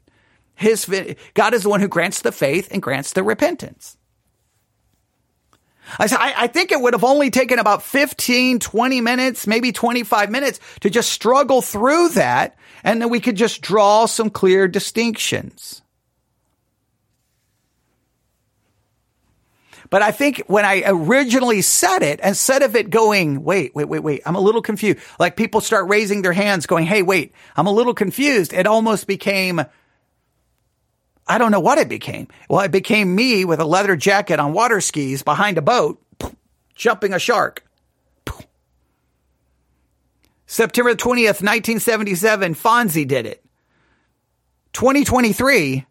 His, 0.55 0.87
God 1.35 1.53
is 1.53 1.65
the 1.65 1.69
one 1.69 1.81
who 1.81 1.89
grants 1.89 2.23
the 2.23 2.33
faith 2.33 2.69
and 2.71 2.81
grants 2.81 3.13
the 3.13 3.23
repentance. 3.23 3.97
I, 5.99 6.35
I 6.37 6.47
think 6.47 6.73
it 6.73 6.81
would 6.81 6.95
have 6.95 7.05
only 7.05 7.31
taken 7.31 7.59
about 7.59 7.83
15, 7.83 8.59
20 8.59 9.01
minutes, 9.01 9.47
maybe 9.47 9.73
25 9.73 10.31
minutes 10.31 10.61
to 10.81 10.91
just 10.91 11.13
struggle 11.13 11.61
through 11.61 12.11
that. 12.11 12.57
And 12.83 13.01
then 13.01 13.11
we 13.11 13.21
could 13.21 13.37
just 13.37 13.61
draw 13.61 14.07
some 14.07 14.31
clear 14.31 14.67
distinctions. 14.69 15.83
But 19.95 20.03
I 20.03 20.11
think 20.11 20.43
when 20.49 20.65
I 20.65 20.83
originally 20.87 21.63
said 21.63 22.01
it, 22.01 22.19
instead 22.19 22.63
of 22.63 22.75
it 22.75 22.91
going, 22.91 23.45
wait, 23.45 23.77
wait, 23.77 23.85
wait, 23.85 24.01
wait, 24.01 24.23
I'm 24.27 24.35
a 24.35 24.41
little 24.41 24.61
confused. 24.61 24.99
Like 25.21 25.37
people 25.37 25.61
start 25.61 25.89
raising 25.89 26.23
their 26.23 26.33
hands 26.33 26.67
going, 26.67 26.85
hey, 26.85 27.03
wait, 27.03 27.33
I'm 27.57 27.69
a 27.69 27.71
little 27.71 27.95
confused. 27.95 28.53
It 28.53 28.67
almost 28.67 29.07
became, 29.07 29.65
I 31.29 31.39
don't 31.39 31.53
know 31.53 31.61
what 31.61 31.79
it 31.79 31.89
became. 31.89 32.27
Well, 32.51 32.63
it 32.63 32.73
became 32.73 33.15
me 33.15 33.45
with 33.45 33.61
a 33.61 33.65
leather 33.65 33.95
jacket 33.95 34.41
on 34.41 34.53
water 34.53 34.81
skis 34.81 35.23
behind 35.23 35.59
a 35.59 35.63
boat, 35.63 36.03
jumping 36.75 37.13
a 37.13 37.21
shark. 37.21 37.65
September 40.45 40.97
20th, 40.97 41.41
1977, 41.41 42.57
Fonzie 42.57 43.07
did 43.07 43.27
it. 43.27 43.45
2023, 44.73 45.87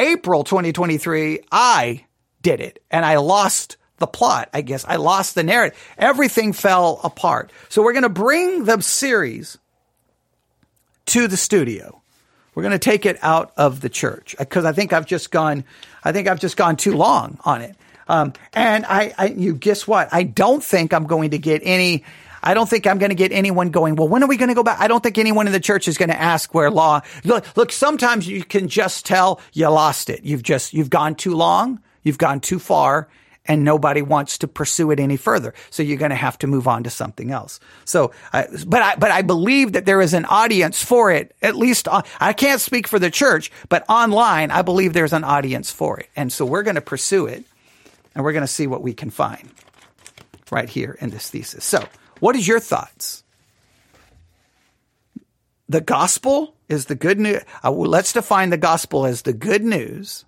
April 0.00 0.42
2023, 0.42 1.44
I 1.52 2.05
did 2.46 2.60
it. 2.60 2.80
And 2.92 3.04
I 3.04 3.16
lost 3.16 3.76
the 3.98 4.06
plot, 4.06 4.50
I 4.54 4.60
guess. 4.60 4.84
I 4.84 4.96
lost 4.96 5.34
the 5.34 5.42
narrative. 5.42 5.76
Everything 5.98 6.52
fell 6.52 7.00
apart. 7.02 7.50
So 7.70 7.82
we're 7.82 7.92
going 7.92 8.04
to 8.04 8.08
bring 8.08 8.62
the 8.62 8.80
series 8.80 9.58
to 11.06 11.26
the 11.26 11.36
studio. 11.36 12.00
We're 12.54 12.62
going 12.62 12.70
to 12.70 12.78
take 12.78 13.04
it 13.04 13.18
out 13.20 13.52
of 13.56 13.80
the 13.80 13.88
church 13.88 14.36
because 14.38 14.64
I 14.64 14.70
think 14.70 14.92
I've 14.92 15.06
just 15.06 15.32
gone, 15.32 15.64
I 16.04 16.12
think 16.12 16.28
I've 16.28 16.38
just 16.38 16.56
gone 16.56 16.76
too 16.76 16.96
long 16.96 17.38
on 17.44 17.62
it. 17.62 17.74
Um, 18.06 18.32
and 18.52 18.86
I, 18.86 19.12
I, 19.18 19.26
you 19.26 19.52
guess 19.56 19.88
what? 19.88 20.08
I 20.12 20.22
don't 20.22 20.62
think 20.62 20.94
I'm 20.94 21.08
going 21.08 21.32
to 21.32 21.38
get 21.38 21.62
any, 21.64 22.04
I 22.44 22.54
don't 22.54 22.70
think 22.70 22.86
I'm 22.86 22.98
going 22.98 23.10
to 23.10 23.16
get 23.16 23.32
anyone 23.32 23.70
going, 23.70 23.96
well, 23.96 24.06
when 24.06 24.22
are 24.22 24.28
we 24.28 24.36
going 24.36 24.50
to 24.50 24.54
go 24.54 24.62
back? 24.62 24.78
I 24.78 24.86
don't 24.86 25.02
think 25.02 25.18
anyone 25.18 25.48
in 25.48 25.52
the 25.52 25.58
church 25.58 25.88
is 25.88 25.98
going 25.98 26.10
to 26.10 26.20
ask 26.20 26.54
where 26.54 26.70
law, 26.70 27.00
look, 27.24 27.44
look, 27.56 27.72
sometimes 27.72 28.28
you 28.28 28.44
can 28.44 28.68
just 28.68 29.04
tell 29.04 29.40
you 29.52 29.68
lost 29.68 30.10
it. 30.10 30.22
You've 30.22 30.44
just, 30.44 30.74
you've 30.74 30.90
gone 30.90 31.16
too 31.16 31.34
long. 31.34 31.80
You've 32.06 32.18
gone 32.18 32.38
too 32.38 32.60
far 32.60 33.08
and 33.46 33.64
nobody 33.64 34.00
wants 34.00 34.38
to 34.38 34.46
pursue 34.46 34.92
it 34.92 35.00
any 35.00 35.16
further. 35.16 35.54
So 35.70 35.82
you're 35.82 35.98
going 35.98 36.10
to 36.10 36.14
have 36.14 36.38
to 36.38 36.46
move 36.46 36.68
on 36.68 36.84
to 36.84 36.90
something 36.90 37.32
else. 37.32 37.58
So, 37.84 38.12
but 38.32 38.80
I, 38.80 38.94
but 38.94 39.10
I 39.10 39.22
believe 39.22 39.72
that 39.72 39.86
there 39.86 40.00
is 40.00 40.14
an 40.14 40.24
audience 40.26 40.80
for 40.80 41.10
it. 41.10 41.34
At 41.42 41.56
least 41.56 41.88
uh, 41.88 42.02
I 42.20 42.32
can't 42.32 42.60
speak 42.60 42.86
for 42.86 43.00
the 43.00 43.10
church, 43.10 43.50
but 43.68 43.84
online, 43.88 44.52
I 44.52 44.62
believe 44.62 44.92
there's 44.92 45.12
an 45.12 45.24
audience 45.24 45.72
for 45.72 45.98
it. 45.98 46.08
And 46.14 46.32
so 46.32 46.46
we're 46.46 46.62
going 46.62 46.76
to 46.76 46.80
pursue 46.80 47.26
it 47.26 47.44
and 48.14 48.22
we're 48.22 48.32
going 48.32 48.42
to 48.42 48.46
see 48.46 48.68
what 48.68 48.82
we 48.82 48.94
can 48.94 49.10
find 49.10 49.50
right 50.52 50.68
here 50.68 50.96
in 51.00 51.10
this 51.10 51.28
thesis. 51.28 51.64
So 51.64 51.88
what 52.20 52.36
is 52.36 52.46
your 52.46 52.60
thoughts? 52.60 53.24
The 55.68 55.80
gospel 55.80 56.54
is 56.68 56.84
the 56.84 56.94
good 56.94 57.18
news. 57.18 57.42
Uh, 57.64 57.72
let's 57.72 58.12
define 58.12 58.50
the 58.50 58.56
gospel 58.56 59.06
as 59.06 59.22
the 59.22 59.32
good 59.32 59.64
news 59.64 60.24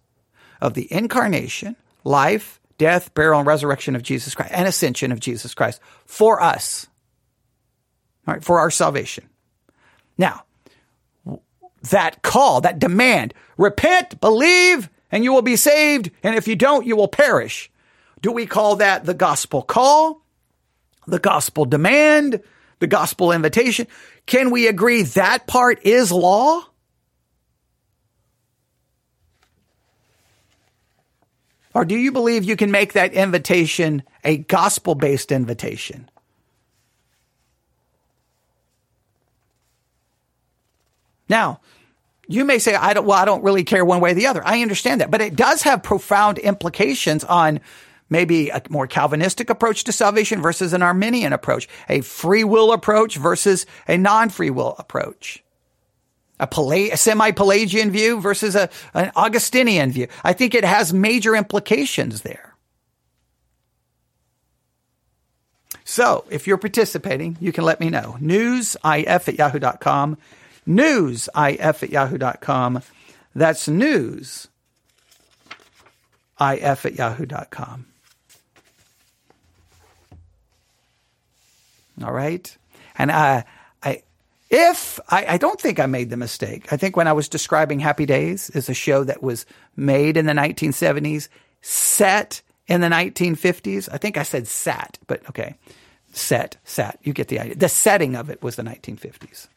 of 0.61 0.75
the 0.75 0.93
incarnation, 0.93 1.77
life, 2.05 2.61
death, 2.79 3.13
burial, 3.15 3.41
and 3.41 3.47
resurrection 3.47 3.97
of 3.97 4.03
Jesus 4.03 4.35
Christ 4.35 4.53
and 4.55 4.67
ascension 4.67 5.13
of 5.13 5.21
Jesus 5.21 5.55
Christ 5.55 5.81
for 6.07 6.41
us. 6.41 6.87
All 8.27 8.35
right, 8.35 8.45
for 8.45 8.59
our 8.59 8.71
salvation. 8.71 9.29
Now, 10.17 10.43
that 11.91 12.23
call, 12.23 12.61
that 12.63 12.79
demand. 12.79 13.35
Repent, 13.57 14.21
believe, 14.21 14.91
and 15.11 15.25
you 15.25 15.33
will 15.33 15.43
be 15.43 15.57
saved. 15.57 16.11
And 16.23 16.35
if 16.35 16.49
you 16.49 16.57
don't, 16.57 16.87
you 16.87 16.97
will 16.97 17.09
perish. 17.09 17.71
Do 18.21 18.33
we 18.33 18.47
call 18.47 18.77
that 18.77 19.05
the 19.05 19.15
gospel 19.15 19.63
call? 19.63 20.23
The 21.07 21.19
gospel 21.19 21.65
demand? 21.65 22.43
The 22.81 22.87
gospel 22.87 23.33
invitation? 23.33 23.87
Can 24.27 24.51
we 24.51 24.67
agree 24.67 25.03
that 25.03 25.47
part 25.47 25.85
is 25.87 26.13
law? 26.13 26.63
Or 31.79 31.85
do 31.85 31.97
you 31.97 32.11
believe 32.11 32.43
you 32.43 32.57
can 32.57 32.73
make 32.73 32.95
that 32.95 33.13
invitation 33.13 34.03
a 34.25 34.39
gospel 34.39 34.97
based 34.97 35.31
invitation? 35.31 36.11
Now, 41.29 41.61
you 42.27 42.45
may 42.45 42.59
say, 42.59 42.75
I 42.75 42.95
don't, 42.95 43.07
well, 43.07 43.17
I 43.17 43.25
don't 43.25 43.45
really 43.45 43.63
care 43.63 43.85
one 43.85 44.01
way 44.01 44.11
or 44.11 44.15
the 44.15 44.27
other. 44.27 44.45
I 44.45 44.61
understand 44.61 45.01
that, 45.01 45.13
but 45.13 45.21
it 45.21 45.37
does 45.37 45.63
have 45.63 45.85
profound 45.85 46.39
implications 46.39 47.23
on 47.23 47.61
maybe 48.11 48.49
a 48.49 48.61
more 48.71 48.89
Calvinistic 48.89 49.49
approach 49.49 49.85
to 49.85 49.93
salvation 49.93 50.43
versus 50.43 50.73
an 50.73 50.83
Arminian 50.83 51.33
approach, 51.33 51.69
a 51.89 52.01
free 52.01 52.43
will 52.43 52.73
approach 52.73 53.19
versus 53.19 53.67
a 53.87 53.97
non 53.97 54.31
free 54.31 54.51
will 54.51 54.75
approach. 54.81 55.45
A, 56.41 56.47
Pela- 56.47 56.93
a 56.93 56.97
semi-Pelagian 56.97 57.91
view 57.91 58.21
versus 58.21 58.55
a, 58.55 58.71
an 58.95 59.11
Augustinian 59.17 59.91
view. 59.91 60.09
I 60.23 60.33
think 60.33 60.55
it 60.55 60.65
has 60.65 60.93
major 60.93 61.35
implications 61.35 62.23
there. 62.23 62.55
So 65.85 66.25
if 66.31 66.47
you're 66.47 66.59
participating, 66.59 67.37
you 67.41 67.51
can 67.51 67.65
let 67.65 67.81
me 67.81 67.91
know. 67.91 68.17
Newsif 68.21 69.29
at 69.29 69.35
yahoo.com 69.35 70.19
newsif 70.69 71.83
at 71.83 71.91
yahoo.com. 71.91 72.83
That's 73.35 73.67
news 73.67 74.49
if 76.41 76.87
at 76.87 76.95
yahoo.com. 76.95 77.87
All 82.05 82.13
right. 82.13 82.57
And 82.97 83.11
I, 83.11 83.17
I, 83.17 83.45
if 84.51 84.99
I, 85.09 85.27
I 85.27 85.37
don't 85.39 85.61
think 85.61 85.79
I 85.79 85.87
made 85.87 86.11
the 86.11 86.17
mistake. 86.17 86.73
I 86.73 86.77
think 86.77 86.97
when 86.97 87.09
I 87.09 87.13
was 87.13 87.29
describing 87.29 87.81
Happy 87.81 88.07
Days 88.07 88.51
as 88.51 88.69
a 88.69 88.75
show 88.75 89.05
that 89.05 89.23
was 89.23 89.47
made 89.77 90.17
in 90.17 90.27
the 90.27 90.33
1970s, 90.33 91.29
set 91.61 92.43
in 92.69 92.83
the 92.83 92.89
1950s. 92.89 93.89
I 93.91 93.99
think 93.99 94.17
I 94.17 94.23
said 94.23 94.47
sat, 94.47 94.99
but 95.07 95.27
okay. 95.29 95.55
Set, 96.13 96.57
sat. 96.65 96.99
You 97.03 97.13
get 97.13 97.29
the 97.29 97.41
idea. 97.41 97.57
The 97.57 97.69
setting 97.69 98.15
of 98.15 98.31
it 98.31 98.43
was 98.43 98.57
the 98.57 98.63
1950s. 98.63 99.49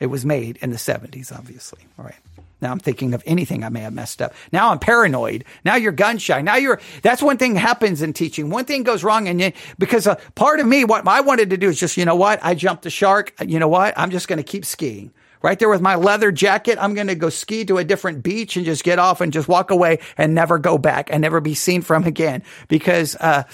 It 0.00 0.06
was 0.06 0.24
made 0.24 0.56
in 0.58 0.70
the 0.70 0.76
70s, 0.76 1.36
obviously. 1.36 1.80
All 1.98 2.04
right. 2.04 2.14
Now 2.60 2.72
I'm 2.72 2.78
thinking 2.78 3.14
of 3.14 3.22
anything 3.26 3.64
I 3.64 3.68
may 3.68 3.80
have 3.80 3.92
messed 3.92 4.20
up. 4.20 4.34
Now 4.52 4.70
I'm 4.70 4.78
paranoid. 4.78 5.44
Now 5.64 5.76
you're 5.76 5.92
gun 5.92 6.18
shy. 6.18 6.40
Now 6.42 6.56
you're, 6.56 6.80
that's 7.02 7.22
one 7.22 7.38
thing 7.38 7.56
happens 7.56 8.02
in 8.02 8.12
teaching. 8.12 8.50
One 8.50 8.64
thing 8.64 8.82
goes 8.82 9.02
wrong 9.04 9.28
and 9.28 9.40
you, 9.40 9.52
because 9.78 10.06
a 10.06 10.16
part 10.34 10.60
of 10.60 10.66
me, 10.66 10.84
what 10.84 11.06
I 11.06 11.20
wanted 11.20 11.50
to 11.50 11.56
do 11.56 11.68
is 11.68 11.78
just, 11.78 11.96
you 11.96 12.04
know 12.04 12.16
what? 12.16 12.40
I 12.42 12.54
jumped 12.54 12.82
the 12.82 12.90
shark. 12.90 13.34
You 13.44 13.58
know 13.58 13.68
what? 13.68 13.94
I'm 13.96 14.10
just 14.10 14.28
going 14.28 14.38
to 14.38 14.42
keep 14.42 14.64
skiing. 14.64 15.12
Right 15.42 15.58
there 15.58 15.70
with 15.70 15.80
my 15.80 15.94
leather 15.94 16.30
jacket, 16.30 16.76
I'm 16.78 16.92
going 16.92 17.06
to 17.06 17.14
go 17.14 17.30
ski 17.30 17.64
to 17.64 17.78
a 17.78 17.84
different 17.84 18.22
beach 18.22 18.58
and 18.58 18.66
just 18.66 18.84
get 18.84 18.98
off 18.98 19.22
and 19.22 19.32
just 19.32 19.48
walk 19.48 19.70
away 19.70 20.00
and 20.18 20.34
never 20.34 20.58
go 20.58 20.76
back 20.76 21.08
and 21.10 21.22
never 21.22 21.40
be 21.40 21.54
seen 21.54 21.80
from 21.80 22.04
again 22.04 22.42
because, 22.68 23.16
uh, 23.16 23.44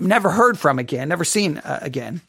never 0.00 0.30
heard 0.30 0.58
from 0.58 0.78
again, 0.78 1.10
never 1.10 1.24
seen 1.24 1.58
uh, 1.58 1.78
again 1.82 2.22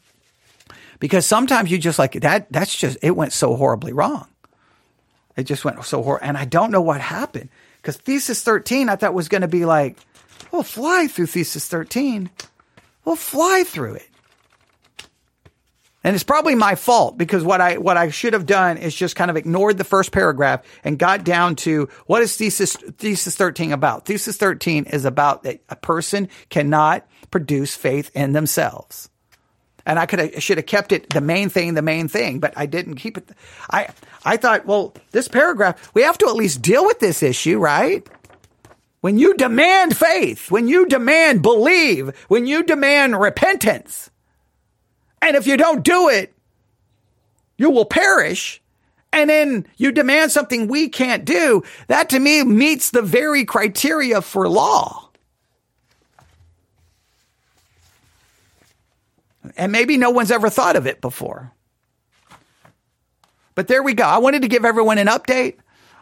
because 1.00 1.24
sometimes 1.24 1.70
you 1.70 1.78
just 1.78 1.98
like 1.98 2.12
that. 2.20 2.52
That's 2.52 2.76
just, 2.76 2.98
it 3.02 3.12
went 3.12 3.32
so 3.32 3.56
horribly 3.56 3.92
wrong. 3.92 4.28
It 5.36 5.44
just 5.44 5.64
went 5.64 5.82
so 5.84 6.02
horrible. 6.02 6.26
And 6.26 6.36
I 6.36 6.44
don't 6.44 6.70
know 6.70 6.82
what 6.82 7.00
happened 7.00 7.48
because 7.76 7.96
thesis 7.96 8.42
13, 8.42 8.88
I 8.88 8.96
thought 8.96 9.14
was 9.14 9.28
going 9.28 9.42
to 9.42 9.48
be 9.48 9.64
like, 9.64 9.96
we'll 10.52 10.62
fly 10.62 11.06
through 11.06 11.26
thesis 11.26 11.68
13. 11.68 12.30
We'll 13.04 13.16
fly 13.16 13.64
through 13.66 13.94
it. 13.94 14.10
And 16.02 16.14
it's 16.14 16.24
probably 16.24 16.54
my 16.54 16.76
fault 16.76 17.18
because 17.18 17.44
what 17.44 17.60
I 17.60 17.76
what 17.76 17.98
I 17.98 18.08
should 18.08 18.32
have 18.32 18.46
done 18.46 18.78
is 18.78 18.94
just 18.94 19.16
kind 19.16 19.30
of 19.30 19.36
ignored 19.36 19.76
the 19.76 19.84
first 19.84 20.12
paragraph 20.12 20.62
and 20.82 20.98
got 20.98 21.24
down 21.24 21.56
to 21.56 21.90
what 22.06 22.22
is 22.22 22.36
thesis 22.36 22.74
thesis 22.74 23.36
13 23.36 23.72
about? 23.72 24.06
Thesis 24.06 24.38
13 24.38 24.86
is 24.86 25.04
about 25.04 25.42
that 25.42 25.60
a 25.68 25.76
person 25.76 26.28
cannot 26.48 27.06
produce 27.30 27.76
faith 27.76 28.10
in 28.14 28.32
themselves. 28.32 29.10
And 29.86 29.98
I 29.98 30.06
could 30.06 30.18
have, 30.18 30.42
should 30.42 30.58
have 30.58 30.66
kept 30.66 30.92
it 30.92 31.10
the 31.10 31.20
main 31.20 31.48
thing, 31.48 31.74
the 31.74 31.82
main 31.82 32.08
thing, 32.08 32.38
but 32.38 32.52
I 32.56 32.66
didn't 32.66 32.96
keep 32.96 33.16
it. 33.16 33.30
I, 33.70 33.88
I 34.24 34.36
thought, 34.36 34.66
well, 34.66 34.94
this 35.12 35.28
paragraph, 35.28 35.90
we 35.94 36.02
have 36.02 36.18
to 36.18 36.28
at 36.28 36.34
least 36.34 36.62
deal 36.62 36.84
with 36.84 37.00
this 37.00 37.22
issue, 37.22 37.58
right? 37.58 38.06
When 39.00 39.18
you 39.18 39.34
demand 39.34 39.96
faith, 39.96 40.50
when 40.50 40.68
you 40.68 40.86
demand 40.86 41.42
believe, 41.42 42.16
when 42.28 42.46
you 42.46 42.62
demand 42.62 43.18
repentance, 43.18 44.10
and 45.22 45.36
if 45.36 45.46
you 45.46 45.56
don't 45.56 45.82
do 45.82 46.08
it, 46.08 46.34
you 47.56 47.70
will 47.70 47.84
perish. 47.84 48.62
And 49.12 49.28
then 49.28 49.66
you 49.76 49.92
demand 49.92 50.30
something 50.30 50.68
we 50.68 50.88
can't 50.88 51.24
do. 51.24 51.62
That 51.88 52.10
to 52.10 52.18
me 52.18 52.44
meets 52.44 52.90
the 52.90 53.02
very 53.02 53.44
criteria 53.44 54.22
for 54.22 54.48
law. 54.48 55.09
And 59.56 59.72
maybe 59.72 59.96
no 59.96 60.10
one's 60.10 60.30
ever 60.30 60.50
thought 60.50 60.76
of 60.76 60.86
it 60.86 61.00
before. 61.00 61.52
But 63.54 63.68
there 63.68 63.82
we 63.82 63.94
go. 63.94 64.04
I 64.04 64.18
wanted 64.18 64.42
to 64.42 64.48
give 64.48 64.64
everyone 64.64 64.98
an 64.98 65.06
update. 65.06 65.56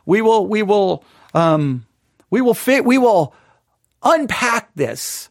We 0.07 0.23
will, 0.23 0.47
we 0.47 0.63
will, 0.63 1.05
um, 1.35 1.87
we 2.31 2.41
will 2.41 2.55
fit, 2.55 2.85
we 2.85 2.99
will 2.99 3.35
unpack 4.03 4.71
this 4.75 5.29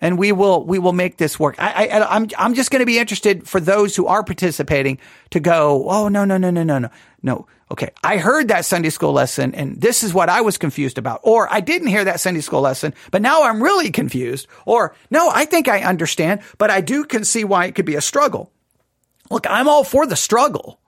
and 0.00 0.18
we 0.18 0.32
will, 0.32 0.64
we 0.64 0.78
will 0.78 0.92
make 0.92 1.16
this 1.16 1.38
work. 1.40 1.56
I, 1.58 1.88
I, 1.88 2.16
I'm, 2.16 2.28
I'm 2.38 2.54
just 2.54 2.70
going 2.70 2.80
to 2.80 2.86
be 2.86 2.98
interested 2.98 3.48
for 3.48 3.60
those 3.60 3.96
who 3.96 4.06
are 4.06 4.22
participating 4.22 4.98
to 5.30 5.40
go, 5.40 5.88
oh, 5.88 6.08
no, 6.08 6.24
no, 6.24 6.36
no, 6.36 6.50
no, 6.50 6.62
no, 6.62 6.78
no, 6.78 6.90
no. 7.22 7.46
Okay. 7.70 7.90
I 8.02 8.18
heard 8.18 8.48
that 8.48 8.64
Sunday 8.64 8.90
school 8.90 9.12
lesson 9.12 9.54
and 9.54 9.80
this 9.80 10.02
is 10.02 10.12
what 10.12 10.28
I 10.28 10.42
was 10.42 10.58
confused 10.58 10.98
about. 10.98 11.20
Or 11.22 11.52
I 11.52 11.60
didn't 11.60 11.88
hear 11.88 12.04
that 12.04 12.20
Sunday 12.20 12.40
school 12.40 12.60
lesson, 12.60 12.94
but 13.10 13.22
now 13.22 13.44
I'm 13.44 13.62
really 13.62 13.90
confused. 13.90 14.46
Or 14.66 14.94
no, 15.10 15.30
I 15.32 15.44
think 15.46 15.68
I 15.68 15.82
understand, 15.82 16.42
but 16.58 16.70
I 16.70 16.80
do 16.80 17.04
can 17.04 17.24
see 17.24 17.44
why 17.44 17.66
it 17.66 17.74
could 17.74 17.86
be 17.86 17.96
a 17.96 18.00
struggle. 18.00 18.52
Look, 19.30 19.46
I'm 19.48 19.68
all 19.68 19.84
for 19.84 20.06
the 20.06 20.16
struggle. 20.16 20.78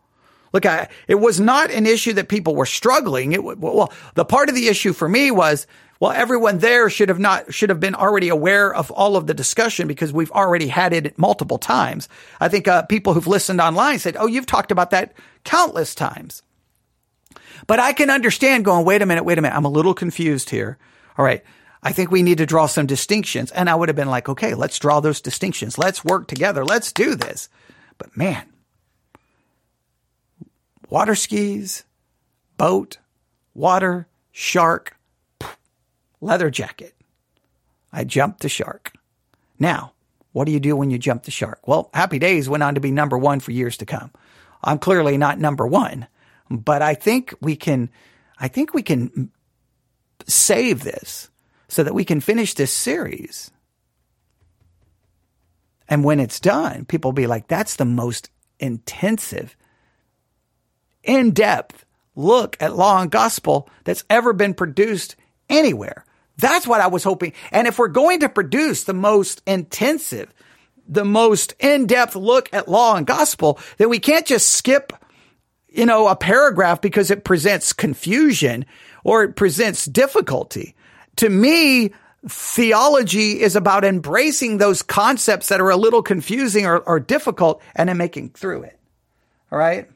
Look, 0.53 0.67
I, 0.67 0.89
it 1.09 1.17
was 1.17 1.41
not 1.41 1.71
an 1.71 1.87
issue 1.87 2.13
that 2.15 2.29
people 2.29 2.55
were 2.55 2.67
struggling. 2.67 3.33
It 3.33 3.43
well, 3.43 3.93
the 4.15 4.25
part 4.25 4.49
of 4.49 4.55
the 4.55 4.69
issue 4.69 4.93
for 4.93 5.09
me 5.09 5.31
was, 5.31 5.67
well, 5.99 6.13
everyone 6.13 6.59
there 6.59 6.89
should 6.91 7.09
have 7.09 7.19
not, 7.19 7.53
should 7.53 7.71
have 7.71 7.81
been 7.81 7.95
already 7.95 8.29
aware 8.29 8.73
of 8.73 8.91
all 8.91 9.17
of 9.17 9.27
the 9.27 9.35
discussion 9.35 9.89
because 9.89 10.13
we've 10.13 10.31
already 10.33 10.69
had 10.69 10.93
it 10.93 11.19
multiple 11.19 11.59
times. 11.59 12.09
I 12.39 12.49
think, 12.49 12.69
uh, 12.69 12.83
people 12.83 13.15
who've 13.15 13.27
listened 13.27 13.61
online 13.61 13.99
said, 13.99 14.17
Oh, 14.19 14.27
you've 14.27 14.47
talked 14.47 14.71
about 14.71 14.91
that 14.91 15.15
countless 15.45 15.95
times. 15.95 16.43
But 17.67 17.81
I 17.81 17.93
can 17.93 18.11
understand 18.11 18.65
going, 18.65 18.85
wait 18.85 19.03
a 19.03 19.07
minute, 19.07 19.25
wait 19.25 19.39
a 19.39 19.43
minute. 19.43 19.57
I'm 19.57 19.65
a 19.65 19.71
little 19.71 19.95
confused 19.95 20.51
here. 20.51 20.79
All 21.17 21.25
right. 21.25 21.43
I 21.83 21.93
think 21.93 22.11
we 22.11 22.23
need 22.23 22.39
to 22.39 22.47
draw 22.47 22.67
some 22.67 22.87
distinctions. 22.87 23.51
And 23.53 23.71
I 23.71 23.75
would 23.75 23.89
have 23.89 23.97
been 23.97 24.11
like, 24.11 24.29
okay, 24.29 24.55
let's 24.55 24.79
draw 24.79 25.01
those 25.01 25.21
distinctions. 25.21 25.79
Let's 25.79 26.05
work 26.05 26.27
together. 26.27 26.65
Let's 26.65 26.93
do 26.93 27.15
this. 27.15 27.49
But 27.99 28.17
man, 28.17 28.45
water 30.89 31.15
skis, 31.15 31.85
boat, 32.57 32.99
water, 33.55 34.09
shark, 34.33 34.97
leather 36.21 36.51
jacket. 36.51 36.95
I 37.93 38.05
jumped 38.05 38.41
the 38.41 38.49
shark. 38.49 38.93
Now, 39.59 39.93
what 40.33 40.45
do 40.45 40.53
you 40.53 40.61
do 40.61 40.77
when 40.77 40.91
you 40.91 40.99
jump 40.99 41.23
the 41.23 41.31
shark? 41.31 41.67
Well, 41.67 41.89
Happy 41.95 42.19
Days 42.19 42.49
went 42.49 42.63
on 42.63 42.75
to 42.75 42.81
be 42.81 42.91
number 42.91 43.17
one 43.17 43.41
for 43.41 43.53
years 43.53 43.79
to 43.79 43.87
come. 43.87 44.11
I'm 44.63 44.79
clearly 44.79 45.17
not 45.17 45.39
number 45.39 45.67
one, 45.67 46.07
but 46.51 46.83
I 46.83 46.95
think 46.95 47.35
we 47.41 47.57
can, 47.57 47.91
I 48.39 48.49
think 48.49 48.75
we 48.75 48.83
can 48.83 49.31
save 50.27 50.83
this 50.83 51.31
so 51.69 51.83
that 51.83 51.95
we 51.95 52.05
can 52.05 52.21
finish 52.21 52.55
this 52.55 52.73
series. 52.73 53.51
And 55.89 56.05
when 56.05 56.21
it's 56.21 56.41
done, 56.41 56.85
people 56.85 57.11
will 57.11 57.15
be 57.15 57.27
like, 57.27 57.49
that's 57.49 57.77
the 57.77 57.85
most 57.85 58.31
intensive, 58.59 59.57
in 61.03 61.31
depth 61.31 61.85
look 62.17 62.57
at 62.61 62.75
law 62.75 63.01
and 63.01 63.11
gospel 63.11 63.69
that's 63.85 64.05
ever 64.11 64.33
been 64.33 64.55
produced 64.55 65.15
anywhere. 65.49 66.05
That's 66.39 66.67
what 66.67 66.81
I 66.81 66.89
was 66.89 67.05
hoping. 67.05 67.33
And 67.53 67.67
if 67.67 67.79
we're 67.79 67.89
going 67.89 68.21
to 68.21 68.29
produce 68.29 68.85
the 68.85 68.95
most 68.95 69.43
intensive, 69.47 70.33
the 70.89 71.05
most 71.05 71.55
in-depth 71.61 72.17
look 72.17 72.49
at 72.53 72.69
law 72.69 72.97
and 72.97 73.07
gospel, 73.07 73.59
then 73.77 73.89
we 73.89 73.99
can't 73.99 74.27
just 74.27 74.49
skip 74.49 74.93
you 75.77 75.85
know, 75.85 76.09
a 76.09 76.17
paragraph 76.17 76.81
because 76.81 77.11
it 77.11 77.25
presents 77.25 77.73
confusion 77.73 78.65
or 79.05 79.23
it 79.23 79.37
presents 79.37 79.85
difficulty. 79.85 80.75
To 81.17 81.29
me, 81.29 81.93
theology 82.27 83.41
is 83.41 83.57
about 83.57 83.85
embracing 83.85 84.59
those 84.59 84.83
concepts 84.83 85.49
that 85.49 85.61
are 85.61 85.71
a 85.71 85.77
little 85.77 86.03
confusing 86.03 86.67
or, 86.67 86.79
or 86.79 86.99
difficult 86.99 87.63
and 87.75 87.89
then 87.89 87.99
making 87.99 88.31
through 88.31 88.63
it. 88.63 88.79
All 89.53 89.59
right. 89.59 89.89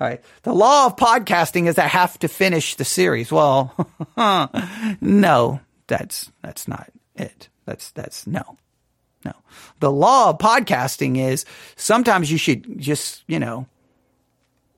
All 0.00 0.08
right. 0.08 0.24
The 0.42 0.54
law 0.54 0.86
of 0.86 0.96
podcasting 0.96 1.68
is 1.68 1.78
I 1.78 1.86
have 1.86 2.18
to 2.20 2.28
finish 2.28 2.74
the 2.74 2.84
series. 2.84 3.30
Well, 3.30 3.74
no, 5.00 5.60
that's, 5.86 6.32
that's 6.42 6.66
not 6.66 6.90
it. 7.14 7.48
That's, 7.66 7.90
that's 7.92 8.26
no, 8.26 8.56
no. 9.24 9.32
The 9.80 9.92
law 9.92 10.30
of 10.30 10.38
podcasting 10.38 11.18
is 11.18 11.44
sometimes 11.76 12.32
you 12.32 12.38
should 12.38 12.78
just, 12.80 13.22
you 13.28 13.38
know, 13.38 13.66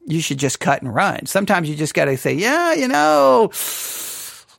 you 0.06 0.20
should 0.20 0.38
just 0.38 0.60
cut 0.60 0.82
and 0.82 0.94
run. 0.94 1.26
Sometimes 1.26 1.68
you 1.68 1.76
just 1.76 1.94
got 1.94 2.06
to 2.06 2.16
say, 2.16 2.34
yeah, 2.34 2.72
you 2.72 2.88
know, 2.88 3.50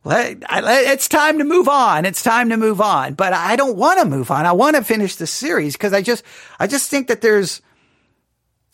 it's 0.06 1.08
time 1.08 1.40
to 1.40 1.44
move 1.46 1.68
on. 1.68 2.06
It's 2.06 2.22
time 2.22 2.50
to 2.50 2.58
move 2.58 2.82
on. 2.82 3.14
But 3.14 3.34
I 3.34 3.56
don't 3.56 3.78
want 3.78 4.00
to 4.00 4.06
move 4.06 4.30
on. 4.30 4.46
I 4.46 4.52
want 4.52 4.76
to 4.76 4.84
finish 4.84 5.16
the 5.16 5.28
series 5.28 5.74
because 5.74 5.94
I 5.94 6.02
just, 6.02 6.24
I 6.60 6.68
just 6.68 6.90
think 6.90 7.08
that 7.08 7.22
there's, 7.22 7.62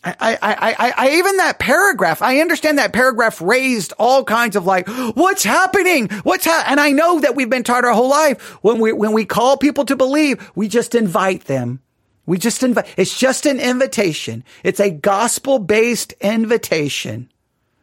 I, 0.02 0.14
I, 0.20 0.36
I, 0.42 0.92
I, 0.96 1.10
even 1.12 1.38
that 1.38 1.58
paragraph, 1.58 2.20
I 2.20 2.40
understand 2.40 2.78
that 2.78 2.92
paragraph 2.92 3.40
raised 3.40 3.94
all 3.98 4.22
kinds 4.22 4.54
of 4.54 4.66
like, 4.66 4.86
what's 4.88 5.44
happening? 5.44 6.08
What's 6.24 6.44
ha-? 6.44 6.64
And 6.66 6.78
I 6.78 6.90
know 6.90 7.20
that 7.20 7.34
we've 7.34 7.48
been 7.48 7.64
taught 7.64 7.84
our 7.84 7.94
whole 7.94 8.10
life 8.10 8.62
when 8.62 8.80
we, 8.80 8.92
when 8.92 9.12
we 9.12 9.24
call 9.24 9.56
people 9.56 9.86
to 9.86 9.96
believe, 9.96 10.50
we 10.54 10.68
just 10.68 10.94
invite 10.94 11.44
them. 11.44 11.80
We 12.26 12.38
just 12.38 12.62
invite, 12.62 12.86
it's 12.96 13.18
just 13.18 13.46
an 13.46 13.60
invitation. 13.60 14.44
It's 14.62 14.80
a 14.80 14.90
gospel 14.90 15.58
based 15.58 16.12
invitation, 16.20 17.30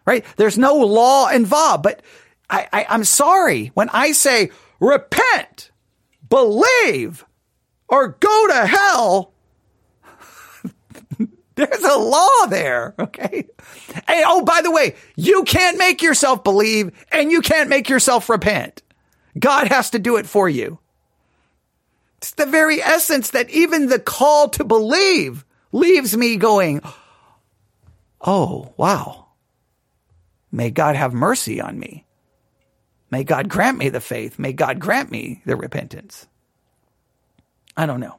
right? 0.05 0.25
There's 0.37 0.57
no 0.57 0.75
law 0.75 1.29
involved, 1.29 1.83
but 1.83 2.01
I, 2.49 2.67
I, 2.73 2.85
I'm 2.89 3.03
sorry 3.03 3.67
when 3.73 3.89
I 3.89 4.13
say 4.13 4.51
repent, 4.79 5.71
believe, 6.29 7.23
or 7.87 8.09
go 8.19 8.47
to 8.47 8.65
hell. 8.65 9.33
There's 11.55 11.83
a 11.83 11.97
law 11.97 12.45
there. 12.49 12.95
Okay. 12.97 13.47
Hey, 14.07 14.23
oh, 14.25 14.43
by 14.43 14.61
the 14.61 14.71
way, 14.71 14.95
you 15.15 15.43
can't 15.43 15.77
make 15.77 16.01
yourself 16.01 16.43
believe 16.43 16.91
and 17.11 17.31
you 17.31 17.41
can't 17.41 17.69
make 17.69 17.89
yourself 17.89 18.29
repent. 18.29 18.81
God 19.37 19.67
has 19.67 19.91
to 19.91 19.99
do 19.99 20.17
it 20.17 20.25
for 20.25 20.49
you. 20.49 20.79
It's 22.21 22.33
the 22.33 22.45
very 22.45 22.81
essence 22.81 23.31
that 23.31 23.49
even 23.49 23.87
the 23.87 23.97
call 23.99 24.49
to 24.49 24.63
believe 24.63 25.43
leaves 25.71 26.15
me 26.15 26.37
going, 26.37 26.81
Oh, 28.21 28.73
wow. 28.77 29.25
May 30.51 30.69
God 30.69 30.95
have 30.95 31.13
mercy 31.13 31.59
on 31.59 31.79
me. 31.79 32.05
May 33.09 33.23
God 33.23 33.49
grant 33.49 33.79
me 33.79 33.89
the 33.89 33.99
faith. 33.99 34.37
May 34.37 34.53
God 34.53 34.79
grant 34.79 35.09
me 35.09 35.41
the 35.45 35.55
repentance. 35.55 36.27
I 37.75 37.87
don't 37.87 37.99
know. 37.99 38.17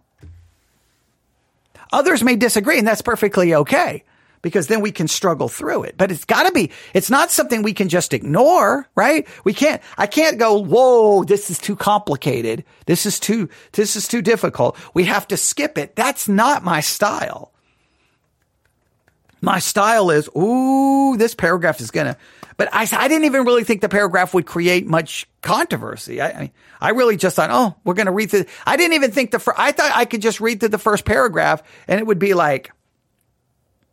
Others 1.93 2.25
may 2.25 2.37
disagree, 2.37 2.79
and 2.79 2.89
that's 2.89 3.03
perfectly 3.03 3.55
okay 3.55 4.03
because 4.43 4.67
then 4.67 4.81
we 4.81 4.93
can 4.93 5.09
struggle 5.09 5.49
through 5.49 5.85
it. 5.85 5.97
But 5.97 6.11
it's 6.11 6.25
got 6.25 6.45
to 6.45 6.53
be, 6.53 6.71
it's 6.93 7.11
not 7.11 7.31
something 7.31 7.63
we 7.63 7.73
can 7.73 7.89
just 7.89 8.13
ignore, 8.13 8.87
right? 8.95 9.27
We 9.45 9.55
can't, 9.55 9.81
I 9.97 10.07
can't 10.07 10.39
go, 10.39 10.59
whoa, 10.59 11.25
this 11.25 11.51
is 11.51 11.59
too 11.59 11.77
complicated. 11.77 12.65
This 12.87 13.07
is 13.07 13.19
too, 13.19 13.49
this 13.73 13.97
is 13.97 14.09
too 14.09 14.21
difficult. 14.21 14.77
We 14.93 15.05
have 15.05 15.29
to 15.29 15.37
skip 15.37 15.79
it. 15.79 15.97
That's 15.97 16.29
not 16.29 16.65
my 16.65 16.81
style. 16.81 17.53
My 19.41 19.59
style 19.59 20.11
is, 20.11 20.29
ooh, 20.37 21.17
this 21.17 21.35
paragraph 21.35 21.81
is 21.81 21.91
going 21.91 22.07
to, 22.07 22.17
but 22.57 22.69
I, 22.73 22.87
I 22.93 23.09
didn't 23.09 23.25
even 23.25 23.45
really 23.45 23.65
think 23.65 23.81
the 23.81 23.89
paragraph 23.89 24.35
would 24.35 24.47
create 24.47 24.87
much 24.87 25.29
controversy. 25.41 26.21
I, 26.21 26.29
I, 26.29 26.53
I 26.81 26.91
really 26.91 27.17
just 27.17 27.35
thought, 27.35 27.51
oh, 27.51 27.75
we're 27.83 27.95
going 27.95 28.07
to 28.07 28.13
read 28.13 28.31
through. 28.31 28.45
I 28.65 28.77
didn't 28.77 28.95
even 28.95 29.11
think 29.11 29.33
the, 29.33 29.41
fir- 29.41 29.55
I 29.57 29.73
thought 29.73 29.91
I 29.95 30.05
could 30.05 30.23
just 30.23 30.41
read 30.41 30.61
through 30.61 30.69
the 30.69 30.79
first 30.79 31.05
paragraph 31.05 31.65
and 31.89 31.99
it 31.99 32.07
would 32.07 32.21
be 32.21 32.35
like, 32.35 32.71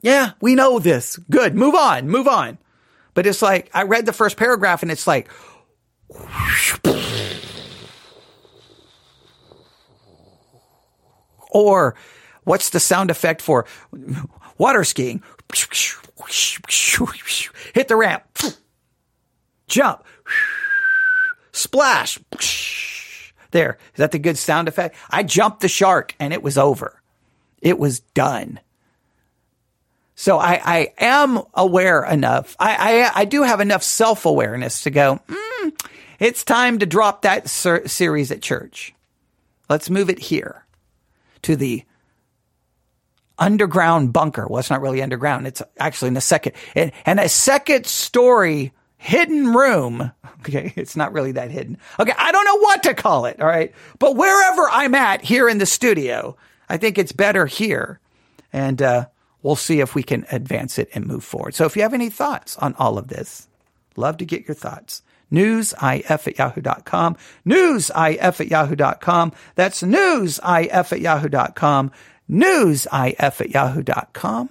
yeah, 0.02 0.32
we 0.40 0.56
know 0.56 0.80
this. 0.80 1.18
Good. 1.30 1.56
Move 1.56 1.76
on. 1.76 2.08
Move 2.08 2.28
on. 2.28 2.58
But 3.14 3.26
it's 3.26 3.42
like, 3.42 3.70
I 3.74 3.84
read 3.84 4.06
the 4.06 4.14
first 4.14 4.38
paragraph 4.38 4.82
and 4.82 4.92
it's 4.92 5.08
like, 5.08 5.30
or 11.52 11.96
what's 12.44 12.70
the 12.70 12.80
sound 12.80 13.12
effect 13.12 13.42
for 13.42 13.66
water 14.58 14.84
skiing? 14.84 15.22
hit 17.74 17.88
the 17.88 17.96
ramp, 17.96 18.24
jump, 19.68 20.04
splash. 21.52 22.20
There. 23.52 23.80
Is 23.94 23.98
that 23.98 24.12
the 24.12 24.20
good 24.20 24.38
sound 24.38 24.68
effect? 24.68 24.96
I 25.10 25.24
jumped 25.24 25.62
the 25.62 25.68
shark 25.68 26.14
and 26.20 26.34
it 26.34 26.44
was 26.44 26.58
over. 26.58 27.02
It 27.62 27.80
was 27.80 28.00
done. 28.00 28.60
So 30.20 30.38
I, 30.38 30.60
I 30.62 30.94
am 30.98 31.40
aware 31.54 32.04
enough. 32.04 32.58
I, 32.60 32.76
I, 32.76 33.22
I 33.22 33.24
do 33.24 33.42
have 33.44 33.62
enough 33.62 33.84
self 33.84 34.26
awareness 34.26 34.82
to 34.82 34.90
go, 34.90 35.22
mm, 35.26 35.88
it's 36.20 36.44
time 36.44 36.80
to 36.80 36.86
drop 36.86 37.22
that 37.22 37.48
ser- 37.48 37.88
series 37.88 38.30
at 38.30 38.42
church. 38.42 38.94
Let's 39.70 39.90
move 39.90 40.10
it 40.10 40.20
here 40.20 40.66
to 41.44 41.56
the 41.56 41.86
underground 43.38 44.12
bunker. 44.12 44.46
Well, 44.46 44.60
it's 44.60 44.70
not 44.70 44.82
really 44.82 45.02
underground. 45.02 45.48
It's 45.48 45.62
actually 45.80 46.10
in 46.10 46.16
the 46.16 46.22
second, 46.22 46.52
and, 46.76 46.92
and 47.06 47.22
a 47.22 47.30
second 47.30 47.86
story 47.86 48.74
hidden 48.98 49.54
room. 49.54 50.12
Okay. 50.40 50.72
It's 50.78 50.96
not 50.96 51.12
really 51.12 51.34
that 51.34 51.52
hidden. 51.52 51.78
Okay. 52.00 52.14
I 52.18 52.32
don't 52.32 52.46
know 52.46 52.60
what 52.60 52.84
to 52.84 52.94
call 52.94 53.26
it. 53.26 53.42
All 53.42 53.48
right. 53.48 53.74
But 54.00 54.16
wherever 54.16 54.70
I'm 54.72 54.96
at 54.96 55.22
here 55.22 55.50
in 55.50 55.58
the 55.58 55.66
studio, 55.66 56.38
I 56.70 56.78
think 56.78 56.98
it's 56.98 57.12
better 57.12 57.46
here. 57.46 58.00
And, 58.54 58.82
uh, 58.82 59.08
we'll 59.42 59.56
see 59.56 59.80
if 59.80 59.96
we 59.96 60.04
can 60.04 60.26
advance 60.32 60.78
it 60.78 60.90
and 60.94 61.06
move 61.06 61.24
forward. 61.24 61.56
So 61.56 61.66
if 61.66 61.76
you 61.76 61.82
have 61.82 61.94
any 61.94 62.10
thoughts 62.10 62.58
on 62.58 62.76
all 62.76 62.98
of 62.98 63.08
this, 63.08 63.48
love 63.96 64.18
to 64.18 64.26
get 64.26 64.48
your 64.48 64.56
thoughts. 64.56 65.02
Newsif 65.32 66.28
at 66.28 66.38
yahoo.com. 66.38 67.18
Newsif 67.46 68.40
at 68.40 68.48
yahoo.com. 68.48 69.32
That's 69.56 69.82
newsif 69.84 70.92
at 70.92 71.02
yahoo.com 71.02 71.92
newsif 72.30 73.42
at 73.42 73.50
yahoo.com. 73.50 74.50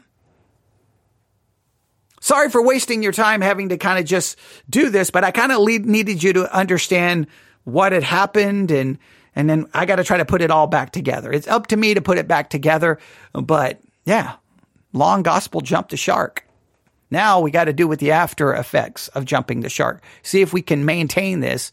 Sorry 2.20 2.50
for 2.50 2.62
wasting 2.62 3.02
your 3.02 3.12
time 3.12 3.40
having 3.40 3.68
to 3.68 3.78
kind 3.78 3.98
of 3.98 4.04
just 4.04 4.38
do 4.68 4.90
this, 4.90 5.10
but 5.10 5.22
I 5.22 5.30
kind 5.30 5.52
of 5.52 5.64
needed 5.64 6.22
you 6.22 6.32
to 6.34 6.54
understand 6.54 7.28
what 7.64 7.92
had 7.92 8.02
happened 8.02 8.70
and 8.70 8.98
and 9.36 9.48
then 9.48 9.68
I 9.72 9.86
got 9.86 9.96
to 9.96 10.04
try 10.04 10.16
to 10.16 10.24
put 10.24 10.42
it 10.42 10.50
all 10.50 10.66
back 10.66 10.90
together. 10.90 11.32
It's 11.32 11.46
up 11.46 11.68
to 11.68 11.76
me 11.76 11.94
to 11.94 12.00
put 12.00 12.18
it 12.18 12.26
back 12.26 12.50
together, 12.50 12.98
but 13.32 13.80
yeah, 14.04 14.34
law 14.98 15.14
and 15.14 15.24
gospel 15.24 15.60
jumped 15.60 15.90
the 15.90 15.96
shark. 15.96 16.44
Now 17.10 17.40
we 17.40 17.50
got 17.50 17.64
to 17.64 17.72
do 17.72 17.88
with 17.88 18.00
the 18.00 18.12
after 18.12 18.52
effects 18.52 19.08
of 19.08 19.24
jumping 19.24 19.60
the 19.60 19.70
shark. 19.70 20.02
See 20.22 20.42
if 20.42 20.52
we 20.52 20.60
can 20.60 20.84
maintain 20.84 21.40
this, 21.40 21.72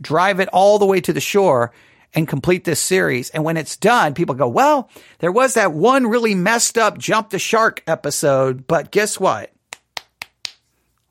drive 0.00 0.40
it 0.40 0.48
all 0.52 0.78
the 0.78 0.86
way 0.86 1.00
to 1.00 1.12
the 1.12 1.20
shore 1.20 1.72
and 2.14 2.28
complete 2.28 2.64
this 2.64 2.80
series. 2.80 3.30
And 3.30 3.44
when 3.44 3.56
it's 3.56 3.76
done, 3.76 4.14
people 4.14 4.34
go, 4.34 4.48
well, 4.48 4.90
there 5.18 5.32
was 5.32 5.54
that 5.54 5.72
one 5.72 6.06
really 6.06 6.34
messed 6.34 6.76
up 6.76 6.98
jump 6.98 7.30
the 7.30 7.38
shark 7.38 7.82
episode, 7.86 8.66
but 8.66 8.90
guess 8.90 9.18
what? 9.18 9.52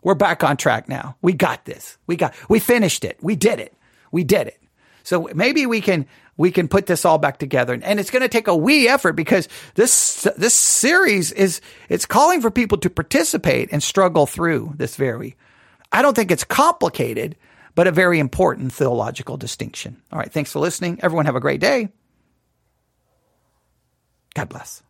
We're 0.04 0.16
back 0.16 0.44
on 0.44 0.58
track 0.58 0.88
now. 0.88 1.18
We 1.22 1.34
got 1.34 1.66
this. 1.66 1.98
We 2.08 2.16
got, 2.16 2.34
we 2.50 2.60
finished 2.60 3.04
it. 3.04 3.18
We 3.22 3.36
did 3.36 3.60
it. 3.60 3.74
We 4.12 4.24
did 4.24 4.48
it. 4.48 4.62
So 5.04 5.30
maybe 5.34 5.66
we 5.66 5.82
can, 5.82 6.06
we 6.38 6.52
can 6.52 6.68
put 6.68 6.86
this 6.86 7.04
all 7.04 7.18
back 7.18 7.40
together 7.40 7.74
and 7.74 8.00
it's 8.00 8.12
going 8.12 8.22
to 8.22 8.30
take 8.30 8.48
a 8.48 8.56
wee 8.56 8.88
effort 8.88 9.14
because 9.14 9.50
this, 9.76 10.28
this 10.38 10.54
series 10.54 11.32
is, 11.32 11.62
it's 11.90 12.06
calling 12.06 12.42
for 12.42 12.52
people 12.52 12.78
to 12.78 12.90
participate 12.90 13.70
and 13.72 13.84
struggle 13.84 14.26
through 14.26 14.74
this 14.78 14.96
very, 14.96 15.36
I 15.92 16.02
don't 16.02 16.16
think 16.16 16.32
it's 16.32 16.44
complicated 16.44 17.36
but 17.78 17.86
a 17.86 17.92
very 17.92 18.18
important 18.18 18.74
theological 18.74 19.38
distinction. 19.38 20.02
All 20.12 20.18
right. 20.18 20.34
Thanks 20.34 20.52
for 20.52 20.58
listening. 20.58 21.00
Everyone 21.04 21.28
have 21.28 21.36
a 21.36 21.40
great 21.40 21.62
day. 21.62 21.90
God 24.34 24.50
bless. 24.50 24.82